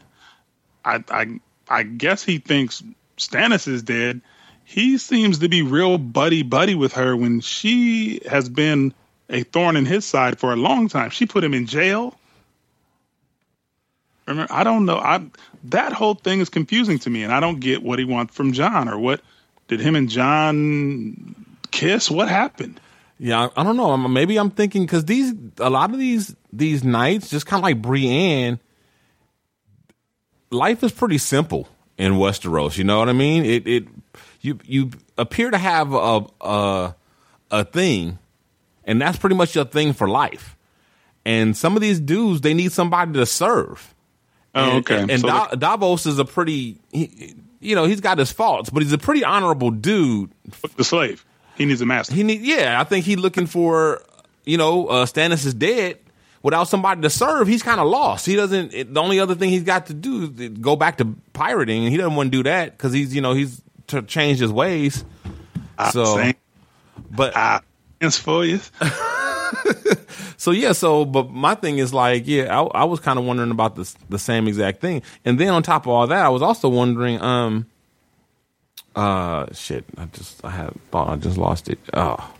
I, 0.84 1.04
I 1.10 1.40
I 1.70 1.84
guess 1.84 2.24
he 2.24 2.40
thinks 2.40 2.82
Stannis 3.18 3.68
is 3.68 3.84
dead. 3.84 4.22
He 4.70 5.00
seems 5.00 5.40
to 5.40 5.50
be 5.50 5.64
real 5.64 5.98
buddy 5.98 6.44
buddy 6.44 6.76
with 6.76 6.94
her 6.94 7.18
when 7.18 7.40
she 7.40 8.22
has 8.30 8.50
been 8.50 8.94
a 9.28 9.42
thorn 9.42 9.76
in 9.76 9.88
his 9.88 10.06
side 10.06 10.38
for 10.38 10.54
a 10.54 10.56
long 10.56 10.90
time. 10.90 11.10
She 11.10 11.26
put 11.26 11.44
him 11.44 11.56
in 11.56 11.66
jail. 11.66 12.16
Remember, 14.28 14.54
I 14.54 14.64
don't 14.64 14.86
know. 14.86 14.98
I 14.98 15.26
that 15.64 15.92
whole 15.94 16.14
thing 16.14 16.40
is 16.40 16.50
confusing 16.50 17.00
to 17.00 17.10
me, 17.10 17.24
and 17.24 17.34
I 17.34 17.40
don't 17.40 17.60
get 17.60 17.82
what 17.82 17.98
he 17.98 18.06
wants 18.06 18.36
from 18.36 18.54
Jon 18.54 18.88
or 18.88 19.00
what 19.00 19.22
did 19.70 19.80
him 19.80 19.96
and 19.96 20.08
Jon 20.08 21.34
kiss? 21.72 22.12
What 22.12 22.30
happened? 22.30 22.80
Yeah, 23.18 23.48
I 23.58 23.64
don't 23.64 23.76
know. 23.76 23.98
Maybe 23.98 24.38
I'm 24.38 24.52
thinking 24.52 24.84
because 24.84 25.06
these 25.06 25.34
a 25.58 25.72
lot 25.72 25.94
of 25.94 25.98
these 25.98 26.36
these 26.54 26.84
nights, 26.84 27.32
just 27.32 27.48
kind 27.48 27.60
of 27.60 27.64
like 27.64 27.82
Brienne, 27.82 28.60
life 30.52 30.84
is 30.84 30.92
pretty 30.92 31.18
simple 31.18 31.68
in 31.98 32.14
Westeros. 32.14 32.78
You 32.78 32.84
know 32.84 33.00
what 33.00 33.10
I 33.10 33.14
mean? 33.14 33.44
It 33.44 33.68
it 33.68 33.88
you 34.42 34.60
you 34.66 34.92
appear 35.18 35.52
to 35.52 35.58
have 35.58 35.94
a 35.94 36.26
a 36.42 36.96
a 37.52 37.64
thing, 37.66 38.20
and 38.86 39.02
that's 39.02 39.18
pretty 39.18 39.36
much 39.36 39.56
your 39.56 39.66
thing 39.66 39.94
for 39.94 40.08
life. 40.08 40.56
And 41.26 41.56
some 41.56 41.76
of 41.76 41.82
these 41.82 42.00
dudes, 42.00 42.42
they 42.42 42.54
need 42.54 42.72
somebody 42.72 43.14
to 43.14 43.26
serve. 43.26 43.94
Oh, 44.56 44.64
And- 44.64 44.78
okay. 44.80 45.02
And, 45.14 45.22
So 45.22 45.28
Da- 45.28 45.50
Davos 45.56 46.06
is 46.06 46.18
a 46.18 46.26
pretty, 46.26 46.80
he, 46.92 47.36
you 47.60 47.76
know, 47.76 47.86
he's 47.86 48.00
got 48.02 48.18
his 48.18 48.32
faults, 48.32 48.70
but 48.70 48.82
he's 48.82 48.94
a 48.94 48.98
pretty 48.98 49.24
honorable 49.24 49.70
dude 49.72 50.32
the 50.78 50.84
slave. 50.84 51.24
He 51.56 51.66
needs 51.66 51.82
a 51.82 51.86
master. 51.86 52.16
he 52.16 52.24
need 52.24 52.40
yeah 52.42 52.80
i 52.80 52.86
think 52.86 53.04
he's 53.04 53.18
looking 53.18 53.46
for 53.46 54.02
you 54.46 54.58
know 54.58 54.88
uh 54.88 55.06
stannis 55.06 55.46
is 55.46 55.54
dead 55.54 56.00
without 56.42 56.70
somebody 56.70 57.02
to 57.02 57.10
serve 57.10 57.50
he's 57.50 57.62
kind 57.62 57.82
of 57.82 57.88
lost 57.88 58.26
he 58.26 58.38
doesn't 58.38 58.74
it, 58.74 58.94
the 58.94 59.02
only 59.02 59.20
other 59.20 59.36
thing 59.36 59.50
he's 59.50 59.64
got 59.64 59.88
to 59.88 59.94
do 59.94 60.34
is 60.38 60.50
go 60.62 60.78
back 60.78 60.98
to 61.00 61.06
pirating 61.34 61.84
and 61.84 61.92
he 61.92 61.98
doesn't 61.98 62.16
want 62.16 62.32
to 62.32 62.38
do 62.38 62.44
that 62.44 62.72
because 62.78 62.94
he's 62.94 63.14
you 63.14 63.20
know 63.20 63.34
he's 63.34 63.62
to 63.90 64.02
change 64.02 64.40
his 64.40 64.52
ways. 64.52 65.04
So 65.92 66.18
Same. 66.18 66.34
but 67.12 67.34
Ah, 67.36 67.62
it's 68.02 68.18
for 68.18 68.44
you. 68.46 68.60
so 70.38 70.52
yeah 70.52 70.72
so 70.74 71.06
but 71.06 71.32
my 71.32 71.56
thing 71.56 71.80
is 71.80 71.92
like 71.94 72.28
yeah 72.28 72.60
i, 72.60 72.82
I 72.82 72.84
was 72.84 73.00
kind 73.00 73.18
of 73.18 73.26
wondering 73.26 73.50
about 73.52 73.76
this 73.76 73.96
the 74.10 74.20
same 74.20 74.48
exact 74.48 74.80
thing. 74.82 75.02
And 75.26 75.40
then 75.40 75.50
on 75.50 75.64
top 75.64 75.84
of 75.86 75.90
all 75.90 76.06
that 76.08 76.26
i 76.26 76.30
was 76.30 76.42
also 76.42 76.70
wondering 76.70 77.20
um 77.22 77.66
uh 78.96 79.48
shit 79.54 79.86
i 79.98 80.06
just 80.06 80.44
i 80.46 80.50
had 80.52 80.74
thought 80.92 81.10
i 81.10 81.16
just 81.16 81.38
lost 81.38 81.70
it. 81.70 81.80
Oh 81.94 82.34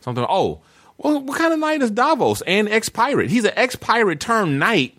something 0.00 0.24
oh 0.28 0.60
well 0.98 1.20
what 1.20 1.38
kind 1.38 1.52
of 1.52 1.58
knight 1.58 1.82
is 1.82 1.90
davos? 1.90 2.40
And 2.42 2.68
ex-pirate. 2.68 3.30
He's 3.30 3.44
an 3.44 3.52
ex-pirate 3.56 4.20
turned 4.20 4.58
knight 4.58 4.96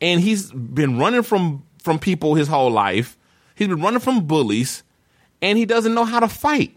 and 0.00 0.20
he's 0.20 0.50
been 0.52 0.98
running 0.98 1.22
from 1.22 1.62
from 1.82 1.98
people 1.98 2.34
his 2.36 2.48
whole 2.48 2.70
life. 2.70 3.16
He's 3.54 3.68
been 3.68 3.80
running 3.82 4.00
from 4.00 4.26
bullies 4.26 4.82
and 5.42 5.58
he 5.58 5.64
doesn't 5.64 5.94
know 5.94 6.04
how 6.04 6.20
to 6.20 6.28
fight 6.28 6.76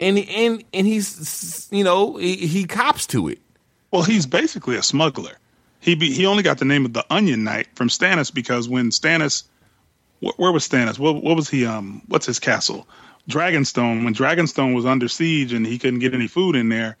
and 0.00 0.18
and 0.18 0.64
and 0.72 0.86
he's 0.86 1.68
you 1.70 1.84
know 1.84 2.16
he, 2.16 2.36
he 2.36 2.64
cops 2.64 3.06
to 3.06 3.28
it 3.28 3.38
Well, 3.90 4.02
he's 4.02 4.26
basically 4.26 4.76
a 4.76 4.82
smuggler. 4.82 5.36
He 5.80 5.94
be, 5.96 6.12
he 6.12 6.26
only 6.26 6.42
got 6.42 6.58
the 6.58 6.64
name 6.64 6.84
of 6.86 6.92
the 6.92 7.04
Onion 7.10 7.44
Knight 7.44 7.66
from 7.74 7.88
Stannis 7.88 8.32
because 8.32 8.68
when 8.68 8.90
Stannis, 8.90 9.44
wh- 10.20 10.38
where 10.38 10.52
was 10.52 10.66
Stannis? 10.66 10.98
What, 10.98 11.22
what 11.22 11.36
was 11.36 11.50
he? 11.50 11.66
Um, 11.66 12.02
what's 12.06 12.24
his 12.24 12.38
castle? 12.38 12.86
Dragonstone. 13.28 14.04
When 14.04 14.14
Dragonstone 14.14 14.74
was 14.74 14.86
under 14.86 15.08
siege 15.08 15.52
and 15.52 15.66
he 15.66 15.78
couldn't 15.78 15.98
get 16.00 16.14
any 16.14 16.28
food 16.28 16.56
in 16.56 16.68
there, 16.68 16.96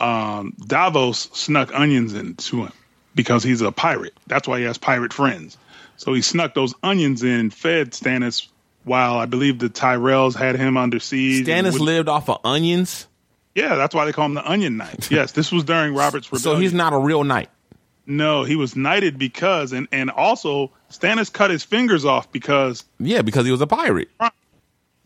um, 0.00 0.54
Davos 0.66 1.28
snuck 1.32 1.70
onions 1.74 2.14
into 2.14 2.64
him 2.64 2.72
because 3.14 3.42
he's 3.44 3.60
a 3.60 3.70
pirate. 3.70 4.14
That's 4.26 4.48
why 4.48 4.58
he 4.58 4.64
has 4.64 4.78
pirate 4.78 5.12
friends. 5.12 5.56
So 5.96 6.12
he 6.12 6.22
snuck 6.22 6.54
those 6.54 6.74
onions 6.82 7.22
in, 7.22 7.50
fed 7.50 7.92
Stannis. 7.92 8.48
While 8.86 9.16
I 9.18 9.26
believe 9.26 9.58
the 9.58 9.68
Tyrells 9.68 10.34
had 10.36 10.54
him 10.56 10.76
under 10.76 11.00
siege. 11.00 11.44
Stannis 11.46 11.78
lived 11.78 12.08
off 12.08 12.28
of 12.30 12.38
onions, 12.44 13.06
Yeah, 13.54 13.74
that's 13.74 13.94
why 13.94 14.04
they 14.06 14.12
call 14.12 14.26
him 14.26 14.34
the 14.34 14.48
Onion 14.48 14.76
Knight. 14.76 15.10
Yes, 15.10 15.32
this 15.32 15.50
was 15.52 15.64
during 15.64 15.92
Robert's 15.94 16.32
rebellion. 16.32 16.56
so 16.58 16.60
he's 16.60 16.72
not 16.72 16.92
a 16.92 16.98
real 16.98 17.24
knight. 17.24 17.50
No, 18.06 18.44
he 18.44 18.54
was 18.54 18.76
knighted 18.76 19.18
because, 19.18 19.72
and 19.72 19.88
and 19.90 20.10
also 20.10 20.70
Stannis 20.90 21.32
cut 21.32 21.50
his 21.50 21.64
fingers 21.64 22.04
off 22.04 22.30
because, 22.30 22.84
Yeah, 23.00 23.22
because 23.22 23.44
he 23.44 23.50
was 23.50 23.60
a 23.60 23.66
pirate. 23.66 24.08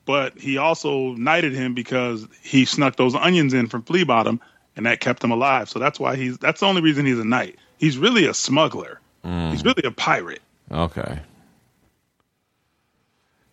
but 0.05 0.37
he 0.39 0.59
also 0.59 1.15
knighted 1.15 1.55
him 1.55 1.73
because 1.75 2.27
he 2.43 2.65
snuck 2.67 2.97
those 2.97 3.15
onions 3.15 3.55
in 3.55 3.69
from 3.69 3.83
Flea 3.83 4.05
Bottom, 4.05 4.41
and 4.77 4.85
that 4.87 5.01
kept 5.01 5.25
him 5.25 5.31
alive. 5.31 5.71
So 5.71 5.79
that's 5.79 5.99
why 5.99 6.17
he's 6.17 6.37
that's 6.39 6.61
the 6.61 6.67
only 6.67 6.83
reason 6.83 7.07
he's 7.07 7.19
a 7.19 7.25
knight. 7.25 7.59
He's 7.79 7.97
really 7.97 8.27
a 8.27 8.35
smuggler. 8.35 9.01
Mm. 9.25 9.53
He's 9.53 9.65
really 9.65 9.83
a 9.85 9.91
pirate. 9.91 10.43
Okay. 10.71 11.21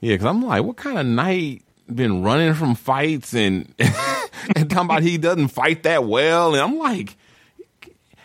Yeah, 0.08 0.14
because 0.14 0.28
I'm 0.28 0.42
like, 0.42 0.64
what 0.64 0.78
kind 0.78 0.98
of 0.98 1.06
knight 1.06 1.64
been 1.94 2.24
running 2.24 2.54
from 2.54 2.76
fights 2.76 3.34
and 3.34 3.74
and 4.56 4.70
talking 4.70 4.86
about 4.86 5.04
he 5.04 5.18
doesn't 5.18 5.50
fight 5.50 5.84
that 5.84 6.06
well? 6.06 6.54
And 6.54 6.62
I'm 6.64 6.78
like, 6.78 7.18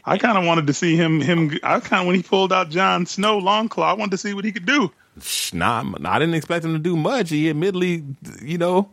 I 0.05 0.17
kind 0.17 0.39
of 0.39 0.45
wanted 0.45 0.69
to 0.69 0.75
see 0.75 0.95
him. 0.95 1.21
Him. 1.21 1.59
I 1.65 1.81
kind 1.81 2.03
of 2.03 2.07
when 2.07 2.15
he 2.15 2.23
pulled 2.23 2.53
out 2.53 2.71
Jon 2.71 3.05
Snow 3.07 3.41
Longclaw, 3.41 3.83
I 3.83 3.93
wanted 3.95 4.13
to 4.13 4.19
see 4.19 4.33
what 4.33 4.45
he 4.45 4.53
could 4.53 4.65
do. 4.65 4.93
"Shh, 5.21 5.55
nah, 5.55 5.83
I 6.05 6.21
didn't 6.21 6.37
expect 6.37 6.65
him 6.65 6.73
to 6.73 6.79
do 6.79 6.97
much. 6.97 7.31
He 7.31 7.51
admittedly, 7.51 8.05
you 8.41 8.59
know, 8.59 8.89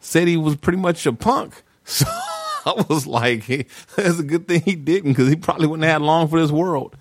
said 0.00 0.28
he 0.28 0.36
was 0.36 0.54
pretty 0.54 0.78
much 0.78 1.06
a 1.06 1.14
punk. 1.14 1.62
So 1.86 2.06
I 2.66 2.84
was 2.88 3.06
like, 3.06 3.44
hey, 3.44 3.66
that's 3.96 4.18
a 4.18 4.22
good 4.22 4.48
thing 4.48 4.60
he 4.62 4.74
didn't 4.74 5.12
because 5.12 5.28
he 5.28 5.36
probably 5.36 5.66
wouldn't 5.66 5.84
have 5.84 6.00
had 6.00 6.02
long 6.02 6.28
for 6.28 6.38
this 6.38 6.50
world. 6.50 6.94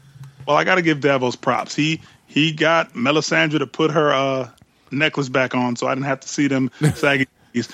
Well, 0.45 0.55
I 0.55 0.63
got 0.63 0.75
to 0.75 0.81
give 0.81 1.01
Davos 1.01 1.35
props. 1.35 1.75
He 1.75 2.01
he 2.27 2.53
got 2.53 2.93
Melisandre 2.93 3.59
to 3.59 3.67
put 3.67 3.91
her 3.91 4.11
uh, 4.11 4.49
necklace 4.93 5.29
back 5.29 5.55
on, 5.55 5.75
so 5.75 5.87
I 5.87 5.95
didn't 5.95 6.05
have 6.05 6.19
to 6.21 6.27
see 6.29 6.47
them 6.47 6.71
saggy. 6.95 7.27
knees. 7.53 7.69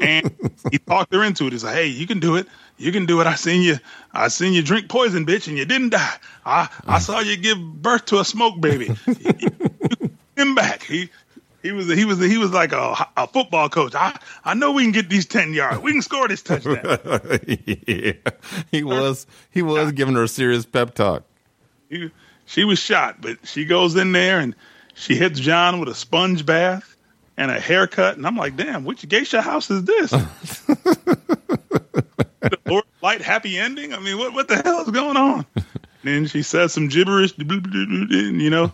and 0.00 0.34
he 0.70 0.78
talked 0.78 1.12
her 1.14 1.22
into 1.24 1.46
it. 1.46 1.52
He's 1.52 1.64
like, 1.64 1.74
"Hey, 1.74 1.86
you 1.86 2.06
can 2.06 2.20
do 2.20 2.36
it. 2.36 2.46
You 2.78 2.90
can 2.92 3.06
do 3.06 3.20
it. 3.20 3.26
I 3.26 3.34
seen 3.36 3.62
you. 3.62 3.76
I 4.12 4.28
seen 4.28 4.52
you 4.52 4.62
drink 4.62 4.88
poison, 4.88 5.24
bitch, 5.26 5.48
and 5.48 5.56
you 5.56 5.64
didn't 5.64 5.90
die. 5.90 6.14
I 6.44 6.68
I 6.86 6.98
saw 6.98 7.20
you 7.20 7.36
give 7.36 7.58
birth 7.60 8.06
to 8.06 8.18
a 8.20 8.24
smoke 8.24 8.60
baby. 8.60 8.90
him 10.36 10.54
back. 10.54 10.82
He." 10.84 11.08
He 11.62 11.70
was 11.70 11.86
he 11.86 12.04
was 12.04 12.18
he 12.18 12.38
was 12.38 12.50
like 12.50 12.72
a, 12.72 13.06
a 13.16 13.28
football 13.28 13.68
coach. 13.68 13.94
I 13.94 14.18
I 14.44 14.54
know 14.54 14.72
we 14.72 14.82
can 14.82 14.90
get 14.90 15.08
these 15.08 15.26
ten 15.26 15.54
yards. 15.54 15.78
We 15.80 15.92
can 15.92 16.02
score 16.02 16.26
this 16.26 16.42
touchdown. 16.42 16.82
yeah, 17.86 18.14
he 18.72 18.82
was 18.82 19.28
he 19.52 19.62
was 19.62 19.92
giving 19.92 20.16
her 20.16 20.24
a 20.24 20.28
serious 20.28 20.66
pep 20.66 20.92
talk. 20.94 21.22
He- 21.88 22.10
she 22.46 22.64
was 22.64 22.80
shot, 22.80 23.20
but 23.20 23.46
she 23.46 23.64
goes 23.64 23.94
in 23.94 24.10
there 24.10 24.40
and 24.40 24.56
she 24.94 25.16
hits 25.16 25.40
Jon 25.40 25.80
with 25.80 25.88
a 25.88 25.94
sponge 25.94 26.44
bath 26.46 26.96
and 27.36 27.50
a 27.50 27.58
haircut, 27.58 28.16
and 28.16 28.26
I'm 28.26 28.36
like, 28.36 28.56
damn, 28.56 28.84
which 28.84 29.08
geisha 29.08 29.42
house 29.42 29.70
is 29.70 29.84
this? 29.84 30.10
the 30.10 31.48
Lord 32.66 32.84
Light 33.02 33.22
happy 33.22 33.58
ending? 33.58 33.94
I 33.94 34.00
mean, 34.00 34.18
what 34.18 34.32
what 34.32 34.48
the 34.48 34.56
hell 34.56 34.82
is 34.82 34.90
going 34.90 35.16
on? 35.16 35.46
then 36.04 36.26
she 36.26 36.42
says 36.42 36.72
some 36.72 36.88
gibberish, 36.88 37.34
you 37.38 38.50
know, 38.50 38.72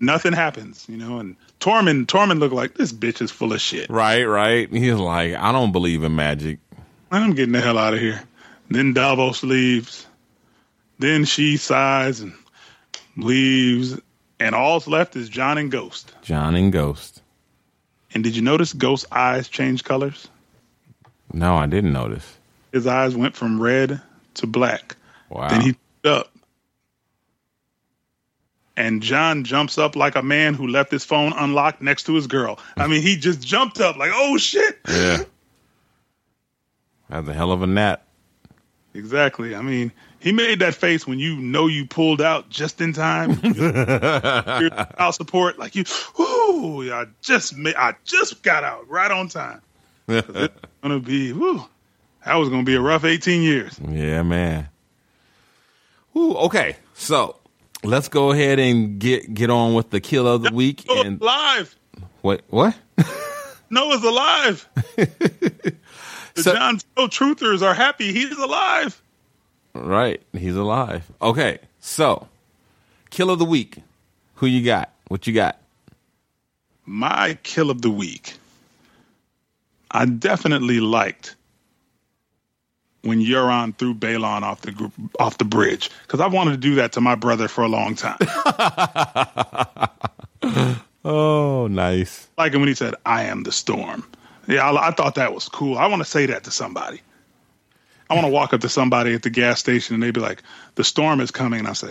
nothing 0.00 0.32
happens, 0.32 0.86
you 0.88 0.96
know. 0.96 1.18
And 1.18 1.36
Tormund, 1.60 2.06
Tormund 2.06 2.38
looked 2.38 2.54
like 2.54 2.74
this 2.74 2.92
bitch 2.92 3.20
is 3.22 3.30
full 3.30 3.52
of 3.52 3.60
shit. 3.60 3.90
Right, 3.90 4.24
right. 4.24 4.70
He's 4.70 4.94
like, 4.94 5.34
I 5.34 5.52
don't 5.52 5.72
believe 5.72 6.02
in 6.04 6.14
magic. 6.14 6.58
I'm 7.10 7.34
getting 7.34 7.52
the 7.52 7.60
hell 7.60 7.78
out 7.78 7.94
of 7.94 8.00
here. 8.00 8.22
Then 8.68 8.92
Davos 8.92 9.42
leaves. 9.42 10.06
Then 10.98 11.24
she 11.24 11.56
sighs 11.56 12.20
and 12.20 12.34
leaves. 13.16 13.98
And 14.38 14.54
all's 14.54 14.86
left 14.86 15.16
is 15.16 15.28
Jon 15.28 15.58
and 15.58 15.70
Ghost. 15.70 16.12
Jon 16.22 16.54
and 16.54 16.72
Ghost. 16.72 17.22
And 18.12 18.22
did 18.22 18.36
you 18.36 18.42
notice 18.42 18.72
Ghost's 18.72 19.06
eyes 19.10 19.48
change 19.48 19.84
colors? 19.84 20.28
No, 21.32 21.56
I 21.56 21.66
didn't 21.66 21.92
notice. 21.92 22.36
His 22.72 22.86
eyes 22.86 23.16
went 23.16 23.34
from 23.34 23.60
red 23.60 24.00
to 24.34 24.46
black. 24.46 24.96
Wow. 25.30 25.48
Then 25.48 25.60
he 25.62 25.76
up. 26.04 26.30
And 28.76 29.02
Jon 29.02 29.44
jumps 29.44 29.78
up 29.78 29.96
like 29.96 30.16
a 30.16 30.22
man 30.22 30.54
who 30.54 30.66
left 30.66 30.90
his 30.90 31.04
phone 31.04 31.32
unlocked 31.32 31.80
next 31.80 32.04
to 32.04 32.14
his 32.14 32.26
girl. 32.26 32.58
I 32.76 32.86
mean, 32.86 33.00
he 33.02 33.16
just 33.16 33.40
jumped 33.40 33.80
up 33.80 33.96
like, 33.96 34.10
oh 34.14 34.36
shit. 34.36 34.78
yeah. 34.88 35.18
That's 37.08 37.28
a 37.28 37.32
hell 37.32 37.52
of 37.52 37.62
a 37.62 37.66
nap. 37.66 38.02
Exactly. 38.96 39.54
I 39.54 39.62
mean, 39.62 39.92
he 40.18 40.32
made 40.32 40.58
that 40.60 40.74
face 40.74 41.06
when 41.06 41.18
you 41.18 41.36
know 41.36 41.66
you 41.66 41.86
pulled 41.86 42.20
out 42.20 42.48
just 42.48 42.80
in 42.80 42.92
time. 42.92 43.32
Out 44.98 45.14
support, 45.14 45.58
like 45.58 45.74
you, 45.76 45.84
ooh, 46.18 46.92
I 46.92 47.06
just 47.22 47.56
made, 47.56 47.76
I 47.76 47.94
just 48.04 48.42
got 48.42 48.64
out 48.64 48.88
right 48.88 49.10
on 49.10 49.28
time. 49.28 49.60
It's 50.08 50.54
gonna 50.82 51.00
be, 51.00 51.32
woo, 51.32 51.64
that 52.24 52.34
was 52.36 52.48
gonna 52.48 52.62
be 52.62 52.76
a 52.76 52.80
rough 52.80 53.04
eighteen 53.04 53.42
years. 53.42 53.78
Yeah, 53.88 54.22
man. 54.22 54.68
Ooh, 56.16 56.34
okay. 56.36 56.76
So 56.94 57.36
let's 57.82 58.08
go 58.08 58.30
ahead 58.30 58.58
and 58.60 58.98
get 59.00 59.34
get 59.34 59.50
on 59.50 59.74
with 59.74 59.90
the 59.90 60.00
kill 60.00 60.26
of 60.28 60.42
the 60.42 60.52
week. 60.52 60.84
Noah's 60.88 61.06
And 61.06 61.20
live. 61.20 61.76
what? 62.22 62.42
What? 62.50 62.76
Noah's 63.70 64.04
alive. 64.04 64.68
The 66.36 66.42
So- 66.42 66.54
Jon 66.54 66.78
Snow 66.78 67.08
truthers 67.08 67.62
are 67.62 67.74
happy 67.74 68.12
he's 68.12 68.36
alive. 68.38 69.00
right, 69.74 70.22
he's 70.32 70.54
alive. 70.56 71.04
Okay, 71.20 71.58
so 71.80 72.28
kill 73.10 73.30
of 73.30 73.38
the 73.38 73.44
week. 73.44 73.78
Who 74.36 74.46
you 74.46 74.64
got? 74.64 74.90
What 75.08 75.26
you 75.26 75.32
got? 75.32 75.58
My 76.84 77.36
kill 77.42 77.70
of 77.70 77.82
the 77.82 77.90
week. 77.90 78.34
I 79.90 80.04
definitely 80.04 80.78
liked 80.80 81.34
when 83.02 83.20
Euron 83.20 83.74
threw 83.76 83.94
Balon 83.94 84.42
off 84.42 84.60
the 84.62 84.72
gr- 84.72 84.86
off 85.18 85.38
the 85.38 85.44
bridge 85.44 85.90
because 86.02 86.20
I 86.20 86.26
wanted 86.26 86.50
to 86.52 86.56
do 86.58 86.74
that 86.76 86.92
to 86.92 87.00
my 87.00 87.14
brother 87.14 87.48
for 87.48 87.64
a 87.64 87.68
long 87.68 87.94
time. 87.96 88.18
Oh, 91.08 91.68
nice. 91.68 92.26
like 92.36 92.52
when 92.54 92.66
he 92.66 92.74
said, 92.74 92.94
"I 93.06 93.22
am 93.24 93.44
the 93.44 93.52
storm." 93.52 94.04
Yeah, 94.46 94.68
I, 94.68 94.88
I 94.88 94.90
thought 94.92 95.16
that 95.16 95.34
was 95.34 95.48
cool. 95.48 95.76
I 95.78 95.86
want 95.86 96.02
to 96.02 96.08
say 96.08 96.26
that 96.26 96.44
to 96.44 96.50
somebody. 96.50 97.00
I 98.08 98.14
want 98.14 98.26
to 98.26 98.32
walk 98.32 98.52
up 98.52 98.60
to 98.60 98.68
somebody 98.68 99.14
at 99.14 99.22
the 99.22 99.30
gas 99.30 99.58
station 99.58 99.94
and 99.94 100.02
they'd 100.02 100.14
be 100.14 100.20
like, 100.20 100.42
"The 100.76 100.84
storm 100.84 101.20
is 101.20 101.30
coming," 101.30 101.60
and 101.60 101.68
I 101.68 101.72
say, 101.72 101.90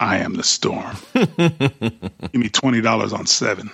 "I 0.00 0.18
am 0.18 0.34
the 0.34 0.42
storm." 0.42 0.96
Give 1.14 2.34
me 2.34 2.48
twenty 2.48 2.80
dollars 2.80 3.12
on 3.12 3.26
seven. 3.26 3.70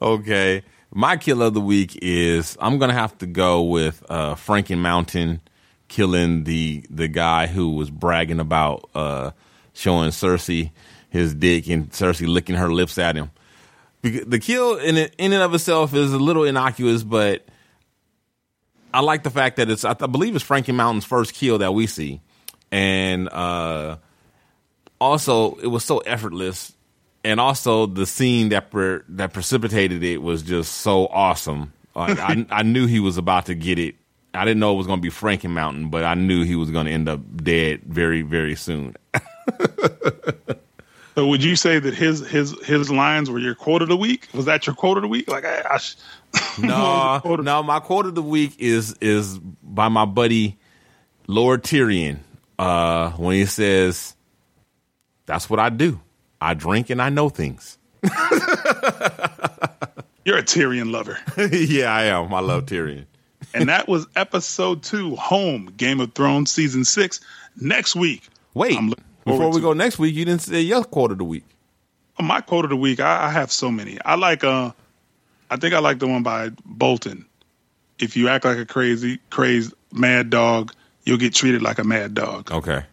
Okay. 0.00 0.62
My 0.94 1.16
kill 1.16 1.42
of 1.42 1.52
the 1.52 1.60
week 1.60 1.98
is 2.00 2.56
I'm 2.60 2.78
gonna 2.78 2.94
have 2.94 3.18
to 3.18 3.26
go 3.26 3.62
with 3.62 4.02
uh 4.08 4.34
Franken 4.34 4.78
Mountain 4.78 5.40
killing 5.88 6.44
the 6.44 6.84
the 6.88 7.08
guy 7.08 7.46
who 7.46 7.72
was 7.72 7.90
bragging 7.90 8.40
about 8.40 8.88
uh 8.94 9.32
showing 9.74 10.10
Cersei 10.10 10.70
his 11.10 11.34
dick 11.34 11.68
and 11.68 11.90
Cersei 11.90 12.26
licking 12.26 12.56
her 12.56 12.72
lips 12.72 12.96
at 12.96 13.16
him. 13.16 13.30
The 14.10 14.38
kill 14.38 14.76
in 14.76 14.96
in 14.96 15.32
and 15.32 15.42
of 15.42 15.54
itself 15.54 15.94
is 15.94 16.12
a 16.12 16.18
little 16.18 16.44
innocuous, 16.44 17.02
but 17.02 17.46
I 18.92 19.00
like 19.00 19.22
the 19.22 19.30
fact 19.30 19.56
that 19.56 19.70
it's 19.70 19.84
I, 19.84 19.90
I 19.90 20.06
believe 20.06 20.36
it's 20.36 20.44
Franken 20.44 20.74
Mountain's 20.74 21.04
first 21.04 21.34
kill 21.34 21.58
that 21.58 21.74
we 21.74 21.86
see, 21.86 22.20
and 22.70 23.28
uh 23.28 23.96
also 25.00 25.56
it 25.56 25.66
was 25.66 25.84
so 25.84 25.98
effortless 25.98 26.72
and 27.26 27.40
also 27.40 27.86
the 27.86 28.06
scene 28.06 28.50
that 28.50 28.70
per, 28.70 29.04
that 29.08 29.32
precipitated 29.32 30.02
it 30.04 30.18
was 30.18 30.42
just 30.42 30.72
so 30.72 31.06
awesome. 31.08 31.72
Like 31.94 32.18
I, 32.18 32.46
I 32.50 32.62
knew 32.62 32.86
he 32.86 33.00
was 33.00 33.18
about 33.18 33.46
to 33.46 33.54
get 33.54 33.78
it. 33.78 33.96
I 34.32 34.44
didn't 34.44 34.60
know 34.60 34.74
it 34.74 34.76
was 34.76 34.86
going 34.86 35.00
to 35.00 35.02
be 35.02 35.10
Franken 35.10 35.50
Mountain, 35.50 35.88
but 35.88 36.04
I 36.04 36.14
knew 36.14 36.44
he 36.44 36.54
was 36.54 36.70
going 36.70 36.86
to 36.86 36.92
end 36.92 37.08
up 37.08 37.20
dead 37.36 37.82
very, 37.84 38.22
very 38.22 38.54
soon. 38.54 38.94
So, 41.16 41.26
would 41.28 41.42
you 41.42 41.56
say 41.56 41.78
that 41.78 41.94
his 41.94 42.20
his 42.28 42.54
his 42.66 42.90
lines 42.90 43.30
were 43.30 43.38
your 43.38 43.54
quote 43.54 43.80
of 43.80 43.88
the 43.88 43.96
week? 43.96 44.28
Was 44.34 44.44
that 44.44 44.66
your 44.66 44.76
quote 44.76 44.98
of 44.98 45.02
the 45.02 45.08
week? 45.08 45.30
Like, 45.30 45.46
I, 45.46 45.62
I 45.70 45.78
sh- 45.78 45.96
no, 46.60 47.22
no, 47.24 47.62
my 47.62 47.80
quote 47.80 48.04
of 48.04 48.14
the 48.14 48.22
week 48.22 48.56
is 48.58 48.94
is 49.00 49.38
by 49.38 49.88
my 49.88 50.04
buddy 50.04 50.58
Lord 51.26 51.64
Tyrion 51.64 52.18
uh, 52.58 53.12
when 53.12 53.36
he 53.36 53.46
says, 53.46 54.14
"That's 55.24 55.48
what 55.48 55.58
I 55.58 55.70
do. 55.70 55.98
I 56.38 56.52
drink 56.52 56.90
and 56.90 57.00
I 57.00 57.08
know 57.08 57.30
things." 57.30 57.78
you're 58.02 58.12
a 60.36 60.42
Tyrion 60.42 60.92
lover. 60.92 61.18
yeah, 61.50 61.94
I 61.94 62.04
am. 62.04 62.34
I 62.34 62.40
love 62.40 62.66
Tyrion. 62.66 63.06
and 63.54 63.70
that 63.70 63.88
was 63.88 64.06
episode 64.16 64.82
two, 64.82 65.16
Home, 65.16 65.72
Game 65.78 66.00
of 66.00 66.12
Thrones 66.12 66.50
season 66.50 66.84
six. 66.84 67.20
Next 67.58 67.96
week, 67.96 68.28
Wait, 68.52 68.76
I'm 68.76 68.90
looking 68.90 69.02
before 69.26 69.48
we 69.48 69.56
to 69.56 69.60
go 69.60 69.72
next 69.72 69.98
week, 69.98 70.14
you 70.14 70.24
didn't 70.24 70.42
say 70.42 70.60
your 70.60 70.84
quote 70.84 71.12
of 71.12 71.18
the 71.18 71.24
week. 71.24 71.44
my 72.20 72.40
quote 72.40 72.64
of 72.64 72.70
the 72.70 72.76
week. 72.76 73.00
I, 73.00 73.26
I 73.26 73.30
have 73.30 73.52
so 73.52 73.70
many. 73.70 73.98
I 74.04 74.14
like. 74.14 74.44
Uh, 74.44 74.72
I 75.50 75.56
think 75.56 75.74
I 75.74 75.78
like 75.78 75.98
the 75.98 76.06
one 76.08 76.22
by 76.22 76.50
Bolton. 76.64 77.26
If 77.98 78.16
you 78.16 78.28
act 78.28 78.44
like 78.44 78.58
a 78.58 78.66
crazy, 78.66 79.18
crazed 79.30 79.72
mad 79.92 80.30
dog, 80.30 80.72
you'll 81.04 81.18
get 81.18 81.34
treated 81.34 81.62
like 81.62 81.78
a 81.78 81.84
mad 81.84 82.14
dog. 82.14 82.50
Okay. 82.50 82.84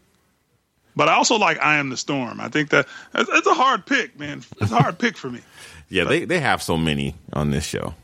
But 0.96 1.10
I 1.10 1.14
also 1.14 1.36
like 1.38 1.60
I 1.60 1.78
am 1.78 1.90
the 1.90 1.98
storm. 1.98 2.40
I 2.40 2.50
think 2.50 2.70
that 2.70 2.88
it's, 3.16 3.30
it's 3.34 3.48
a 3.48 3.54
hard 3.54 3.86
pick, 3.86 4.18
man. 4.20 4.44
It's 4.62 4.72
a 4.72 4.80
hard 4.80 5.00
pick 5.00 5.18
for 5.18 5.30
me. 5.30 5.42
Yeah, 5.90 6.06
they 6.06 6.26
they 6.26 6.40
have 6.40 6.62
so 6.62 6.78
many 6.78 7.16
on 7.34 7.52
this 7.52 7.66
show. 7.66 7.96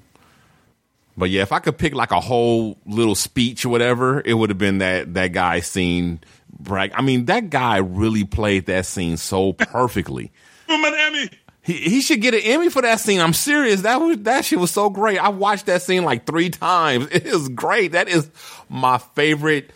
But 1.19 1.29
yeah, 1.31 1.41
if 1.41 1.51
I 1.51 1.59
could 1.59 1.77
pick 1.77 1.93
like 1.93 2.11
a 2.11 2.21
whole 2.21 2.77
little 2.85 3.13
speech 3.13 3.65
or 3.65 3.69
whatever, 3.69 4.21
it 4.23 4.33
would 4.33 4.49
have 4.49 4.57
been 4.57 4.77
that 4.77 5.13
that 5.15 5.33
guy 5.33 5.59
scene. 5.59 6.21
Brag. 6.57 6.93
I 6.95 7.01
mean, 7.01 7.25
that 7.25 7.49
guy 7.49 7.77
really 7.77 8.23
played 8.23 8.65
that 8.67 8.85
scene 8.85 9.17
so 9.17 9.53
perfectly. 9.53 10.31
Boom, 10.67 10.83
an 10.85 10.93
Emmy. 10.97 11.29
He 11.61 11.73
he 11.73 12.01
should 12.01 12.21
get 12.21 12.33
an 12.33 12.39
Emmy 12.41 12.69
for 12.69 12.81
that 12.81 13.01
scene. 13.01 13.19
I'm 13.19 13.33
serious. 13.33 13.81
That 13.81 13.97
was 13.97 14.17
that 14.19 14.45
shit 14.45 14.59
was 14.59 14.71
so 14.71 14.89
great. 14.89 15.19
I 15.19 15.29
watched 15.29 15.65
that 15.65 15.81
scene 15.81 16.03
like 16.05 16.25
three 16.25 16.49
times. 16.49 17.09
It 17.11 17.25
is 17.25 17.49
great. 17.49 17.91
That 17.91 18.07
is 18.07 18.29
my 18.69 18.97
favorite 18.97 19.71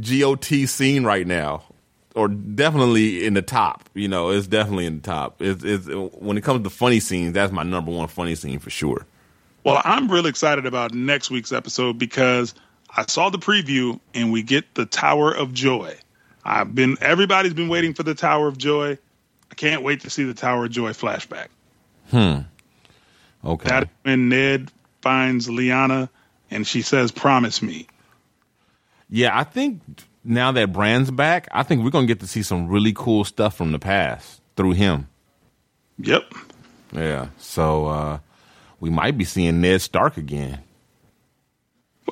GOT 0.00 0.44
scene 0.66 1.04
right 1.04 1.26
now, 1.26 1.62
or 2.16 2.26
definitely 2.26 3.24
in 3.24 3.34
the 3.34 3.42
top. 3.42 3.88
You 3.94 4.08
know, 4.08 4.30
it's 4.30 4.48
definitely 4.48 4.86
in 4.86 4.96
the 4.96 5.02
top. 5.02 5.40
It's, 5.40 5.62
it's 5.62 5.86
when 5.86 6.36
it 6.36 6.42
comes 6.42 6.64
to 6.64 6.70
funny 6.70 6.98
scenes, 6.98 7.34
that's 7.34 7.52
my 7.52 7.62
number 7.62 7.92
one 7.92 8.08
funny 8.08 8.34
scene 8.34 8.58
for 8.58 8.70
sure. 8.70 9.06
Well, 9.64 9.80
I'm 9.84 10.10
really 10.10 10.30
excited 10.30 10.66
about 10.66 10.94
next 10.94 11.30
week's 11.30 11.52
episode 11.52 11.98
because 11.98 12.54
I 12.96 13.04
saw 13.06 13.30
the 13.30 13.38
preview 13.38 14.00
and 14.14 14.32
we 14.32 14.42
get 14.42 14.74
the 14.74 14.86
Tower 14.86 15.32
of 15.32 15.52
Joy. 15.52 15.96
I've 16.44 16.74
been 16.74 16.96
everybody's 17.00 17.54
been 17.54 17.68
waiting 17.68 17.94
for 17.94 18.02
the 18.02 18.14
Tower 18.14 18.48
of 18.48 18.56
Joy. 18.56 18.98
I 19.50 19.54
can't 19.54 19.82
wait 19.82 20.00
to 20.02 20.10
see 20.10 20.24
the 20.24 20.34
Tower 20.34 20.64
of 20.64 20.70
Joy 20.70 20.92
flashback. 20.92 21.48
Hmm. 22.10 22.40
Okay. 23.44 23.68
That's 23.68 23.90
when 24.02 24.28
Ned 24.28 24.70
finds 25.02 25.48
Lyanna 25.48 26.08
and 26.50 26.66
she 26.66 26.82
says, 26.82 27.12
"Promise 27.12 27.62
me." 27.62 27.86
Yeah, 29.10 29.38
I 29.38 29.44
think 29.44 29.82
now 30.24 30.52
that 30.52 30.72
Bran's 30.72 31.10
back, 31.10 31.48
I 31.52 31.62
think 31.62 31.84
we're 31.84 31.90
gonna 31.90 32.06
get 32.06 32.20
to 32.20 32.26
see 32.26 32.42
some 32.42 32.68
really 32.68 32.92
cool 32.94 33.24
stuff 33.24 33.56
from 33.56 33.72
the 33.72 33.78
past 33.78 34.40
through 34.56 34.72
him. 34.72 35.08
Yep. 35.98 36.32
Yeah. 36.92 37.28
So 37.38 37.86
uh 37.86 38.18
we 38.80 38.90
might 38.90 39.16
be 39.18 39.24
seeing 39.24 39.60
Ned 39.60 39.80
Stark 39.80 40.16
again. 40.16 40.58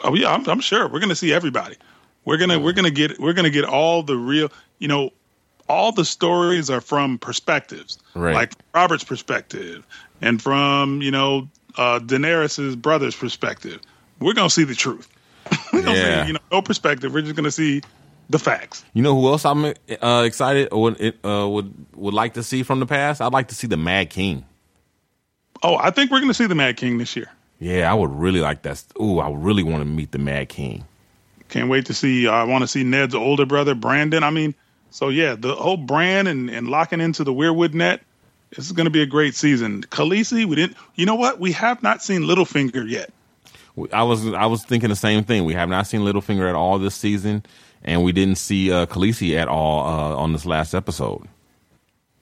Oh 0.05 0.15
yeah, 0.15 0.33
I'm, 0.33 0.47
I'm 0.49 0.61
sure 0.61 0.87
we're 0.89 1.01
gonna 1.01 1.15
see 1.17 1.33
everybody. 1.33 1.77
We're 2.25 2.37
gonna 2.37 2.59
we're 2.59 2.73
gonna 2.73 2.91
get 2.91 3.19
we're 3.19 3.33
gonna 3.33 3.51
get 3.51 3.65
all 3.65 4.03
the 4.03 4.17
real. 4.17 4.51
You 4.79 4.89
know, 4.89 5.11
all 5.69 5.93
the 5.93 6.05
stories 6.05 6.71
are 6.71 6.81
from 6.81 7.19
perspectives, 7.19 7.99
Right. 8.15 8.35
like 8.35 8.53
Robert's 8.75 9.05
perspective, 9.05 9.85
and 10.21 10.41
from 10.41 11.03
you 11.03 11.11
know 11.11 11.49
uh, 11.77 11.99
Daenerys's 12.01 12.77
brother's 12.77 13.17
perspective. 13.17 13.81
We're 14.21 14.35
gonna 14.35 14.51
see 14.51 14.65
the 14.65 14.75
truth. 14.75 15.09
we 15.73 15.83
don't 15.83 15.97
Yeah. 15.97 16.23
see, 16.23 16.29
you 16.29 16.33
know, 16.35 16.41
no 16.53 16.63
perspective. 16.63 17.13
We're 17.13 17.23
just 17.23 17.35
gonna 17.35 17.51
see 17.51 17.83
the 18.31 18.39
facts. 18.39 18.85
You 18.93 19.03
know 19.03 19.19
who 19.19 19.27
else 19.29 19.45
I'm 19.47 19.65
uh, 19.65 20.23
excited 20.27 20.69
or 20.71 20.83
would 20.83 21.15
uh, 21.25 21.49
would 21.49 21.75
would 21.97 22.15
like 22.15 22.35
to 22.35 22.43
see 22.43 22.63
from 22.63 22.79
the 22.79 22.87
past? 22.87 23.21
I'd 23.21 23.33
like 23.33 23.49
to 23.49 23.55
see 23.55 23.67
the 23.67 23.77
Mad 23.79 24.11
King. 24.11 24.45
Oh, 25.63 25.77
I 25.77 25.91
think 25.91 26.11
we're 26.11 26.21
gonna 26.21 26.35
see 26.35 26.47
the 26.47 26.55
Mad 26.55 26.77
King 26.77 26.99
this 26.99 27.17
year. 27.17 27.31
Yeah, 27.61 27.91
I 27.91 27.95
would 27.95 28.11
really 28.11 28.41
like 28.41 28.63
that. 28.63 28.83
Ooh, 29.01 29.19
I 29.19 29.31
really 29.31 29.63
want 29.63 29.81
to 29.81 29.85
meet 29.85 30.13
the 30.13 30.19
Mad 30.19 30.49
King. 30.49 30.85
Can't 31.49 31.69
wait 31.69 31.87
to 31.87 31.95
see. 31.95 32.29
I 32.29 32.45
want 32.45 32.63
to 32.63 32.69
see 32.69 32.85
Ned's 32.85 33.15
older 33.15 33.47
brother, 33.47 33.75
Brandon. 33.75 34.23
I 34.23 34.31
mean, 34.31 34.55
so 34.91 35.09
yeah, 35.09 35.35
the 35.35 35.55
whole 35.55 35.77
Bran 35.77 36.27
and, 36.27 36.51
and 36.51 36.69
locking 36.69 37.01
into 37.01 37.25
the 37.25 37.33
Weirwood 37.33 37.75
net. 37.75 38.03
This 38.51 38.65
is 38.65 38.73
going 38.73 38.87
to 38.87 38.91
be 38.91 39.03
a 39.03 39.07
great 39.07 39.35
season. 39.35 39.83
Khaleesi, 39.83 40.47
we 40.47 40.57
didn't. 40.57 40.77
You 40.95 41.05
know 41.05 41.17
what? 41.17 41.39
We 41.39 41.53
have 41.53 41.83
not 41.83 42.03
seen 42.03 42.23
Littlefinger 42.23 42.89
yet. 42.89 43.13
I 43.93 44.03
was 44.05 44.27
I 44.33 44.47
was 44.47 44.65
thinking 44.65 44.89
the 44.89 44.97
same 44.97 45.25
thing. 45.25 45.45
We 45.45 45.55
have 45.55 45.69
not 45.69 45.87
seen 45.87 46.01
Littlefinger 46.01 46.49
at 46.49 46.55
all 46.55 46.79
this 46.79 46.95
season, 46.95 47.45
and 47.83 48.03
we 48.03 48.13
didn't 48.13 48.37
see 48.37 48.73
uh, 48.73 48.87
Khaleesi 48.87 49.37
at 49.37 49.49
all 49.49 49.87
uh, 49.87 50.17
on 50.17 50.33
this 50.33 50.47
last 50.47 50.75
episode. 50.75 51.29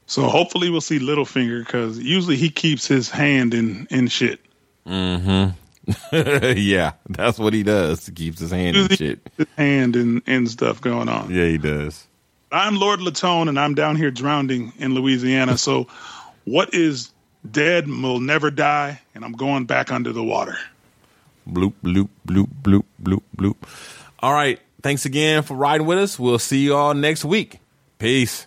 So 0.07 0.29
hopefully 0.29 0.71
we'll 0.71 0.81
see 0.81 0.99
Littlefinger 0.99 1.65
because 1.65 1.99
usually 1.99 2.37
he 2.37 2.49
keeps 2.51 2.87
his 2.87 3.11
hand 3.11 3.55
in 3.55 3.87
in 3.91 4.09
shit. 4.09 4.41
Mm-hmm. 4.87 5.51
yeah, 6.57 6.93
that's 7.09 7.39
what 7.39 7.53
he 7.53 7.63
does. 7.63 8.07
He 8.07 8.13
keeps 8.13 8.41
his 8.41 8.51
hand 8.51 8.77
in 8.77 8.89
shit. 8.89 9.21
his 9.37 9.47
hand 9.57 9.97
in 9.97 10.23
in 10.27 10.47
stuff 10.47 10.81
going 10.81 11.09
on. 11.09 11.33
Yeah, 11.33 11.47
he 11.47 11.59
does. 11.59 12.07
I'm 12.53 12.77
Lord 12.77 13.01
LaTone, 13.01 13.49
and 13.49 13.59
I'm 13.59 13.75
down 13.75 13.97
here 13.97 14.11
drowning 14.11 14.73
in 14.79 14.95
Louisiana. 14.95 15.59
So, 15.59 15.89
what 16.45 16.73
is 16.75 17.11
dead 17.49 17.89
will 17.89 18.21
never 18.21 18.51
die, 18.51 19.01
and 19.15 19.25
I'm 19.25 19.33
going 19.33 19.67
back 19.67 19.91
under 19.91 20.13
the 20.13 20.23
water. 20.23 20.57
Bloop, 21.49 21.75
bloop, 21.83 22.09
bloop, 22.27 22.49
bloop, 22.63 22.85
bloop, 23.03 23.23
bloop. 23.37 23.57
All 24.21 24.33
right. 24.33 24.61
Thanks 24.83 25.05
again 25.05 25.43
for 25.43 25.55
riding 25.55 25.87
with 25.87 25.99
us. 25.99 26.19
We'll 26.19 26.39
see 26.39 26.59
you 26.59 26.77
all 26.77 26.95
next 26.95 27.25
week. 27.25 27.59
Peace. 27.99 28.47